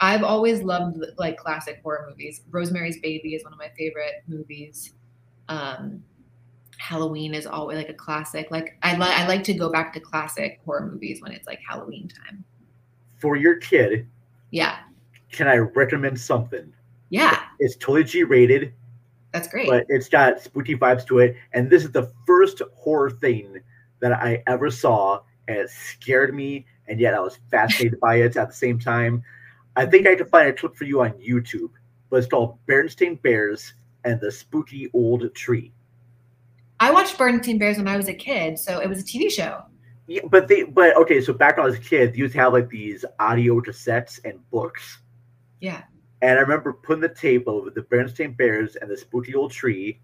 I've 0.00 0.22
always 0.22 0.62
loved 0.62 1.02
like 1.16 1.38
classic 1.38 1.80
horror 1.82 2.06
movies. 2.08 2.42
Rosemary's 2.50 2.98
Baby 3.00 3.34
is 3.34 3.44
one 3.44 3.52
of 3.52 3.58
my 3.58 3.70
favorite 3.78 4.24
movies. 4.26 4.92
Um, 5.48 6.02
Halloween 6.78 7.32
is 7.34 7.46
always 7.46 7.78
like 7.78 7.88
a 7.88 7.94
classic. 7.94 8.50
Like 8.50 8.76
I 8.82 8.96
like 8.96 9.18
I 9.18 9.26
like 9.26 9.42
to 9.44 9.54
go 9.54 9.70
back 9.70 9.94
to 9.94 10.00
classic 10.00 10.60
horror 10.64 10.86
movies 10.86 11.22
when 11.22 11.32
it's 11.32 11.46
like 11.46 11.60
Halloween 11.66 12.08
time. 12.08 12.44
For 13.16 13.36
your 13.36 13.56
kid, 13.56 14.06
Yeah, 14.50 14.76
can 15.32 15.48
I 15.48 15.56
recommend 15.56 16.20
something? 16.20 16.72
yeah, 17.08 17.44
It's 17.58 17.76
totally 17.76 18.04
G 18.04 18.24
rated, 18.24 18.74
that's 19.36 19.48
great. 19.48 19.68
but 19.68 19.84
it's 19.88 20.08
got 20.08 20.40
spooky 20.40 20.76
vibes 20.76 21.06
to 21.06 21.18
it. 21.18 21.36
And 21.52 21.70
this 21.70 21.84
is 21.84 21.92
the 21.92 22.10
first 22.26 22.62
horror 22.74 23.10
thing 23.10 23.58
that 24.00 24.12
I 24.12 24.42
ever 24.46 24.70
saw, 24.70 25.20
and 25.48 25.58
it 25.58 25.70
scared 25.70 26.34
me, 26.34 26.66
and 26.88 27.00
yet 27.00 27.14
I 27.14 27.20
was 27.20 27.38
fascinated 27.50 28.00
by 28.00 28.16
it 28.16 28.36
at 28.36 28.48
the 28.48 28.54
same 28.54 28.78
time. 28.78 29.22
I 29.76 29.86
think 29.86 30.06
I 30.06 30.14
can 30.14 30.28
find 30.28 30.48
a 30.48 30.52
clip 30.52 30.74
for 30.74 30.84
you 30.84 31.02
on 31.02 31.12
YouTube, 31.12 31.70
but 32.10 32.16
it's 32.16 32.26
called 32.26 32.58
Berenstain 32.66 33.20
Bears 33.22 33.74
and 34.04 34.20
the 34.20 34.32
Spooky 34.32 34.90
Old 34.94 35.34
Tree. 35.34 35.72
I 36.80 36.90
watched 36.90 37.18
Berenstain 37.18 37.58
Bears 37.58 37.78
when 37.78 37.88
I 37.88 37.96
was 37.96 38.08
a 38.08 38.14
kid, 38.14 38.58
so 38.58 38.80
it 38.80 38.88
was 38.88 39.00
a 39.00 39.04
TV 39.04 39.30
show. 39.30 39.62
Yeah, 40.06 40.22
but 40.30 40.46
they, 40.46 40.62
but 40.62 40.96
okay, 40.96 41.20
so 41.20 41.32
back 41.32 41.56
when 41.56 41.64
I 41.64 41.68
was 41.68 41.76
a 41.76 41.80
kid, 41.80 42.12
they 42.12 42.18
used 42.18 42.34
to 42.34 42.38
have 42.40 42.52
like 42.52 42.68
these 42.68 43.04
audio 43.18 43.60
cassettes 43.60 44.20
and 44.24 44.38
books. 44.50 44.98
Yeah. 45.60 45.82
And 46.26 46.40
I 46.40 46.42
remember 46.42 46.72
putting 46.72 47.02
the 47.02 47.08
tape 47.08 47.46
of 47.46 47.72
the 47.74 47.82
Berenstain 47.82 48.36
Bears 48.36 48.74
and 48.74 48.90
the 48.90 48.96
Spooky 48.96 49.32
Old 49.36 49.52
Tree 49.52 50.00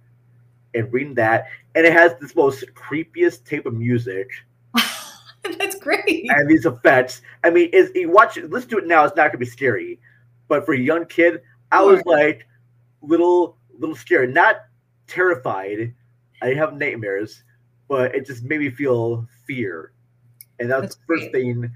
and 0.73 0.91
reading 0.93 1.15
that. 1.15 1.49
And 1.75 1.85
it 1.85 1.93
has 1.93 2.15
this 2.21 2.37
most 2.37 2.65
creepiest 2.75 3.45
tape 3.45 3.67
of 3.67 3.75
music 3.75 4.31
That's 5.59 5.75
great. 5.81 6.31
and 6.31 6.49
these 6.49 6.65
effects. 6.65 7.23
I 7.43 7.51
mean, 7.51 7.71
is 7.73 7.91
you 7.97 8.09
watch 8.09 8.37
listen 8.37 8.71
to 8.71 8.79
it 8.79 8.87
now, 8.87 9.05
it's 9.05 9.17
not 9.17 9.31
gonna 9.33 9.39
be 9.39 9.47
scary. 9.47 9.99
But 10.47 10.65
for 10.65 10.75
a 10.75 10.79
young 10.79 11.07
kid, 11.07 11.43
I 11.73 11.83
was 11.83 12.01
like 12.07 12.47
little 13.01 13.57
little 13.77 13.97
scared, 13.97 14.33
not 14.33 14.59
terrified. 15.09 15.93
I 16.41 16.47
didn't 16.47 16.59
have 16.59 16.75
nightmares, 16.75 17.43
but 17.89 18.15
it 18.15 18.27
just 18.27 18.45
made 18.45 18.61
me 18.61 18.71
feel 18.71 19.27
fear. 19.45 19.93
And 20.61 20.71
that 20.71 20.83
was 20.83 20.91
That's 20.91 20.95
the 20.95 21.03
first 21.09 21.33
thing 21.33 21.69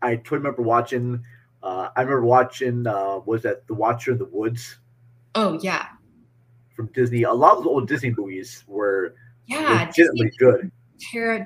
I 0.00 0.14
totally 0.14 0.38
remember 0.38 0.62
watching. 0.62 1.24
Uh, 1.62 1.90
I 1.96 2.00
remember 2.02 2.24
watching 2.24 2.86
uh, 2.86 3.18
was 3.26 3.42
that 3.42 3.66
The 3.66 3.74
Watcher 3.74 4.12
in 4.12 4.18
the 4.18 4.24
Woods 4.26 4.78
Oh 5.34 5.58
yeah, 5.62 5.86
from 6.74 6.86
Disney. 6.94 7.22
A 7.24 7.32
lot 7.32 7.58
of 7.58 7.66
old 7.66 7.86
Disney 7.88 8.14
movies 8.16 8.64
were 8.66 9.14
yeah. 9.46 9.84
legitimately 9.86 10.30
Disney 10.30 10.38
good. 10.38 10.72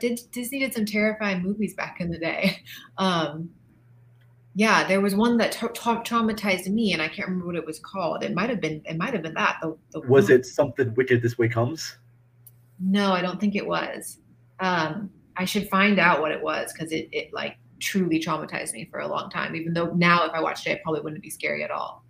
Did 0.01 0.21
Disney 0.33 0.59
did 0.61 0.73
some 0.75 0.87
terrifying 0.87 1.43
movies 1.43 1.75
back 1.75 2.01
in 2.01 2.11
the 2.11 2.19
day. 2.19 2.63
Um, 2.99 3.51
yeah, 4.57 4.87
there 4.87 5.01
was 5.01 5.17
one 5.17 5.37
that 5.39 5.51
tra- 5.51 5.73
tra- 5.73 6.03
traumatized 6.05 6.69
me, 6.69 6.93
and 6.93 7.03
I 7.03 7.09
can't 7.09 7.27
remember 7.27 7.47
what 7.47 7.57
it 7.57 7.67
was 7.67 7.81
called. 7.81 8.23
It 8.23 8.35
might 8.35 8.51
have 8.51 8.61
been 8.61 8.83
it 8.85 8.97
might 8.97 9.13
have 9.13 9.23
been 9.23 9.35
that. 9.35 9.59
The, 9.61 9.77
the 9.91 10.01
Was 10.03 10.27
one- 10.29 10.33
it 10.39 10.47
something 10.47 10.95
wicked 10.95 11.23
this 11.23 11.37
way 11.37 11.49
comes? 11.49 11.97
No, 12.79 13.13
I 13.13 13.21
don't 13.21 13.41
think 13.41 13.57
it 13.57 13.67
was. 13.67 14.19
Um, 14.61 15.11
I 15.37 15.45
should 15.45 15.69
find 15.69 15.99
out 15.99 16.21
what 16.21 16.31
it 16.31 16.41
was 16.41 16.73
because 16.73 16.93
it, 16.93 17.09
it 17.11 17.33
like 17.33 17.57
truly 17.81 18.21
traumatized 18.21 18.73
me 18.73 18.87
for 18.91 19.01
a 19.01 19.09
long 19.09 19.31
time. 19.31 19.55
Even 19.57 19.73
though 19.75 19.93
now, 19.95 20.25
if 20.25 20.33
I 20.33 20.41
watched 20.41 20.67
it, 20.67 20.71
it 20.73 20.83
probably 20.83 21.01
wouldn't 21.03 21.23
be 21.23 21.31
scary 21.31 21.63
at 21.65 21.71
all. 21.71 22.05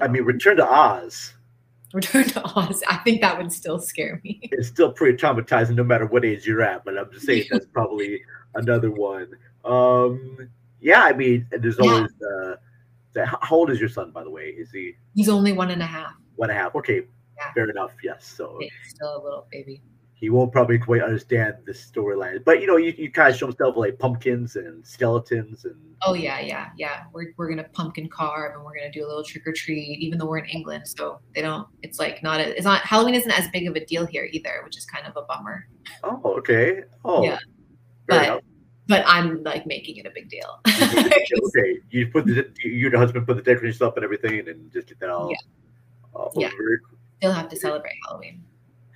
I 0.00 0.08
mean, 0.08 0.24
Return 0.24 0.56
to 0.56 0.66
Oz 0.68 1.34
Return 1.94 2.24
to 2.24 2.42
Oz, 2.44 2.82
I 2.88 2.96
think 2.98 3.20
that 3.20 3.38
would 3.38 3.52
still 3.52 3.78
scare 3.78 4.20
me. 4.24 4.40
It's 4.52 4.66
still 4.68 4.90
pretty 4.92 5.16
traumatizing 5.16 5.76
no 5.76 5.84
matter 5.84 6.06
what 6.06 6.24
age 6.24 6.44
you're 6.46 6.62
at. 6.62 6.84
But 6.84 6.98
I'm 6.98 7.12
just 7.12 7.24
saying 7.26 7.44
that's 7.50 7.66
probably 7.66 8.20
another 8.56 8.90
one. 8.90 9.28
Um, 9.64 10.48
yeah, 10.80 11.02
I 11.02 11.12
mean, 11.12 11.46
there's 11.50 11.78
Yeah. 11.80 11.90
always 11.92 12.10
uh, 12.22 12.56
that. 13.12 13.26
How 13.42 13.56
old 13.56 13.70
is 13.70 13.78
your 13.78 13.88
son, 13.88 14.10
by 14.10 14.24
the 14.24 14.30
way? 14.30 14.46
Is 14.48 14.72
he 14.72 14.94
He's 15.14 15.28
only 15.28 15.52
one 15.52 15.70
and 15.70 15.80
a 15.82 15.86
half. 15.86 16.14
one 16.36 16.50
and 16.50 16.58
a 16.58 16.62
half? 16.62 16.74
Okay, 16.74 17.02
Yeah. 17.36 17.52
fair 17.54 17.70
enough. 17.70 17.92
Yes, 18.02 18.26
so 18.26 18.58
He's 18.60 18.72
still 18.88 19.16
a 19.16 19.22
little 19.22 19.46
baby. 19.52 19.80
He 20.24 20.30
won't 20.30 20.50
probably 20.52 20.78
quite 20.78 21.02
understand 21.02 21.54
the 21.66 21.72
storyline. 21.72 22.42
But 22.42 22.62
you 22.62 22.66
know, 22.66 22.78
you, 22.78 22.94
you 22.96 23.10
kind 23.10 23.30
of 23.30 23.38
show 23.38 23.46
him 23.46 23.52
stuff 23.52 23.76
like 23.76 23.98
pumpkins 23.98 24.56
and 24.56 24.86
skeletons 24.86 25.66
and 25.66 25.76
Oh 26.06 26.14
yeah, 26.14 26.40
yeah, 26.40 26.70
yeah. 26.78 27.02
We're 27.12 27.32
we're 27.36 27.48
gonna 27.48 27.68
pumpkin 27.72 28.08
carve 28.08 28.54
and 28.54 28.64
we're 28.64 28.74
gonna 28.74 28.90
do 28.90 29.04
a 29.04 29.08
little 29.08 29.22
trick 29.22 29.46
or 29.46 29.52
treat, 29.52 29.98
even 30.00 30.18
though 30.18 30.26
we're 30.26 30.38
in 30.38 30.46
England, 30.46 30.88
so 30.88 31.20
they 31.34 31.42
don't. 31.42 31.68
It's 31.82 31.98
like 31.98 32.22
not. 32.22 32.40
A, 32.40 32.56
it's 32.56 32.64
not. 32.64 32.80
Halloween 32.82 33.14
isn't 33.14 33.30
as 33.30 33.48
big 33.48 33.68
of 33.68 33.76
a 33.76 33.84
deal 33.84 34.06
here 34.06 34.28
either, 34.32 34.62
which 34.64 34.78
is 34.78 34.86
kind 34.86 35.06
of 35.06 35.14
a 35.16 35.22
bummer. 35.26 35.68
oh, 36.02 36.20
okay, 36.38 36.84
oh, 37.04 37.22
Yeah. 37.22 37.38
But 38.06 38.24
enough. 38.24 38.40
but 38.86 39.04
I'm 39.06 39.42
like 39.42 39.66
making 39.66 39.96
it 39.96 40.06
a 40.06 40.10
big 40.10 40.30
deal. 40.30 40.60
okay, 40.66 41.78
you 41.90 42.06
put 42.08 42.24
the 42.24 42.50
you 42.62 42.86
and 42.86 42.92
your 42.92 42.98
husband 42.98 43.26
put 43.26 43.36
the 43.36 43.42
decorations 43.42 43.82
up 43.82 43.96
and 43.96 44.04
everything, 44.04 44.48
and 44.48 44.72
just 44.72 44.88
get 44.88 45.00
that 45.00 45.10
all. 45.10 45.30
Yeah. 45.30 45.36
Oh, 46.14 46.30
Yeah. 46.34 46.50
very 46.50 46.78
Still 47.18 47.32
have 47.32 47.48
to 47.48 47.56
celebrate 47.56 47.94
Halloween. 48.06 48.42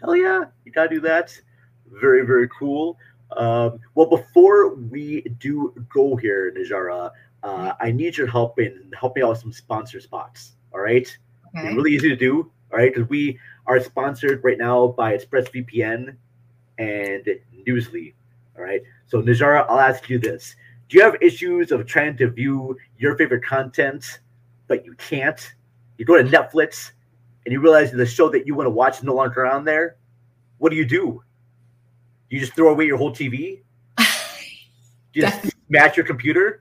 Hell 0.00 0.16
yeah, 0.16 0.44
you 0.64 0.72
gotta 0.72 0.88
do 0.88 1.00
that. 1.00 1.38
Very, 1.86 2.24
very 2.24 2.48
cool. 2.48 2.98
Um, 3.36 3.80
well, 3.94 4.06
before 4.06 4.74
we 4.74 5.22
do 5.38 5.74
go 5.92 6.16
here, 6.16 6.52
Najarra, 6.56 7.10
uh, 7.42 7.72
I 7.80 7.90
need 7.90 8.16
your 8.16 8.26
help 8.26 8.58
in 8.58 8.90
helping 8.98 9.22
out 9.22 9.30
with 9.30 9.38
some 9.40 9.52
sponsor 9.52 10.00
spots. 10.00 10.52
All 10.72 10.80
right, 10.80 11.08
Okay. 11.56 11.74
Really 11.74 11.94
easy 11.94 12.08
to 12.10 12.16
do. 12.16 12.50
All 12.70 12.78
right, 12.78 12.92
because 12.92 13.08
we 13.08 13.38
are 13.66 13.80
sponsored 13.80 14.44
right 14.44 14.58
now 14.58 14.88
by 14.88 15.16
ExpressVPN 15.16 16.14
and 16.78 17.26
Newsly. 17.66 18.14
All 18.56 18.62
right, 18.64 18.82
so 19.06 19.22
Najarra, 19.22 19.66
I'll 19.68 19.80
ask 19.80 20.08
you 20.08 20.18
this: 20.18 20.54
Do 20.88 20.98
you 20.98 21.04
have 21.04 21.16
issues 21.22 21.72
of 21.72 21.86
trying 21.86 22.16
to 22.18 22.28
view 22.30 22.76
your 22.98 23.16
favorite 23.16 23.44
content, 23.44 24.20
but 24.66 24.84
you 24.84 24.94
can't? 24.94 25.54
You 25.96 26.04
go 26.04 26.16
to 26.16 26.24
Netflix 26.24 26.92
and 27.48 27.52
you 27.54 27.62
realize 27.62 27.90
the 27.90 28.04
show 28.04 28.28
that 28.28 28.46
you 28.46 28.54
want 28.54 28.66
to 28.66 28.70
watch 28.70 28.98
is 28.98 29.04
no 29.04 29.14
longer 29.14 29.46
on 29.46 29.64
there. 29.64 29.96
What 30.58 30.68
do 30.68 30.76
you 30.76 30.84
do? 30.84 31.22
You 32.28 32.40
just 32.40 32.54
throw 32.54 32.68
away 32.68 32.84
your 32.84 32.98
whole 32.98 33.10
TV? 33.10 33.62
You 35.14 35.22
just 35.22 35.56
match 35.70 35.96
your 35.96 36.04
computer? 36.04 36.60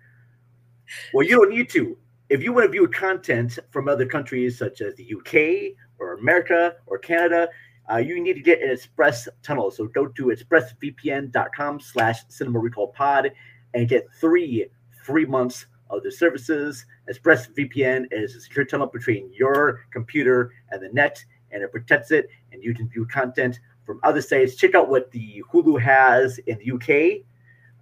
Well, 1.13 1.27
you 1.27 1.35
don't 1.35 1.49
need 1.49 1.69
to. 1.71 1.97
If 2.29 2.41
you 2.41 2.53
want 2.53 2.65
to 2.67 2.71
view 2.71 2.87
content 2.87 3.59
from 3.71 3.89
other 3.89 4.05
countries 4.05 4.57
such 4.57 4.79
as 4.79 4.95
the 4.95 5.13
UK 5.13 5.75
or 5.99 6.13
America 6.13 6.75
or 6.85 6.97
Canada, 6.97 7.49
uh, 7.91 7.97
you 7.97 8.23
need 8.23 8.35
to 8.35 8.41
get 8.41 8.61
an 8.61 8.71
Express 8.71 9.27
tunnel. 9.43 9.69
So 9.69 9.87
go 9.87 10.07
to 10.07 10.27
expressvpn.com 10.27 11.81
slash 11.81 12.19
cinema 12.29 12.59
recall 12.59 12.93
pod 12.93 13.33
and 13.73 13.89
get 13.89 14.07
three 14.21 14.67
free 15.03 15.25
months 15.25 15.65
of 15.89 16.03
the 16.03 16.11
services. 16.11 16.85
ExpressVPN 17.09 18.07
is 18.11 18.35
a 18.35 18.41
secure 18.41 18.65
tunnel 18.65 18.87
between 18.87 19.31
your 19.33 19.85
computer 19.91 20.53
and 20.71 20.81
the 20.81 20.89
net, 20.89 21.23
and 21.51 21.63
it 21.63 21.71
protects 21.71 22.11
it, 22.11 22.27
and 22.51 22.63
you 22.63 22.73
can 22.73 22.89
view 22.89 23.05
content 23.05 23.59
from 23.85 23.99
other 24.03 24.21
sites. 24.21 24.55
Check 24.55 24.75
out 24.75 24.89
what 24.89 25.11
the 25.11 25.43
Hulu 25.51 25.79
has 25.81 26.39
in 26.39 26.59
the 26.59 26.71
UK. 26.71 27.23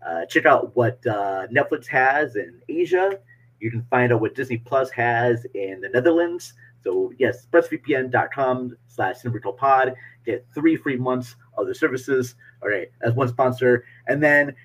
Uh, 0.05 0.25
check 0.27 0.45
out 0.45 0.75
what 0.75 1.05
uh, 1.07 1.47
Netflix 1.47 1.87
has 1.87 2.35
in 2.35 2.61
Asia. 2.69 3.19
You 3.59 3.71
can 3.71 3.85
find 3.89 4.13
out 4.13 4.21
what 4.21 4.35
Disney 4.35 4.57
Plus 4.57 4.91
has 4.91 5.45
in 5.55 5.81
the 5.81 5.89
Netherlands. 5.89 6.53
So 6.83 7.11
yes, 7.17 7.47
expressvpn.com 7.47 8.77
slash 8.87 9.17
pod. 9.57 9.95
Get 10.25 10.45
three 10.53 10.75
free 10.75 10.97
months 10.97 11.35
of 11.57 11.65
the 11.65 11.73
services. 11.73 12.35
All 12.61 12.69
right, 12.69 12.89
as 13.01 13.13
one 13.13 13.27
sponsor. 13.27 13.85
And 14.07 14.21
then, 14.21 14.55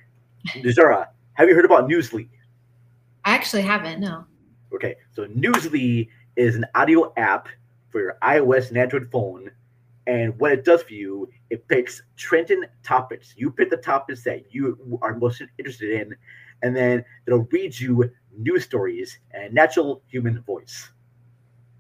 Najarra, 0.57 1.07
have 1.35 1.48
you 1.48 1.55
heard 1.55 1.64
about 1.64 1.88
Newsly? 1.88 2.29
I 3.24 3.35
actually 3.35 3.62
haven't. 3.62 4.00
No. 4.00 4.24
Okay, 4.72 4.96
so 5.12 5.26
Newsly 5.26 6.09
is 6.37 6.54
an 6.56 6.64
audio 6.74 7.12
app 7.16 7.48
for 7.90 8.00
your 8.00 8.16
iOS 8.22 8.68
and 8.68 8.78
Android 8.78 9.11
phone. 9.11 9.50
And 10.06 10.38
what 10.38 10.52
it 10.52 10.64
does 10.64 10.83
for 10.83 10.94
you, 10.94 11.28
it 11.50 11.66
picks 11.68 12.02
trending 12.16 12.64
topics. 12.83 13.35
You 13.37 13.50
pick 13.50 13.70
the 13.70 13.76
topics 13.76 14.24
that 14.24 14.52
you 14.52 14.98
are 15.02 15.14
most 15.16 15.42
interested 15.59 16.00
in, 16.00 16.16
and 16.62 16.74
then 16.74 17.04
it'll 17.26 17.44
read 17.50 17.78
you 17.78 18.11
news 18.37 18.64
stories 18.64 19.18
and 19.33 19.52
natural 19.52 20.02
human 20.06 20.40
voice. 20.42 20.90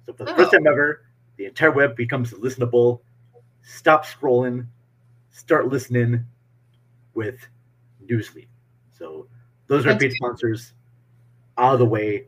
So 0.06 0.12
for 0.12 0.24
the 0.24 0.34
first 0.34 0.52
Oh. 0.52 0.58
time 0.58 0.66
ever, 0.66 1.06
the 1.36 1.46
entire 1.46 1.70
web 1.70 1.96
becomes 1.96 2.32
listenable. 2.32 3.00
Stop 3.62 4.04
scrolling, 4.04 4.66
start 5.30 5.68
listening 5.68 6.24
with 7.14 7.36
Newsly. 8.04 8.48
So 8.92 9.28
those 9.66 9.86
are 9.86 9.90
That's 9.90 10.02
paid 10.02 10.12
sponsors 10.12 10.72
out 11.58 11.74
of 11.74 11.78
the 11.78 11.86
way. 11.86 12.26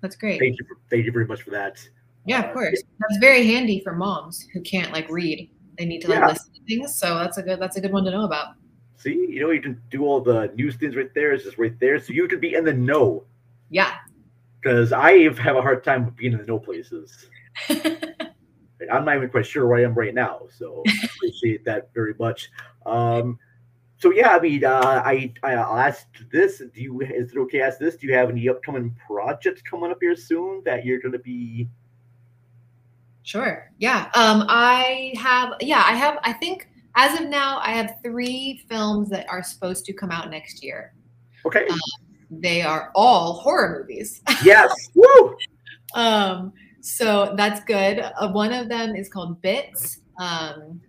That's 0.00 0.16
great. 0.16 0.40
Thank 0.40 0.58
you. 0.58 0.66
For, 0.66 0.76
thank 0.90 1.04
you 1.04 1.12
very 1.12 1.26
much 1.26 1.42
for 1.42 1.50
that. 1.50 1.86
Yeah, 2.24 2.40
Uh, 2.40 2.48
of 2.48 2.52
course. 2.54 2.82
That's 2.98 3.18
very 3.18 3.46
handy 3.46 3.80
for 3.80 3.92
moms 3.94 4.46
who 4.52 4.60
can't 4.60 4.92
like 4.92 5.08
read. 5.08 5.50
They 5.76 5.84
need 5.84 6.00
to 6.02 6.08
like 6.08 6.18
Yeah. 6.18 6.28
listen 6.28 6.52
to 6.54 6.60
things. 6.68 6.94
So 6.96 7.14
that's 7.16 7.38
a 7.38 7.42
good 7.42 7.60
that's 7.60 7.76
a 7.76 7.80
good 7.80 7.92
one 7.92 8.04
to 8.04 8.10
know 8.10 8.24
about. 8.24 8.54
See, 8.96 9.14
you 9.14 9.40
know, 9.40 9.50
you 9.50 9.62
can 9.62 9.80
do 9.90 10.04
all 10.04 10.20
the 10.20 10.52
news 10.56 10.76
things 10.76 10.96
right 10.96 11.12
there. 11.14 11.32
It's 11.32 11.44
just 11.44 11.56
right 11.56 11.78
there, 11.78 12.00
so 12.00 12.12
you 12.12 12.26
can 12.26 12.40
be 12.40 12.54
in 12.54 12.64
the 12.64 12.72
know. 12.72 13.24
Yeah. 13.70 13.94
Because 14.60 14.92
I 14.92 15.32
have 15.40 15.56
a 15.56 15.62
hard 15.62 15.84
time 15.84 16.12
being 16.16 16.32
in 16.32 16.38
the 16.40 16.46
know 16.46 16.58
places. 16.58 17.28
I'm 17.70 19.04
not 19.04 19.16
even 19.16 19.28
quite 19.28 19.46
sure 19.46 19.66
where 19.66 19.78
I 19.78 19.84
am 19.84 19.94
right 19.94 20.14
now, 20.14 20.42
so 20.56 20.82
appreciate 21.04 21.64
that 21.64 21.92
very 21.94 22.14
much. 22.18 22.50
Um, 22.86 23.38
so 23.98 24.12
yeah, 24.12 24.36
I 24.36 24.40
mean, 24.40 24.64
uh, 24.64 25.02
I 25.04 25.32
I'll 25.42 25.76
ask 25.76 26.06
this. 26.30 26.58
Do 26.58 26.80
you 26.80 27.00
is 27.00 27.32
it 27.32 27.36
okay? 27.36 27.58
to 27.58 27.64
Ask 27.64 27.80
this. 27.80 27.96
Do 27.96 28.06
you 28.06 28.14
have 28.14 28.30
any 28.30 28.48
upcoming 28.48 28.94
projects 29.06 29.60
coming 29.62 29.90
up 29.90 29.98
here 30.00 30.14
soon 30.14 30.62
that 30.64 30.84
you're 30.84 31.00
going 31.00 31.12
to 31.12 31.18
be? 31.18 31.68
Sure. 33.24 33.72
Yeah. 33.78 34.10
Um, 34.14 34.44
I 34.48 35.14
have. 35.18 35.54
Yeah, 35.60 35.82
I 35.84 35.94
have. 35.96 36.18
I 36.22 36.32
think 36.32 36.68
as 36.94 37.20
of 37.20 37.28
now, 37.28 37.58
I 37.58 37.72
have 37.72 37.96
three 38.04 38.64
films 38.68 39.08
that 39.10 39.28
are 39.28 39.42
supposed 39.42 39.84
to 39.86 39.92
come 39.92 40.12
out 40.12 40.30
next 40.30 40.62
year. 40.62 40.94
Okay. 41.44 41.66
Um, 41.66 41.78
they 42.30 42.62
are 42.62 42.92
all 42.94 43.34
horror 43.34 43.80
movies. 43.80 44.22
Yes. 44.44 44.72
Woo. 44.94 45.36
Um, 45.94 46.52
so 46.80 47.34
that's 47.36 47.64
good. 47.64 47.98
Uh, 47.98 48.30
one 48.30 48.52
of 48.52 48.68
them 48.68 48.94
is 48.94 49.08
called 49.08 49.42
Bits. 49.42 50.00
Um, 50.20 50.80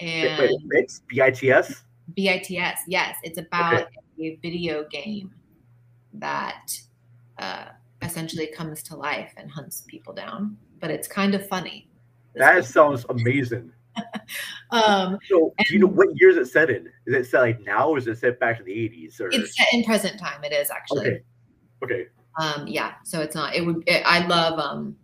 and 0.00 0.50
Bits? 0.70 1.02
B 1.08 1.20
I 1.20 1.30
T 1.30 1.50
S. 1.50 1.82
BITS, 2.14 2.82
yes. 2.86 3.16
It's 3.22 3.38
about 3.38 3.88
a 4.18 4.36
video 4.42 4.84
game 4.88 5.34
that 6.14 6.78
uh, 7.38 7.66
essentially 8.02 8.46
comes 8.48 8.82
to 8.84 8.96
life 8.96 9.32
and 9.36 9.50
hunts 9.50 9.84
people 9.86 10.14
down, 10.14 10.56
but 10.80 10.90
it's 10.90 11.08
kind 11.08 11.34
of 11.34 11.46
funny. 11.48 11.88
That 12.34 12.64
sounds 12.64 13.04
amazing. 13.08 13.72
Um, 14.72 15.18
So, 15.28 15.54
do 15.64 15.74
you 15.74 15.78
know 15.78 15.86
what 15.86 16.08
year 16.16 16.28
is 16.28 16.36
it 16.36 16.48
set 16.48 16.70
in? 16.70 16.88
Is 17.06 17.14
it 17.14 17.26
set 17.26 17.40
like 17.40 17.60
now, 17.60 17.88
or 17.88 17.98
is 17.98 18.06
it 18.08 18.18
set 18.18 18.40
back 18.40 18.58
in 18.58 18.66
the 18.66 18.72
eighties? 18.72 19.20
Or 19.20 19.28
it's 19.28 19.56
set 19.56 19.68
in 19.72 19.84
present 19.84 20.18
time. 20.18 20.42
It 20.42 20.52
is 20.52 20.70
actually. 20.70 21.06
okay, 21.06 21.22
okay. 21.84 22.06
Um, 22.38 22.66
yeah. 22.66 22.94
So 23.04 23.20
it's 23.20 23.34
not. 23.34 23.54
It 23.54 23.64
would. 23.64 23.84
It, 23.86 24.02
I 24.04 24.26
love. 24.26 24.58
Um, 24.58 24.96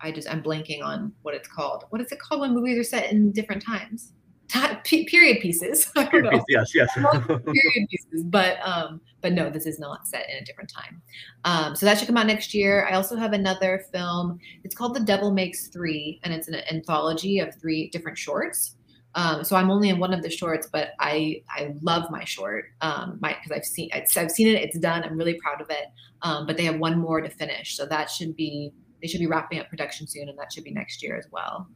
I 0.00 0.10
just. 0.10 0.28
I'm 0.28 0.42
blanking 0.42 0.82
on 0.82 1.12
what 1.22 1.34
it's 1.34 1.48
called. 1.48 1.84
What 1.90 2.00
is 2.00 2.10
it 2.10 2.18
called 2.18 2.40
when 2.40 2.54
movies 2.54 2.76
are 2.78 2.84
set 2.84 3.12
in 3.12 3.30
different 3.30 3.62
times? 3.64 4.12
Pe- 4.48 5.04
period 5.04 5.40
pieces. 5.40 5.90
Yes, 5.96 6.74
yes. 6.74 6.88
period 6.94 7.88
pieces. 7.90 8.24
But 8.24 8.58
um, 8.66 9.00
but 9.20 9.32
no, 9.32 9.50
this 9.50 9.66
is 9.66 9.78
not 9.78 10.06
set 10.06 10.28
in 10.30 10.36
a 10.36 10.44
different 10.44 10.70
time. 10.70 11.02
Um, 11.44 11.76
so 11.76 11.84
that 11.86 11.98
should 11.98 12.06
come 12.06 12.16
out 12.16 12.26
next 12.26 12.54
year. 12.54 12.86
I 12.86 12.94
also 12.94 13.16
have 13.16 13.32
another 13.32 13.84
film. 13.92 14.38
It's 14.64 14.74
called 14.74 14.94
The 14.94 15.00
Devil 15.00 15.30
Makes 15.32 15.68
Three, 15.68 16.20
and 16.22 16.32
it's 16.32 16.48
an 16.48 16.56
anthology 16.70 17.40
of 17.40 17.54
three 17.60 17.90
different 17.90 18.16
shorts. 18.16 18.76
Um, 19.14 19.42
so 19.42 19.56
I'm 19.56 19.70
only 19.70 19.88
in 19.88 19.98
one 19.98 20.14
of 20.14 20.22
the 20.22 20.30
shorts, 20.30 20.68
but 20.72 20.90
I 21.00 21.42
I 21.50 21.74
love 21.82 22.10
my 22.10 22.24
short. 22.24 22.66
Um, 22.80 23.18
my 23.20 23.34
because 23.34 23.52
I've 23.52 23.64
seen 23.64 23.90
it's, 23.92 24.16
I've 24.16 24.30
seen 24.30 24.48
it. 24.48 24.62
It's 24.62 24.78
done. 24.78 25.02
I'm 25.04 25.18
really 25.18 25.34
proud 25.34 25.60
of 25.60 25.68
it. 25.70 25.86
Um, 26.22 26.46
but 26.46 26.56
they 26.56 26.64
have 26.64 26.78
one 26.78 26.98
more 26.98 27.20
to 27.20 27.28
finish, 27.28 27.76
so 27.76 27.86
that 27.86 28.10
should 28.10 28.34
be 28.36 28.72
they 29.00 29.08
should 29.08 29.20
be 29.20 29.26
wrapping 29.26 29.58
up 29.58 29.68
production 29.68 30.06
soon, 30.06 30.28
and 30.28 30.38
that 30.38 30.52
should 30.52 30.64
be 30.64 30.72
next 30.72 31.02
year 31.02 31.16
as 31.16 31.26
well. 31.30 31.68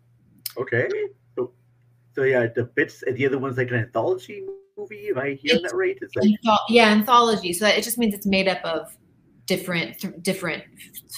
Okay. 0.56 0.88
So, 2.14 2.24
yeah, 2.24 2.46
the 2.46 2.64
bits. 2.64 3.02
The 3.06 3.26
other 3.26 3.38
one's 3.38 3.56
like 3.56 3.70
an 3.70 3.76
anthology 3.76 4.44
movie. 4.76 5.08
Am 5.08 5.18
I 5.18 5.38
hearing 5.40 5.62
that 5.62 5.74
right? 5.74 5.96
It's 6.00 6.14
like 6.16 6.28
yeah, 6.68 6.88
anthology. 6.88 7.52
So 7.52 7.66
it 7.66 7.82
just 7.82 7.98
means 7.98 8.14
it's 8.14 8.26
made 8.26 8.48
up 8.48 8.62
of 8.64 8.96
different 9.46 9.98
th- 9.98 10.14
different 10.22 10.64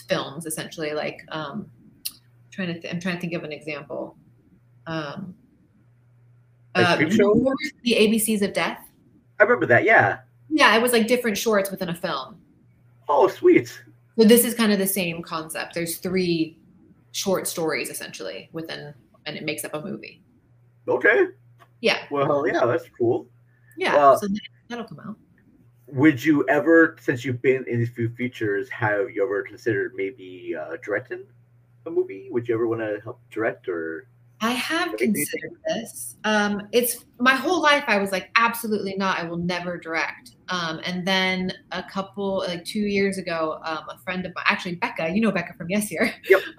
films, 0.09 0.47
essentially. 0.47 0.93
Like, 0.93 1.21
um, 1.29 1.71
trying 2.51 2.69
to 2.69 2.81
th- 2.81 2.93
I'm 2.93 3.01
trying 3.01 3.17
to 3.17 3.21
think 3.21 3.33
of 3.35 3.45
an 3.45 3.53
example. 3.53 4.17
Um, 4.87 5.35
uh, 6.75 6.97
the 6.97 7.95
ABCs 7.95 8.43
of 8.43 8.53
Death. 8.53 8.81
I 9.39 9.45
remember 9.45 9.67
that. 9.67 9.85
Yeah. 9.85 10.21
Yeah, 10.51 10.75
it 10.77 10.83
was 10.83 10.93
like 10.93 11.07
different 11.07 11.39
shorts 11.39 11.71
within 11.71 11.89
a 11.89 11.95
film. 11.95 12.37
Oh, 13.09 13.29
sweet. 13.29 13.69
So 14.19 14.25
this 14.25 14.45
is 14.45 14.55
kind 14.55 14.73
of 14.73 14.79
the 14.79 14.87
same 14.87 15.23
concept. 15.23 15.75
There's 15.75 15.97
three 15.97 16.59
short 17.13 17.47
stories 17.47 17.91
essentially 17.91 18.49
within, 18.53 18.95
and 19.27 19.37
it 19.37 19.45
makes 19.45 19.65
up 19.65 19.75
a 19.75 19.81
movie. 19.81 20.24
Okay. 20.89 21.27
Yeah, 21.81 22.05
Well, 22.11 22.47
yeah, 22.47 22.65
that's 22.65 22.89
cool. 22.97 23.27
yeah. 23.77 23.95
Well- 23.95 24.19
so 24.19 24.27
that, 24.27 24.41
that'll 24.69 24.85
come 24.87 25.01
out. 25.01 25.17
Would 25.89 26.25
you 26.25 26.47
ever, 26.49 26.97
since 27.01 27.25
you've 27.25 27.43
been 27.43 27.65
in 27.69 27.79
these 27.79 27.91
few 27.91 28.09
features, 28.09 28.69
have 28.71 29.11
you 29.11 29.23
ever 29.23 29.43
considered 29.43 29.93
maybe 29.95 30.55
uh, 30.59 30.77
directing 30.83 31.25
a 31.87 31.91
movie? 31.91 32.29
Would 32.31 32.49
you 32.49 32.55
ever 32.55 32.67
want 32.67 32.81
to 32.81 33.01
help 33.05 33.21
direct 33.31 33.69
or? 33.69 34.09
I 34.41 34.53
have 34.53 34.97
considered 34.97 35.53
this. 35.67 36.17
Um, 36.25 36.69
it's 36.73 37.05
my 37.19 37.35
whole 37.35 37.63
life. 37.63 37.85
I 37.87 37.99
was 37.99 38.13
like, 38.13 38.31
absolutely 38.37 38.95
not. 38.97 39.19
I 39.19 39.25
will 39.25 39.37
never 39.37 39.79
direct. 39.79 40.33
Um, 40.49 40.81
and 40.85 41.07
then 41.07 41.53
a 41.71 41.83
couple, 41.83 42.39
like 42.39 42.65
two 42.65 42.81
years 42.81 43.19
ago, 43.19 43.61
um, 43.65 43.85
a 43.89 43.99
friend 43.99 44.25
of 44.27 44.33
mine, 44.35 44.45
actually 44.49 44.77
Becca, 44.77 45.11
you 45.15 45.21
know 45.21 45.31
Becca 45.31 45.55
from 45.55 45.69
Yes 45.69 45.89
Here. 45.89 46.13
Yep. 46.29 46.41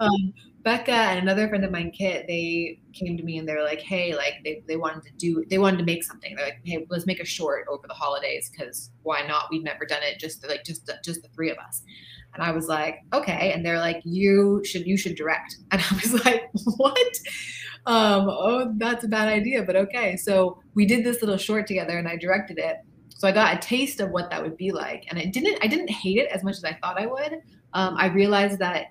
Becca 0.66 0.90
and 0.90 1.20
another 1.20 1.48
friend 1.48 1.64
of 1.64 1.70
mine, 1.70 1.92
Kit, 1.92 2.26
they 2.26 2.80
came 2.92 3.16
to 3.16 3.22
me 3.22 3.38
and 3.38 3.48
they 3.48 3.54
were 3.54 3.62
like, 3.62 3.80
hey, 3.80 4.16
like 4.16 4.40
they, 4.42 4.64
they 4.66 4.76
wanted 4.76 5.04
to 5.04 5.12
do, 5.12 5.44
they 5.48 5.58
wanted 5.58 5.76
to 5.76 5.84
make 5.84 6.02
something. 6.02 6.34
They're 6.34 6.44
like, 6.44 6.60
hey, 6.64 6.84
let's 6.90 7.06
make 7.06 7.20
a 7.20 7.24
short 7.24 7.66
over 7.70 7.86
the 7.86 7.94
holidays 7.94 8.50
because 8.50 8.90
why 9.04 9.24
not? 9.28 9.44
We've 9.48 9.62
never 9.62 9.84
done 9.84 10.02
it. 10.02 10.18
Just 10.18 10.44
like 10.48 10.64
just 10.64 10.90
just 11.04 11.22
the 11.22 11.28
three 11.28 11.50
of 11.50 11.58
us. 11.58 11.84
And 12.34 12.42
I 12.42 12.50
was 12.50 12.66
like, 12.66 12.96
okay. 13.12 13.52
And 13.52 13.64
they're 13.64 13.78
like, 13.78 14.02
you 14.02 14.60
should 14.64 14.88
you 14.88 14.96
should 14.96 15.14
direct. 15.14 15.54
And 15.70 15.80
I 15.80 15.94
was 15.94 16.24
like, 16.24 16.50
what? 16.78 17.16
Um, 17.86 18.28
oh, 18.28 18.72
that's 18.76 19.04
a 19.04 19.08
bad 19.08 19.28
idea, 19.28 19.62
but 19.62 19.76
okay. 19.76 20.16
So 20.16 20.60
we 20.74 20.84
did 20.84 21.04
this 21.04 21.22
little 21.22 21.38
short 21.38 21.68
together 21.68 21.96
and 21.96 22.08
I 22.08 22.16
directed 22.16 22.58
it. 22.58 22.78
So 23.10 23.28
I 23.28 23.30
got 23.30 23.54
a 23.54 23.58
taste 23.60 24.00
of 24.00 24.10
what 24.10 24.30
that 24.30 24.42
would 24.42 24.56
be 24.56 24.72
like. 24.72 25.04
And 25.10 25.16
I 25.20 25.26
didn't 25.26 25.58
I 25.62 25.68
didn't 25.68 25.90
hate 25.90 26.18
it 26.18 26.26
as 26.32 26.42
much 26.42 26.56
as 26.56 26.64
I 26.64 26.72
thought 26.72 27.00
I 27.00 27.06
would. 27.06 27.34
Um, 27.72 27.94
I 27.96 28.06
realized 28.06 28.58
that 28.58 28.86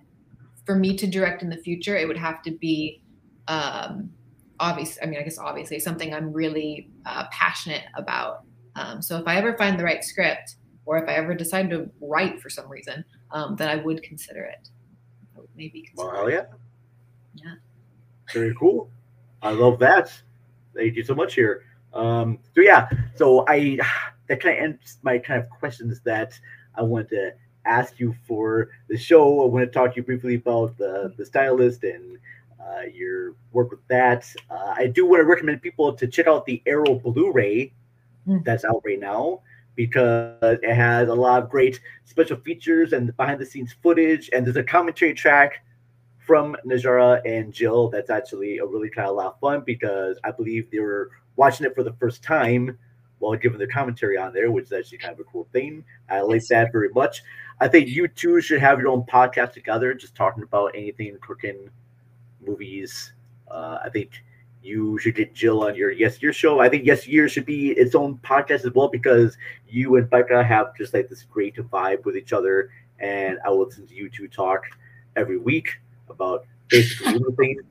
for 0.66 0.76
me 0.76 0.96
to 0.98 1.08
direct 1.08 1.42
in 1.42 1.50
the 1.50 1.58
future, 1.58 1.96
it 1.96 2.08
would 2.08 2.18
have 2.18 2.42
to 2.44 2.52
be 2.52 3.02
um 3.48 4.10
obvious 4.60 4.98
I 5.02 5.06
mean, 5.06 5.20
I 5.20 5.24
guess 5.24 5.38
obviously 5.38 5.80
something 5.80 6.14
I'm 6.14 6.32
really 6.32 6.90
uh, 7.06 7.26
passionate 7.32 7.84
about. 7.96 8.44
Um, 8.76 9.02
so 9.02 9.18
if 9.18 9.28
I 9.28 9.38
ever 9.38 9.58
find 9.58 9.80
the 9.80 9.84
right 9.84 10.04
script, 10.04 10.56
or 10.86 10.98
if 10.98 11.10
I 11.10 11.14
ever 11.14 11.34
decide 11.34 11.70
to 11.72 11.90
write 12.02 12.42
for 12.42 12.50
some 12.50 12.70
reason, 12.70 13.04
um, 13.32 13.56
then 13.56 13.70
I 13.70 13.78
would 13.78 14.04
consider 14.04 14.44
it. 14.44 14.70
I 15.36 15.40
would 15.40 15.50
maybe 15.56 15.82
consider 15.82 16.12
Well, 16.12 16.30
yeah. 16.30 16.46
Yeah. 17.36 17.56
Very 18.34 18.54
cool. 18.56 18.90
I 19.42 19.52
love 19.52 19.80
that. 19.80 20.12
Thank 20.76 20.96
you 20.96 21.04
so 21.04 21.16
much 21.16 21.36
here. 21.36 21.64
Um, 21.94 22.40
so 22.54 22.62
yeah, 22.62 22.90
so 23.16 23.46
I 23.48 23.80
that 24.28 24.42
kind 24.42 24.58
of 24.58 24.64
ends 24.64 24.98
my 25.04 25.18
kind 25.18 25.42
of 25.42 25.50
questions 25.50 26.02
that 26.02 26.38
I 26.76 26.82
want 26.82 27.10
to 27.10 27.32
ask 27.66 28.00
you 28.00 28.16
for 28.28 28.70
the 28.88 28.98
show. 28.98 29.44
I 29.44 29.46
want 29.46 29.66
to 29.66 29.72
talk 29.72 29.92
to 29.92 29.98
you 29.98 30.04
briefly 30.04 30.36
about 30.36 30.78
the 30.78 31.14
the 31.18 31.26
stylist 31.26 31.84
and 31.84 32.18
uh, 32.60 32.82
your 32.94 33.36
work 33.52 33.72
with 33.72 33.86
that. 33.90 34.28
Uh, 34.50 34.74
I 34.76 34.88
do 34.88 35.06
want 35.06 35.22
to 35.22 35.26
recommend 35.26 35.62
people 35.62 35.94
to 35.94 36.08
check 36.08 36.28
out 36.28 36.46
the 36.46 36.62
Arrow 36.66 36.96
Blu-ray 36.96 37.72
that's 38.44 38.66
out 38.66 38.82
right 38.86 39.00
now 39.00 39.42
because 39.76 40.38
it 40.42 40.74
has 40.74 41.10
a 41.10 41.14
lot 41.14 41.44
of 41.44 41.50
great 41.50 41.80
special 42.06 42.38
features 42.38 42.94
and 42.94 43.16
behind 43.18 43.40
the 43.40 43.46
scenes 43.46 43.76
footage 43.84 44.30
and 44.34 44.46
there's 44.46 44.56
a 44.56 44.64
commentary 44.64 45.14
track 45.14 45.64
from 46.18 46.56
Najarra 46.66 47.22
and 47.26 47.54
Jill 47.54 47.90
that's 47.90 48.10
actually 48.10 48.58
a 48.58 48.66
really 48.66 48.90
kind 48.90 49.08
of 49.08 49.14
a 49.14 49.18
lot 49.18 49.34
of 49.34 49.40
fun 49.40 49.64
because 49.66 50.18
I 50.24 50.32
believe 50.32 50.72
they 50.72 50.80
were 50.80 51.12
watching 51.36 51.68
it 51.68 51.76
for 51.76 51.84
the 51.84 51.94
first 51.94 52.24
time 52.24 52.80
while 53.20 53.36
giving 53.36 53.58
their 53.58 53.68
commentary 53.68 54.18
on 54.18 54.34
there, 54.34 54.52
which 54.52 54.66
is 54.66 54.74
actually 54.74 54.98
kind 54.98 55.14
of 55.14 55.20
a 55.20 55.24
cool 55.26 55.48
thing. 55.52 55.84
I 56.10 56.22
like 56.22 56.46
that 56.48 56.72
very 56.72 56.90
much. 56.90 57.24
I 57.60 57.68
think 57.68 57.88
you 57.88 58.08
two 58.08 58.42
should 58.42 58.60
have 58.60 58.80
your 58.80 58.90
own 58.90 59.04
podcast 59.04 59.54
together, 59.54 59.94
just 59.94 60.16
talking 60.16 60.44
about 60.44 60.76
anything 60.76 61.18
cooking, 61.22 61.70
movies. 62.46 63.14
Uh, 63.50 63.80
I 63.84 63.90
think 63.90 64.24
you 64.62 64.98
should 64.98 65.16
get 65.16 65.34
Jill 65.34 65.64
on 65.64 65.76
your 65.76 65.92
Yes 65.92 66.22
Year 66.22 66.34
show. 66.34 66.60
I 66.60 66.70
think 66.70 66.86
Yes 66.86 67.08
Year 67.08 67.30
should 67.30 67.46
be 67.46 67.72
its 67.72 67.96
own 67.96 68.18
podcast 68.18 68.66
as 68.66 68.72
well 68.74 68.90
because 68.90 69.38
you 69.70 69.96
and 69.96 70.10
Becca 70.10 70.44
have 70.44 70.76
just 70.76 70.94
like 70.94 71.08
this 71.08 71.24
great 71.24 71.56
vibe 71.56 72.04
with 72.04 72.18
each 72.18 72.34
other, 72.34 72.72
and 73.00 73.38
I 73.46 73.50
will 73.50 73.66
listen 73.66 73.88
to 73.88 73.96
you 73.96 74.10
two 74.10 74.28
talk 74.28 74.64
every 75.16 75.38
week 75.38 75.70
about 76.10 76.46
basically 76.68 77.08
anything, 77.16 77.62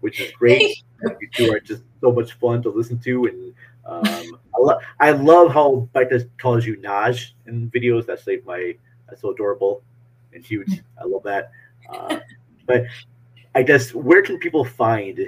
which 0.00 0.20
is 0.20 0.32
great. 0.32 0.82
you 1.20 1.28
two 1.32 1.52
are 1.52 1.60
just 1.60 1.82
so 2.00 2.12
much 2.12 2.32
fun 2.34 2.62
to 2.62 2.70
listen 2.70 2.98
to, 3.00 3.26
and 3.26 3.54
um, 3.84 4.04
I, 4.04 4.60
lo- 4.60 4.78
I 5.00 5.10
love 5.10 5.52
how 5.52 5.88
Becca 5.92 6.24
calls 6.38 6.66
you 6.66 6.76
Naj 6.76 7.32
in 7.46 7.70
videos. 7.70 8.06
That's 8.06 8.26
like 8.26 8.44
my 8.46 8.76
that's 9.08 9.22
so 9.22 9.30
adorable 9.30 9.82
and 10.32 10.44
huge. 10.44 10.82
I 11.00 11.04
love 11.04 11.22
that. 11.24 11.50
Uh, 11.90 12.20
but 12.66 12.84
I 13.54 13.62
guess 13.62 13.94
where 13.94 14.22
can 14.22 14.38
people 14.38 14.64
find? 14.64 15.20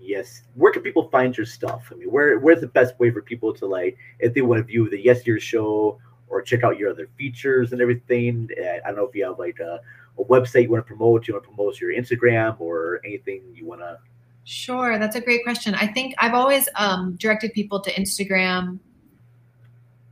Yes, 0.00 0.42
where 0.54 0.72
can 0.72 0.82
people 0.82 1.08
find 1.08 1.36
your 1.36 1.46
stuff? 1.46 1.88
I 1.92 1.94
mean, 1.94 2.10
where 2.10 2.38
where's 2.38 2.60
the 2.60 2.66
best 2.68 2.98
way 2.98 3.10
for 3.10 3.22
people 3.22 3.54
to 3.54 3.66
like 3.66 3.96
if 4.18 4.34
they 4.34 4.42
want 4.42 4.58
to 4.58 4.64
view 4.64 4.88
the 4.88 5.00
Yes 5.00 5.26
Year 5.26 5.38
show 5.38 5.98
or 6.28 6.42
check 6.42 6.64
out 6.64 6.78
your 6.78 6.90
other 6.90 7.08
features 7.16 7.72
and 7.72 7.80
everything? 7.80 8.48
Uh, 8.58 8.78
I 8.84 8.88
don't 8.88 8.96
know 8.96 9.04
if 9.04 9.14
you 9.14 9.24
have 9.24 9.38
like 9.38 9.60
a, 9.60 9.80
a 10.18 10.24
website 10.24 10.64
you 10.64 10.70
want 10.70 10.84
to 10.84 10.88
promote, 10.88 11.28
you 11.28 11.34
want 11.34 11.44
to 11.44 11.48
promote 11.48 11.80
your 11.80 11.92
Instagram 11.92 12.60
or 12.60 13.00
anything 13.04 13.42
you 13.54 13.66
want 13.66 13.82
to. 13.82 13.98
Sure, 14.44 14.98
that's 14.98 15.16
a 15.16 15.20
great 15.20 15.44
question. 15.44 15.74
I 15.74 15.86
think 15.86 16.14
I've 16.18 16.34
always 16.34 16.68
um, 16.76 17.16
directed 17.16 17.52
people 17.52 17.80
to 17.80 17.92
Instagram. 17.92 18.78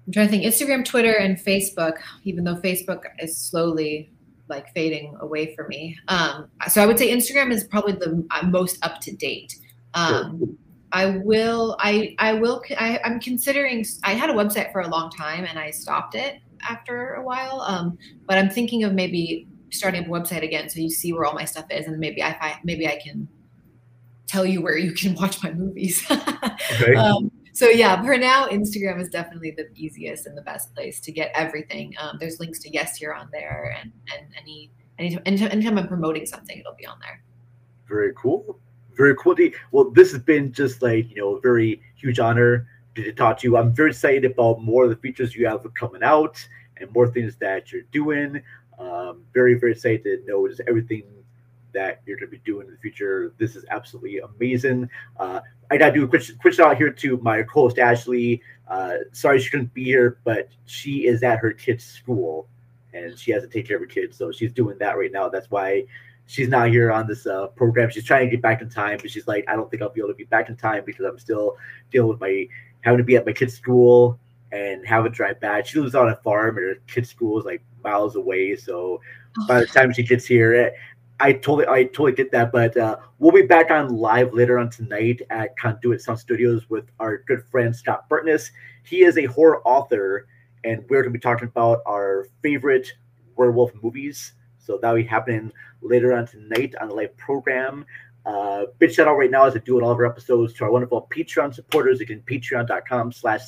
I'm 0.07 0.13
trying 0.13 0.27
to 0.27 0.31
think 0.31 0.45
Instagram, 0.45 0.85
Twitter, 0.85 1.13
and 1.13 1.37
Facebook, 1.37 1.99
even 2.25 2.45
though 2.45 2.57
Facebook 2.57 3.03
is 3.21 3.37
slowly 3.37 4.11
like 4.49 4.73
fading 4.73 5.17
away 5.21 5.55
for 5.55 5.69
me. 5.69 5.99
Um, 6.09 6.49
so 6.69 6.83
I 6.83 6.87
would 6.87 6.99
say 6.99 7.15
Instagram 7.15 7.53
is 7.53 7.65
probably 7.65 7.93
the 7.93 8.27
uh, 8.31 8.47
most 8.47 8.85
up 8.85 9.01
to 9.03 9.15
date. 9.15 9.57
Um, 9.95 10.57
I 10.93 11.19
will. 11.25 11.77
I 11.81 12.15
I 12.19 12.33
will. 12.35 12.63
I, 12.79 13.01
I'm 13.05 13.21
considering. 13.21 13.85
I 14.05 14.15
had 14.15 14.31
a 14.31 14.33
website 14.33 14.73
for 14.73 14.81
a 14.81 14.89
long 14.89 15.11
time 15.11 15.45
and 15.45 15.59
I 15.59 15.71
stopped 15.71 16.15
it 16.15 16.41
after 16.67 17.15
a 17.15 17.23
while. 17.23 17.61
Um, 17.61 17.99
but 18.27 18.39
I'm 18.39 18.49
thinking 18.49 18.85
of 18.85 18.95
maybe 18.95 19.47
starting 19.71 20.07
a 20.07 20.09
website 20.09 20.43
again 20.43 20.69
so 20.71 20.81
you 20.81 20.91
see 20.91 21.13
where 21.13 21.27
all 21.27 21.35
my 21.35 21.45
stuff 21.45 21.67
is 21.71 21.87
and 21.87 21.99
maybe 21.99 22.23
I 22.23 22.39
find, 22.39 22.57
maybe 22.65 22.89
I 22.89 22.97
can 22.97 23.29
tell 24.29 24.47
you 24.47 24.63
where 24.63 24.77
you 24.77 24.93
can 24.93 25.15
watch 25.21 25.43
my 25.43 25.53
movies. 25.53 26.05
Okay. 26.11 26.95
um, 26.95 27.31
so 27.53 27.67
yeah, 27.69 28.01
for 28.03 28.17
now, 28.17 28.47
Instagram 28.47 29.01
is 29.01 29.09
definitely 29.09 29.51
the 29.51 29.69
easiest 29.75 30.27
and 30.27 30.39
the 30.39 30.43
best 30.43 30.73
place 30.75 31.01
to 31.01 31.11
get 31.11 31.33
everything. 31.35 31.93
Um, 32.01 32.17
there's 32.21 32.39
links 32.39 32.61
to 32.61 32.71
Yes 32.71 32.97
Here 32.97 33.13
on 33.13 33.29
there, 33.33 33.77
and 33.81 33.91
and 34.15 34.29
any 34.41 34.71
anytime, 34.99 35.23
anytime 35.27 35.51
anytime 35.51 35.79
I'm 35.79 35.89
promoting 35.89 36.25
something, 36.25 36.57
it'll 36.57 36.77
be 36.77 36.87
on 36.87 36.99
there. 37.01 37.21
Very 37.89 38.13
cool. 38.17 38.61
Very 38.97 39.17
cool. 39.17 39.35
Well, 39.73 39.91
this 39.91 40.13
has 40.13 40.23
been 40.23 40.53
just 40.53 40.83
like, 40.83 41.09
you 41.11 41.17
know, 41.17 41.37
a 41.37 41.41
very 41.41 41.81
huge 41.97 42.19
honor 42.19 42.69
to 42.95 43.13
talk 43.13 43.39
to 43.39 43.49
you. 43.49 43.57
I'm 43.57 43.73
very 43.73 43.91
excited 43.91 44.25
about 44.25 44.61
more 44.61 44.85
of 44.85 44.91
the 44.91 44.97
features 44.97 45.35
you 45.35 45.47
have 45.47 45.67
coming 45.75 46.03
out 46.03 46.47
and 46.81 46.93
more 46.93 47.09
things 47.09 47.37
that 47.37 47.73
you're 47.73 47.83
doing. 47.93 48.43
Um, 48.79 49.23
very, 49.33 49.55
very 49.55 49.73
excited 49.73 50.03
to 50.05 50.25
know 50.27 50.47
just 50.49 50.61
everything 50.69 51.05
that 51.73 52.01
you're 52.07 52.17
going 52.17 52.31
to 52.31 52.37
be 52.37 52.43
doing 52.45 52.67
in 52.67 52.73
the 52.73 52.79
future. 52.79 53.33
This 53.39 53.57
is 53.57 53.65
absolutely 53.71 54.19
amazing. 54.19 54.89
Uh, 55.19 55.41
I 55.71 55.77
got 55.77 55.89
to 55.89 55.93
do 55.93 56.05
a 56.05 56.09
quick, 56.09 56.23
quick 56.41 56.55
shout 56.55 56.73
out 56.73 56.77
here 56.77 56.91
to 56.91 57.17
my 57.19 57.43
co-host 57.43 57.79
Ashley. 57.79 58.43
Uh, 58.69 58.95
sorry 59.13 59.41
she 59.41 59.51
couldn't 59.51 59.73
be 59.75 59.85
here, 59.85 60.19
but 60.25 60.49
she 60.67 61.07
is 61.07 61.23
at 61.23 61.39
her 61.39 61.53
kid's 61.53 61.85
school 61.85 62.49
and 62.95 63.19
she 63.19 63.31
has 63.33 63.43
to 63.43 63.49
take 63.49 63.67
care 63.67 63.77
of 63.77 63.83
her 63.83 63.87
kids, 63.87 64.17
so 64.17 64.33
she's 64.33 64.53
doing 64.53 64.79
that 64.79 64.97
right 64.97 65.13
now. 65.13 65.29
That's 65.29 65.51
why 65.51 65.85
she's 66.27 66.49
not 66.49 66.69
here 66.69 66.91
on 66.91 67.07
this 67.07 67.27
uh, 67.27 67.49
program. 67.49 67.91
She's 67.91 68.05
trying 68.05 68.27
to 68.27 68.31
get 68.31 68.43
back 68.43 68.63
in 68.63 68.71
time, 68.71 68.99
but 69.01 69.11
she's 69.11 69.27
like, 69.27 69.45
I 69.49 69.57
don't 69.57 69.71
think 69.71 69.83
I'll 69.83 69.89
be 69.89 70.01
able 70.01 70.11
to 70.11 70.15
be 70.15 70.25
back 70.25 70.49
in 70.49 70.57
time 70.57 70.85
because 70.85 71.05
I'm 71.05 71.19
still 71.19 71.57
dealing 71.91 72.09
with 72.09 72.21
my 72.21 72.47
having 72.83 72.99
to 72.99 73.05
be 73.05 73.17
at 73.17 73.27
my 73.27 73.33
kid's 73.33 73.55
school 73.55 74.19
and 74.53 74.87
having 74.87 75.11
to 75.11 75.17
drive 75.17 75.41
back. 75.41 75.67
She 75.67 75.79
lives 75.81 75.95
on 75.95 76.09
a 76.09 76.17
farm, 76.17 76.57
and 76.57 76.67
her 76.67 76.75
kid's 76.87 77.11
school 77.11 77.39
is 77.39 77.45
like 77.45 77.63
miles 77.85 78.17
away. 78.17 78.57
So 78.57 79.01
by 79.47 79.61
the 79.61 79.67
time 79.67 79.93
she 79.93 80.03
gets 80.03 80.27
here, 80.27 80.73
I 81.21 81.33
totally, 81.33 81.67
I 81.67 81.85
totally 81.85 82.13
get 82.13 82.31
that. 82.33 82.53
But 82.53 82.77
uh, 82.77 82.99
we'll 83.19 83.33
be 83.33 83.43
back 83.43 83.71
on 83.71 83.89
live 83.89 84.33
later 84.33 84.59
on 84.59 84.71
tonight 84.71 85.23
at 85.31 85.57
Conduit 85.59 86.01
Sound 86.01 86.19
Studios 86.19 86.71
with 86.71 86.85
our 87.01 87.19
good 87.27 87.43
friend 87.51 87.75
Scott 87.75 88.09
Burtness. 88.09 88.51
He 88.85 89.03
is 89.03 89.19
a 89.19 89.25
horror 89.25 89.61
author, 89.65 90.29
and 90.65 90.85
we're 90.89 91.03
going 91.03 91.13
to 91.13 91.19
be 91.19 91.23
talking 91.23 91.49
about 91.49 91.81
our 91.87 92.27
favorite 92.43 92.93
werewolf 93.37 93.73
movies. 93.83 94.35
So 94.59 94.79
that'll 94.81 94.97
be 94.97 95.05
happening 95.05 95.53
later 95.81 96.15
on 96.15 96.27
tonight 96.27 96.75
on 96.81 96.89
the 96.89 96.95
live 96.95 97.17
program. 97.17 97.85
Uh, 98.27 98.67
big 98.79 98.93
shout 98.93 99.09
out 99.09 99.17
right 99.17 99.31
now 99.31 99.45
as 99.45 99.57
I 99.57 99.59
do 99.61 99.79
in 99.79 99.85
all 99.85 99.93
of 99.93 99.99
our 99.99 100.05
episodes 100.05 100.53
to 100.55 100.65
our 100.65 100.71
wonderful 100.71 101.09
Patreon 101.11 101.55
supporters. 101.55 102.01
Again, 102.01 102.23
patreon.com 102.27 103.11
slash 103.13 103.41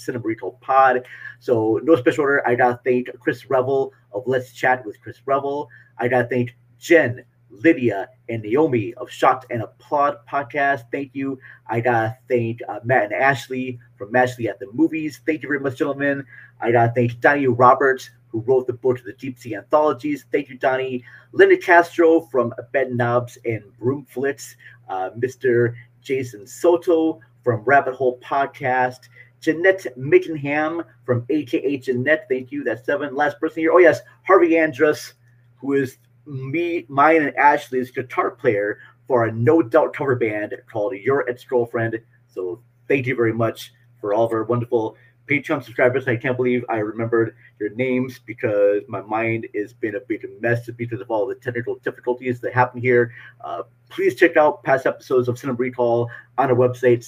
pod. 0.63 1.07
So 1.39 1.81
no 1.83 1.97
special 1.97 2.23
order. 2.23 2.47
I 2.49 2.55
gotta 2.55 2.81
thank 2.83 3.09
Chris 3.19 3.51
Revel 3.51 3.93
of 4.13 4.23
Let's 4.27 4.53
Chat 4.53 4.87
with 4.87 4.99
Chris 5.03 5.19
Revel. 5.27 5.69
I 5.99 6.09
gotta 6.09 6.29
thank 6.29 6.57
Jen, 6.79 7.23
Lydia, 7.51 8.09
and 8.29 8.43
Naomi 8.43 8.95
of 8.95 9.11
Shocked 9.11 9.47
and 9.51 9.63
Applaud 9.63 10.19
podcast. 10.29 10.85
Thank 10.93 11.15
you. 11.15 11.39
I 11.69 11.81
gotta 11.81 12.17
thank 12.29 12.61
uh, 12.69 12.81
Matt 12.85 13.05
and 13.05 13.13
Ashley 13.13 13.79
from 13.97 14.15
Ashley 14.15 14.49
at 14.49 14.59
the 14.59 14.69
Movies. 14.73 15.21
Thank 15.27 15.43
you 15.43 15.49
very 15.49 15.61
much, 15.61 15.79
gentlemen. 15.79 16.25
I 16.61 16.73
gotta 16.73 16.93
thank 16.95 17.21
Donnie 17.21 17.47
Roberts 17.47 18.11
who 18.29 18.41
wrote 18.41 18.67
the 18.67 18.73
book 18.73 18.99
of 18.99 19.05
the 19.05 19.13
Deep 19.15 19.39
Sea 19.39 19.57
Anthologies. 19.57 20.25
Thank 20.31 20.49
you, 20.49 20.57
Donnie. 20.57 21.05
Linda 21.33 21.57
Castro 21.57 22.21
from 22.21 22.55
Bed 22.73 22.93
Knobs 22.93 23.39
and 23.45 23.63
Broomflits. 23.81 24.55
Uh, 24.89 25.11
Mr. 25.19 25.75
Jason 26.01 26.47
Soto 26.47 27.21
from 27.43 27.63
Rabbit 27.65 27.95
Hole 27.95 28.19
Podcast. 28.21 29.09
Jeanette 29.41 29.87
Mickenham 29.97 30.85
from 31.05 31.25
AKA 31.31 31.79
Jeanette. 31.79 32.27
Thank 32.29 32.53
you. 32.53 32.63
That's 32.63 32.85
seven. 32.85 33.15
Last 33.15 33.41
person 33.41 33.61
here. 33.61 33.73
Oh, 33.73 33.79
yes. 33.79 34.01
Harvey 34.23 34.59
Andrus, 34.59 35.15
who 35.57 35.73
is 35.73 35.99
me, 36.27 36.87
mine, 36.89 37.23
and 37.23 37.37
Ashley's 37.37 37.91
guitar 37.91 38.31
player 38.31 38.79
for 39.07 39.27
a 39.27 39.33
no 39.33 39.63
doubt 39.63 39.95
cover 39.95 40.17
band 40.17 40.55
called 40.71 40.95
Your 40.95 41.29
Ex 41.29 41.45
Girlfriend. 41.45 42.01
So 42.29 42.63
thank 42.89 43.07
you 43.07 43.17
very 43.17 43.33
much 43.33 43.73
for 44.01 44.15
all 44.15 44.25
of 44.25 44.33
our 44.33 44.45
wonderful 44.45 44.97
Patreon 45.31 45.63
subscribers. 45.63 46.09
I 46.09 46.17
can't 46.17 46.37
believe 46.37 46.65
I 46.69 46.79
remembered 46.79 47.37
your 47.61 47.71
names 47.71 48.19
because 48.19 48.83
my 48.89 49.01
mind 49.01 49.47
has 49.55 49.73
been 49.73 49.95
a 49.95 50.01
big 50.01 50.27
mess 50.41 50.69
because 50.77 51.01
of 51.01 51.11
all 51.11 51.27
the 51.27 51.37
technical 51.37 51.77
difficulties 51.77 52.41
that 52.41 52.53
happen 52.53 52.81
here. 52.81 53.13
Uh, 53.41 53.63
please 53.89 54.17
check 54.17 54.37
out 54.37 54.65
past 54.65 54.87
episodes 54.87 55.29
of 55.29 55.39
Cinema 55.39 55.57
Recall 55.57 56.11
on 56.37 56.51
our 56.51 56.57
website, 56.57 57.05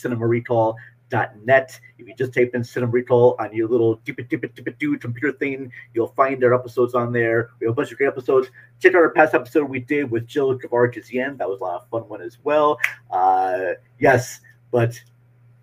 cinemarecall.net. 1.12 1.80
If 1.98 2.08
you 2.08 2.14
just 2.14 2.34
type 2.34 2.50
in 2.54 2.64
Cinema 2.64 2.92
Recall 2.92 3.36
on 3.38 3.54
your 3.54 3.68
little 3.68 3.96
dip 4.04 4.18
it, 4.18 4.28
dip 4.28 4.44
it, 4.44 4.54
dip 4.54 4.68
it, 4.68 4.78
do 4.78 4.98
computer 4.98 5.32
thing, 5.32 5.72
you'll 5.94 6.08
find 6.08 6.42
our 6.44 6.54
episodes 6.54 6.94
on 6.94 7.12
there. 7.12 7.50
We 7.60 7.66
have 7.66 7.72
a 7.72 7.76
bunch 7.76 7.92
of 7.92 7.98
great 7.98 8.08
episodes. 8.08 8.48
Check 8.80 8.94
out 8.94 9.02
our 9.02 9.10
past 9.10 9.34
episode 9.34 9.64
we 9.64 9.80
did 9.80 10.10
with 10.10 10.26
Jill 10.26 10.58
Gavar 10.58 10.92
That 11.38 11.48
was 11.48 11.60
a 11.60 11.64
lot 11.64 11.82
of 11.82 11.88
fun 11.88 12.08
one 12.08 12.22
as 12.22 12.38
well. 12.42 12.78
Uh, 13.10 13.72
yes, 13.98 14.40
but 14.70 15.00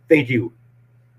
thank 0.07 0.29
you 0.29 0.53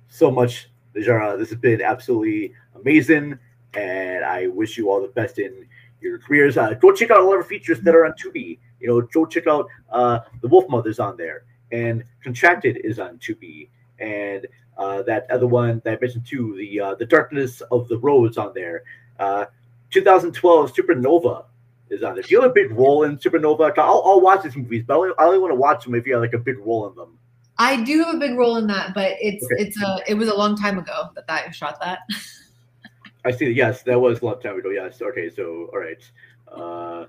so 0.08 0.30
much 0.30 0.70
Najarra, 0.94 1.38
this 1.38 1.50
has 1.50 1.58
been 1.58 1.82
absolutely 1.82 2.52
amazing, 2.74 3.38
and 3.74 4.24
I 4.24 4.48
wish 4.48 4.76
you 4.76 4.90
all 4.90 5.00
the 5.00 5.08
best 5.08 5.38
in 5.38 5.66
your 6.00 6.18
careers. 6.18 6.56
Uh, 6.56 6.74
go 6.74 6.92
check 6.92 7.10
out 7.10 7.20
all 7.20 7.32
our 7.32 7.44
features 7.44 7.80
that 7.80 7.94
are 7.94 8.06
on 8.06 8.12
Tubi. 8.12 8.58
You 8.80 8.88
know, 8.88 9.00
go 9.00 9.26
check 9.26 9.46
out 9.46 9.68
uh, 9.90 10.20
the 10.42 10.48
Wolf 10.48 10.68
Mothers 10.68 10.98
on 10.98 11.16
there, 11.16 11.44
and 11.70 12.02
Contracted 12.22 12.78
is 12.82 12.98
on 12.98 13.18
Tubi, 13.18 13.68
and 14.00 14.46
uh, 14.78 15.02
that 15.02 15.30
other 15.30 15.46
one 15.46 15.80
that 15.84 15.94
I 15.94 15.98
mentioned 16.00 16.26
too, 16.26 16.56
the 16.56 16.80
uh, 16.80 16.94
the 16.94 17.06
Darkness 17.06 17.60
of 17.70 17.88
the 17.88 17.98
Roads 17.98 18.38
on 18.38 18.52
there. 18.54 18.82
Uh, 19.18 19.46
2012 19.90 20.72
Supernova 20.74 21.44
is 21.90 22.02
on 22.02 22.14
there. 22.14 22.22
Do 22.22 22.30
you 22.30 22.40
have 22.40 22.50
a 22.50 22.54
big 22.54 22.70
role 22.70 23.02
in 23.02 23.18
Supernova? 23.18 23.76
I'll, 23.78 24.02
I'll 24.04 24.20
watch 24.20 24.44
these 24.44 24.56
movies, 24.56 24.84
but 24.86 24.94
I 24.94 24.96
only, 24.96 25.12
I 25.18 25.24
only 25.24 25.38
want 25.38 25.50
to 25.50 25.56
watch 25.56 25.84
them 25.84 25.94
if 25.94 26.06
you 26.06 26.14
have 26.14 26.22
like 26.22 26.32
a 26.32 26.38
big 26.38 26.58
role 26.58 26.88
in 26.88 26.94
them. 26.94 27.18
I 27.58 27.82
do 27.82 28.02
have 28.04 28.14
a 28.14 28.18
big 28.18 28.38
role 28.38 28.56
in 28.56 28.66
that, 28.68 28.94
but 28.94 29.16
it's 29.20 29.44
okay. 29.44 29.64
it's 29.64 29.82
a 29.82 29.98
it 30.06 30.14
was 30.14 30.28
a 30.28 30.34
long 30.34 30.56
time 30.56 30.78
ago 30.78 31.10
that 31.14 31.24
I 31.28 31.50
shot 31.50 31.78
that. 31.80 32.00
I 33.24 33.30
see. 33.30 33.50
Yes, 33.50 33.82
that 33.82 34.00
was 34.00 34.22
a 34.22 34.24
long 34.24 34.40
time 34.40 34.58
ago. 34.58 34.70
Yes. 34.70 35.02
Okay. 35.02 35.28
So 35.28 35.68
all 35.72 35.78
right. 35.78 36.10
Uh, 36.50 37.06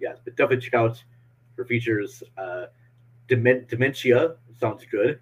yes, 0.00 0.18
but 0.24 0.36
definitely 0.36 0.64
check 0.64 0.74
out 0.74 1.02
her 1.56 1.64
features. 1.66 2.22
Uh, 2.38 2.66
Demen- 3.28 3.68
Dementia 3.68 4.36
sounds 4.58 4.84
good. 4.90 5.20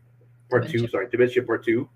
Part 0.50 0.62
Dementia. 0.62 0.80
two. 0.80 0.88
Sorry, 0.88 1.08
Dementia 1.10 1.42
Part 1.42 1.64
two. 1.64 1.88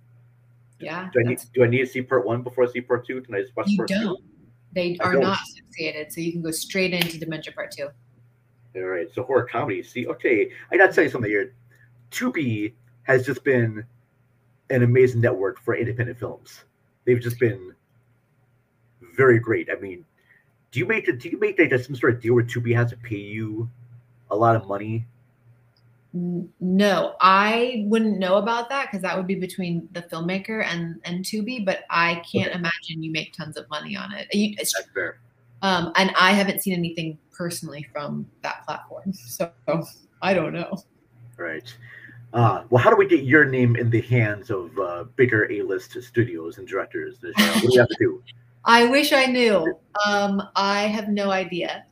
Yeah. 0.79 1.09
Do 1.13 1.21
I 1.21 1.29
need 1.29 1.41
Do 1.55 1.65
I 1.65 1.69
need 1.69 1.79
to 1.79 1.87
see 1.87 2.03
Part 2.03 2.27
one 2.27 2.43
before 2.43 2.65
I 2.65 2.69
see 2.69 2.81
Part 2.81 3.07
two? 3.07 3.21
Can 3.23 3.35
I 3.35 3.43
just 3.43 3.57
watch 3.57 3.69
you 3.69 3.79
Part 3.79 3.89
don't. 3.89 4.17
two? 4.17 4.25
They 4.75 4.97
are 5.01 5.15
not 5.15 5.39
associated, 5.43 6.13
so 6.13 6.21
you 6.21 6.33
can 6.33 6.43
go 6.43 6.51
straight 6.51 6.95
into 6.95 7.19
Dementia 7.19 7.53
Part 7.53 7.71
two. 7.71 7.89
All 8.75 8.83
right. 8.83 9.07
So 9.15 9.23
horror 9.23 9.45
comedy. 9.45 9.83
See, 9.83 10.07
okay, 10.07 10.51
I 10.71 10.77
got 10.77 10.89
to 10.89 10.93
tell 10.93 11.05
you 11.05 11.11
something 11.11 11.31
here. 11.31 11.55
Tubi 12.11 12.73
has 13.03 13.27
just 13.27 13.45
been 13.45 13.85
an 14.71 14.83
amazing 14.83 15.21
network 15.21 15.61
for 15.61 15.77
independent 15.77 16.19
films. 16.19 16.65
They've 17.05 17.21
just 17.21 17.39
been 17.39 17.75
very 19.15 19.39
great. 19.39 19.69
I 19.71 19.79
mean, 19.81 20.05
do 20.71 20.81
you 20.81 20.87
make 20.87 21.05
the, 21.07 21.13
do 21.13 21.29
you 21.29 21.39
make 21.39 21.59
like 21.59 21.73
some 21.81 21.95
sort 21.95 22.15
of 22.15 22.23
deal 22.23 22.35
where 22.35 22.45
Tubi 22.45 22.75
has 22.75 22.91
to 22.91 22.97
pay 22.97 23.17
you 23.17 23.69
a 24.31 24.37
lot 24.37 24.57
of 24.57 24.67
money? 24.67 25.07
No, 26.15 27.15
I 27.21 27.85
wouldn't 27.87 28.19
know 28.19 28.37
about 28.37 28.69
that 28.69 28.87
because 28.87 29.01
that 29.01 29.17
would 29.17 29.27
be 29.27 29.35
between 29.35 29.89
the 29.93 30.03
filmmaker 30.03 30.65
and 30.65 31.01
and 31.05 31.25
Tubi. 31.25 31.65
But 31.65 31.85
I 31.89 32.23
can't 32.31 32.49
okay. 32.49 32.59
imagine 32.59 33.03
you 33.03 33.11
make 33.11 33.33
tons 33.33 33.57
of 33.57 33.69
money 33.71 33.97
on 33.97 34.13
it. 34.13 34.29
You, 34.33 34.55
That's 34.57 34.75
fair. 34.95 35.19
Um, 35.63 35.93
and 35.97 36.13
I 36.19 36.33
haven't 36.33 36.63
seen 36.63 36.75
anything 36.75 37.17
personally 37.31 37.87
from 37.93 38.27
that 38.43 38.65
platform, 38.67 39.13
so 39.13 39.51
I 40.21 40.35
don't 40.35 40.53
know. 40.53 40.83
Right. 41.39 41.75
Uh, 42.35 42.65
well, 42.71 42.83
how 42.83 42.91
do 42.91 42.97
we 42.97 43.07
get 43.07 43.25
your 43.25 43.45
name 43.45 43.77
in 43.77 43.91
the 43.91 44.01
hands 44.03 44.51
of 44.51 44.77
uh, 44.79 45.05
bigger 45.17 45.51
A-list 45.51 46.03
studios 46.03 46.59
and 46.59 46.67
directors? 46.67 47.19
What 47.23 47.61
do 47.61 47.69
you 47.73 47.79
have 47.79 47.89
to 47.89 47.97
do? 47.99 48.23
I 48.65 48.87
wish 48.87 49.13
I 49.13 49.27
knew. 49.27 49.79
Um, 50.07 50.43
I 50.57 50.83
have 50.83 51.09
no 51.09 51.31
idea. 51.31 51.85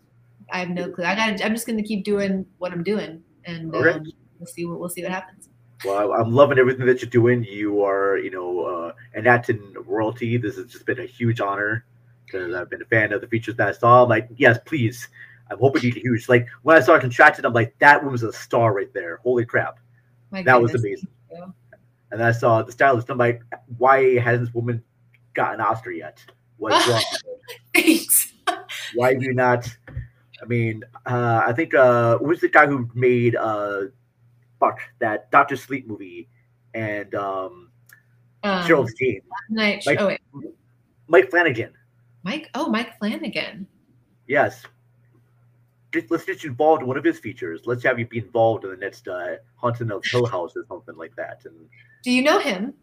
I 0.53 0.61
have 0.61 0.71
no 0.71 0.91
clue. 0.91 1.05
I 1.05 1.15
got. 1.15 1.45
I'm 1.45 1.53
just 1.53 1.67
going 1.67 1.77
to 1.77 1.85
keep 1.85 2.05
doing 2.05 2.47
what 2.59 2.73
I'm 2.73 2.83
doing, 2.83 3.23
and 3.45 3.75
um, 3.75 4.13
we'll 4.39 4.47
see 4.47 4.65
what 4.65 4.81
we'll 4.81 4.89
see 4.89 5.03
what 5.03 5.13
happens. 5.13 5.49
Well, 5.85 6.13
I'm 6.13 6.33
loving 6.33 6.59
everything 6.59 6.87
that 6.87 7.01
you're 7.01 7.11
doing. 7.11 7.45
You 7.45 7.83
are, 7.85 8.19
you 8.19 8.31
know, 8.31 8.61
uh, 8.61 8.93
an 9.15 9.27
acting 9.27 9.75
royalty. 9.87 10.37
This 10.37 10.57
has 10.57 10.67
just 10.67 10.85
been 10.85 11.01
a 11.01 11.07
huge 11.07 11.41
honor 11.41 11.87
because 12.27 12.55
I've 12.55 12.69
been 12.69 12.83
a 12.83 12.87
fan 12.87 13.13
of 13.13 13.21
the 13.21 13.27
features 13.27 13.57
that 13.57 13.69
I 13.69 13.73
saw. 13.73 14.03
I'm 14.03 14.09
like, 14.09 14.29
yes, 14.37 14.59
please. 14.67 15.09
I'm 15.51 15.59
hoping 15.59 15.83
you 15.83 15.93
get 15.93 16.03
huge. 16.03 16.29
Like 16.29 16.47
when 16.63 16.77
I 16.77 16.81
saw 16.81 16.99
Contracted, 16.99 17.45
I'm 17.45 17.53
like, 17.53 17.75
that 17.79 18.03
woman's 18.05 18.23
a 18.23 18.33
star 18.33 18.73
right 18.73 18.93
there. 18.93 19.17
Holy 19.23 19.45
crap! 19.45 19.81
My 20.31 20.43
that 20.43 20.55
goodness. 20.55 20.73
was 20.73 20.83
amazing. 20.83 21.09
And 22.13 22.23
I 22.23 22.33
saw 22.33 22.63
the 22.63 22.73
stylist. 22.73 23.09
I'm 23.09 23.19
like, 23.19 23.43
why 23.79 24.19
hasn't 24.19 24.47
this 24.47 24.55
woman 24.55 24.83
got 25.35 25.55
an 25.55 25.61
Oscar 25.61 25.93
yet? 25.93 26.25
What's 26.57 26.87
wrong? 26.89 27.03
Thanks. 27.75 28.33
why 28.95 29.15
do 29.15 29.25
you 29.25 29.33
not? 29.33 29.69
I 30.43 30.47
mean, 30.47 30.85
uh, 31.07 31.43
I 31.47 31.53
think 31.53 31.75
uh, 31.75 32.19
who's 32.19 32.41
the 32.41 32.49
guy 32.49 32.67
who 32.67 32.89
made 32.95 33.37
uh, 33.37 33.83
fuck 34.59 34.81
that 34.99 35.31
Doctor 35.31 35.57
Sleep 35.57 35.87
movie 35.87 36.29
and 36.75 37.15
um, 37.15 37.71
Um, 38.43 38.67
Gerald 38.67 38.91
Dean. 38.99 39.21
Night. 39.51 39.83
Mike, 39.87 40.01
oh 40.01 40.07
wait, 40.07 40.21
Mike 41.09 41.31
Flanagan. 41.31 41.73
Mike. 42.23 42.51
Oh, 42.55 42.69
Mike 42.69 42.99
Flanagan. 42.99 43.67
Yes. 44.27 44.63
Just, 45.93 46.11
let's 46.11 46.25
get 46.25 46.45
you 46.45 46.51
involved 46.51 46.83
in 46.83 46.89
one 46.89 46.97
of 46.97 47.05
his 47.05 47.19
features. 47.19 47.63
Let's 47.65 47.83
have 47.83 47.99
you 47.99 48.07
be 48.07 48.19
involved 48.19 48.65
in 48.65 48.71
the 48.71 48.77
next 48.77 49.09
uh, 49.09 49.37
Haunting 49.57 49.91
of 49.91 50.05
Hill 50.05 50.25
House 50.27 50.53
or 50.57 50.65
something 50.69 50.97
like 50.97 51.17
that. 51.17 51.43
And 51.45 51.55
Do 52.05 52.13
you 52.13 52.23
know 52.23 52.39
him? 52.39 52.75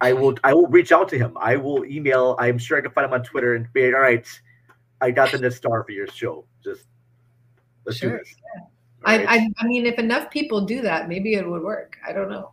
I 0.00 0.14
will 0.14 0.34
I 0.42 0.54
will 0.54 0.66
reach 0.68 0.92
out 0.92 1.08
to 1.10 1.18
him. 1.18 1.36
I 1.38 1.56
will 1.56 1.84
email. 1.84 2.34
I'm 2.38 2.56
sure 2.56 2.78
I 2.78 2.80
can 2.80 2.90
find 2.92 3.04
him 3.04 3.12
on 3.12 3.22
Twitter 3.22 3.54
and 3.56 3.70
be 3.74 3.92
all 3.92 4.00
right. 4.00 4.26
I 5.00 5.10
got 5.10 5.32
the 5.32 5.38
next 5.38 5.56
star 5.56 5.84
for 5.84 5.92
your 5.92 6.06
show. 6.08 6.44
Just 6.62 6.84
let's 7.84 7.98
do 8.00 8.08
Sure. 8.08 8.18
this. 8.18 8.34
I, 9.04 9.24
I 9.24 9.48
I 9.58 9.66
mean, 9.66 9.86
if 9.86 9.98
enough 9.98 10.30
people 10.30 10.60
do 10.66 10.82
that, 10.82 11.08
maybe 11.08 11.34
it 11.34 11.48
would 11.48 11.62
work. 11.62 11.96
I 12.06 12.12
don't 12.12 12.28
know. 12.28 12.52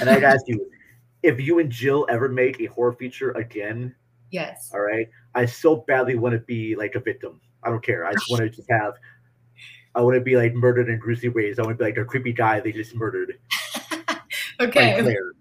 And 0.00 0.08
I'd 0.08 0.24
ask 0.24 0.42
you 0.46 0.70
if 1.22 1.40
you 1.40 1.58
and 1.58 1.70
Jill 1.70 2.06
ever 2.08 2.28
make 2.28 2.60
a 2.60 2.66
horror 2.66 2.92
feature 2.94 3.32
again. 3.32 3.94
Yes. 4.30 4.70
All 4.72 4.80
right. 4.80 5.08
I 5.34 5.44
so 5.46 5.76
badly 5.76 6.14
want 6.16 6.34
to 6.34 6.38
be 6.40 6.74
like 6.76 6.94
a 6.94 7.00
victim. 7.00 7.40
I 7.62 7.70
don't 7.70 7.82
care. 7.82 8.06
I 8.06 8.12
just 8.12 8.30
want 8.30 8.42
to 8.42 8.50
just 8.50 8.70
have. 8.70 8.94
I 9.94 10.00
want 10.00 10.14
to 10.14 10.20
be 10.20 10.36
like 10.36 10.54
murdered 10.54 10.88
in 10.88 10.98
gruesome 10.98 11.32
ways. 11.34 11.58
I 11.58 11.62
want 11.62 11.78
to 11.78 11.84
be 11.84 11.88
like 11.88 11.96
a 11.98 12.04
creepy 12.04 12.32
guy 12.32 12.60
they 12.60 12.72
just 12.72 12.94
murdered. 12.94 13.38
Okay. 14.60 15.00
Claire. 15.00 15.32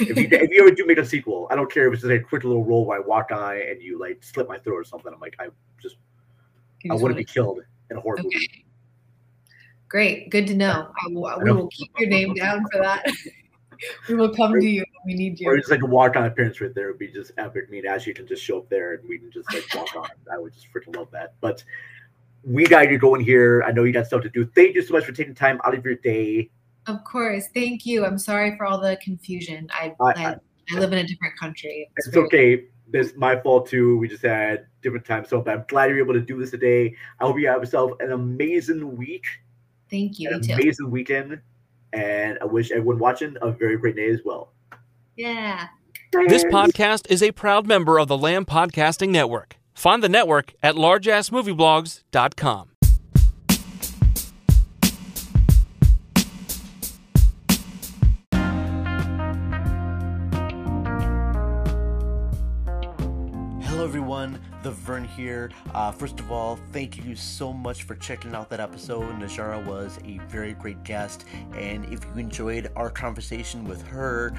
If 0.00 0.16
you 0.16 0.28
if 0.30 0.50
you 0.50 0.60
ever 0.66 0.74
do 0.74 0.86
make 0.86 0.98
a 0.98 1.04
sequel, 1.04 1.46
I 1.50 1.56
don't 1.56 1.70
care 1.70 1.86
if 1.88 1.94
it's 1.94 2.02
just 2.02 2.12
a 2.12 2.20
quick 2.20 2.44
little 2.44 2.64
role 2.64 2.86
where 2.86 2.98
I 2.98 3.00
walk 3.06 3.28
by 3.30 3.56
and 3.62 3.82
you 3.82 3.98
like 3.98 4.22
slit 4.22 4.48
my 4.48 4.58
throat 4.58 4.76
or 4.76 4.84
something. 4.84 5.12
I'm 5.12 5.20
like, 5.20 5.36
I 5.38 5.48
just 5.80 5.96
You 6.82 6.92
I 6.92 6.94
want 6.94 7.12
to 7.12 7.16
be 7.16 7.24
killed 7.24 7.60
in 7.90 7.96
a 7.96 8.00
horror 8.00 8.18
movie. 8.22 8.64
Great. 9.88 10.30
Good 10.30 10.46
to 10.48 10.54
know. 10.54 10.88
I 11.04 11.08
will, 11.08 11.38
we 11.38 11.44
know. 11.44 11.54
will 11.54 11.68
keep 11.68 11.90
your 11.98 12.08
name 12.08 12.34
down 12.34 12.64
for 12.72 12.80
that. 12.82 13.06
we 14.08 14.14
will 14.14 14.34
come 14.34 14.52
to 14.58 14.66
you 14.66 14.80
when 15.04 15.14
we 15.14 15.14
need 15.14 15.40
Or 15.46 15.54
you. 15.54 15.60
just 15.60 15.70
like 15.70 15.82
a 15.82 15.86
walk 15.86 16.16
on 16.16 16.24
appearance 16.24 16.60
right 16.60 16.74
there 16.74 16.88
would 16.88 16.98
be 16.98 17.08
just 17.08 17.32
epic. 17.38 17.70
Me 17.70 17.78
and 17.78 17.86
Ashley 17.86 18.12
can 18.14 18.26
just 18.26 18.42
show 18.42 18.58
up 18.58 18.68
there 18.68 18.94
and 18.94 19.08
we 19.08 19.18
can 19.18 19.30
just 19.30 19.52
like 19.52 19.64
walk 19.74 19.94
on. 19.94 20.08
I 20.32 20.38
would 20.38 20.52
just 20.52 20.66
freaking 20.72 20.96
love 20.96 21.10
that. 21.12 21.34
But 21.40 21.62
we 22.42 22.66
got 22.66 22.82
to 22.82 22.96
go 22.98 23.14
in 23.14 23.20
here. 23.20 23.62
I 23.66 23.72
know 23.72 23.84
you 23.84 23.92
got 23.92 24.06
stuff 24.06 24.22
to 24.22 24.28
do. 24.30 24.44
Thank 24.54 24.74
you 24.74 24.82
so 24.82 24.92
much 24.94 25.04
for 25.04 25.12
taking 25.12 25.34
time 25.34 25.60
out 25.64 25.74
of 25.74 25.84
your 25.84 25.94
day. 25.96 26.50
Of 26.86 27.02
course. 27.04 27.48
Thank 27.54 27.86
you. 27.86 28.04
I'm 28.04 28.18
sorry 28.18 28.56
for 28.56 28.66
all 28.66 28.78
the 28.80 28.96
confusion. 29.02 29.68
I 29.72 29.94
I- 30.00 30.12
I, 30.24 30.36
I 30.74 30.78
live 30.78 30.92
in 30.92 30.98
a 30.98 31.06
different 31.06 31.36
country. 31.38 31.88
It's 31.96 32.08
very- 32.08 32.26
okay. 32.26 32.64
It's 32.92 33.14
my 33.16 33.40
fault 33.40 33.66
too. 33.68 33.96
We 33.98 34.06
just 34.08 34.22
had 34.22 34.66
different 34.82 35.04
time 35.06 35.24
so 35.24 35.40
but 35.40 35.52
I'm 35.54 35.64
glad 35.68 35.88
you're 35.90 35.98
able 35.98 36.12
to 36.14 36.20
do 36.20 36.38
this 36.38 36.50
today. 36.50 36.94
I 37.18 37.24
hope 37.24 37.38
you 37.40 37.48
have 37.48 37.60
yourself 37.62 37.92
an 38.00 38.12
amazing 38.12 38.96
week, 38.96 39.24
Thank 39.90 40.18
you. 40.20 40.28
an 40.30 40.42
you 40.42 40.48
too. 40.48 40.52
amazing 40.54 40.90
weekend, 40.90 41.40
and 41.92 42.38
I 42.40 42.44
wish 42.44 42.70
everyone 42.70 42.98
watching 42.98 43.36
a 43.42 43.50
very 43.50 43.78
great 43.78 43.96
day 43.96 44.10
as 44.10 44.20
well. 44.24 44.52
Yeah. 45.16 45.68
This 46.28 46.44
podcast 46.44 47.10
is 47.10 47.22
a 47.22 47.32
proud 47.32 47.66
member 47.66 47.98
of 47.98 48.06
the 48.08 48.16
Lamb 48.18 48.44
Podcasting 48.44 49.08
Network. 49.08 49.56
Find 49.74 50.00
the 50.02 50.08
network 50.08 50.52
at 50.62 50.76
largeassmovieblogs.com. 50.76 52.68
Here. 65.04 65.50
Uh, 65.72 65.92
first 65.92 66.18
of 66.20 66.32
all, 66.32 66.58
thank 66.72 67.04
you 67.04 67.14
so 67.14 67.52
much 67.52 67.84
for 67.84 67.94
checking 67.94 68.34
out 68.34 68.50
that 68.50 68.60
episode. 68.60 69.14
Najarra 69.20 69.64
was 69.64 69.98
a 70.04 70.18
very 70.28 70.54
great 70.54 70.82
guest, 70.84 71.24
and 71.54 71.84
if 71.92 72.04
you 72.04 72.12
enjoyed 72.16 72.70
our 72.76 72.90
conversation 72.90 73.64
with 73.64 73.82
her, 73.86 74.32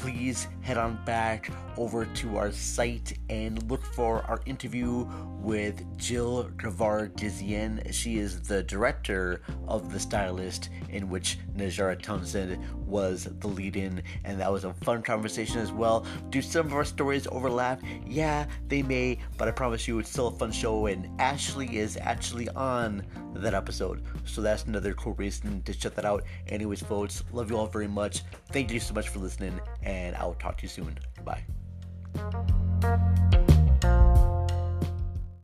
please 0.00 0.48
head 0.62 0.78
on 0.78 0.98
back 1.04 1.50
over 1.76 2.06
to 2.06 2.38
our 2.38 2.50
site 2.50 3.18
and 3.28 3.70
look 3.70 3.84
for 3.84 4.22
our 4.22 4.40
interview 4.46 5.06
with 5.40 5.84
Jill 5.98 6.50
Gevargizian. 6.56 7.92
She 7.92 8.18
is 8.18 8.40
the 8.40 8.62
director 8.62 9.42
of 9.68 9.92
The 9.92 10.00
Stylist, 10.00 10.70
in 10.88 11.10
which 11.10 11.38
Najarra 11.54 12.00
Townsend 12.00 12.58
was 12.86 13.28
the 13.40 13.48
lead 13.48 13.76
in, 13.76 14.02
and 14.24 14.40
that 14.40 14.50
was 14.50 14.64
a 14.64 14.72
fun 14.72 15.02
conversation 15.02 15.58
as 15.58 15.70
well. 15.70 16.06
Do 16.30 16.40
some 16.40 16.66
of 16.66 16.74
our 16.74 16.84
stories 16.84 17.26
overlap? 17.30 17.82
Yeah, 18.06 18.46
they 18.68 18.82
may, 18.82 19.18
but 19.36 19.48
I 19.48 19.50
promise 19.50 19.86
you 19.86 19.98
it's 19.98 20.10
still 20.10 20.28
a 20.28 20.32
fun 20.32 20.52
show, 20.52 20.86
and 20.86 21.08
Ashley 21.20 21.76
is 21.76 21.98
actually 22.00 22.48
on 22.50 23.04
that 23.34 23.54
episode. 23.54 24.02
So 24.24 24.40
that's 24.40 24.64
another 24.64 24.92
cool 24.94 25.14
reason 25.14 25.62
to 25.62 25.74
check 25.74 25.94
that 25.94 26.04
out. 26.04 26.24
Anyways, 26.48 26.82
folks, 26.82 27.22
love 27.32 27.50
you 27.50 27.56
all 27.56 27.66
very 27.66 27.88
much. 27.88 28.22
Thank 28.52 28.72
you 28.72 28.80
so 28.80 28.92
much 28.94 29.08
for 29.08 29.20
listening, 29.20 29.60
and 29.90 30.16
I 30.16 30.24
will 30.24 30.34
talk 30.34 30.56
to 30.58 30.62
you 30.62 30.68
soon. 30.68 30.98
Bye. 31.24 31.44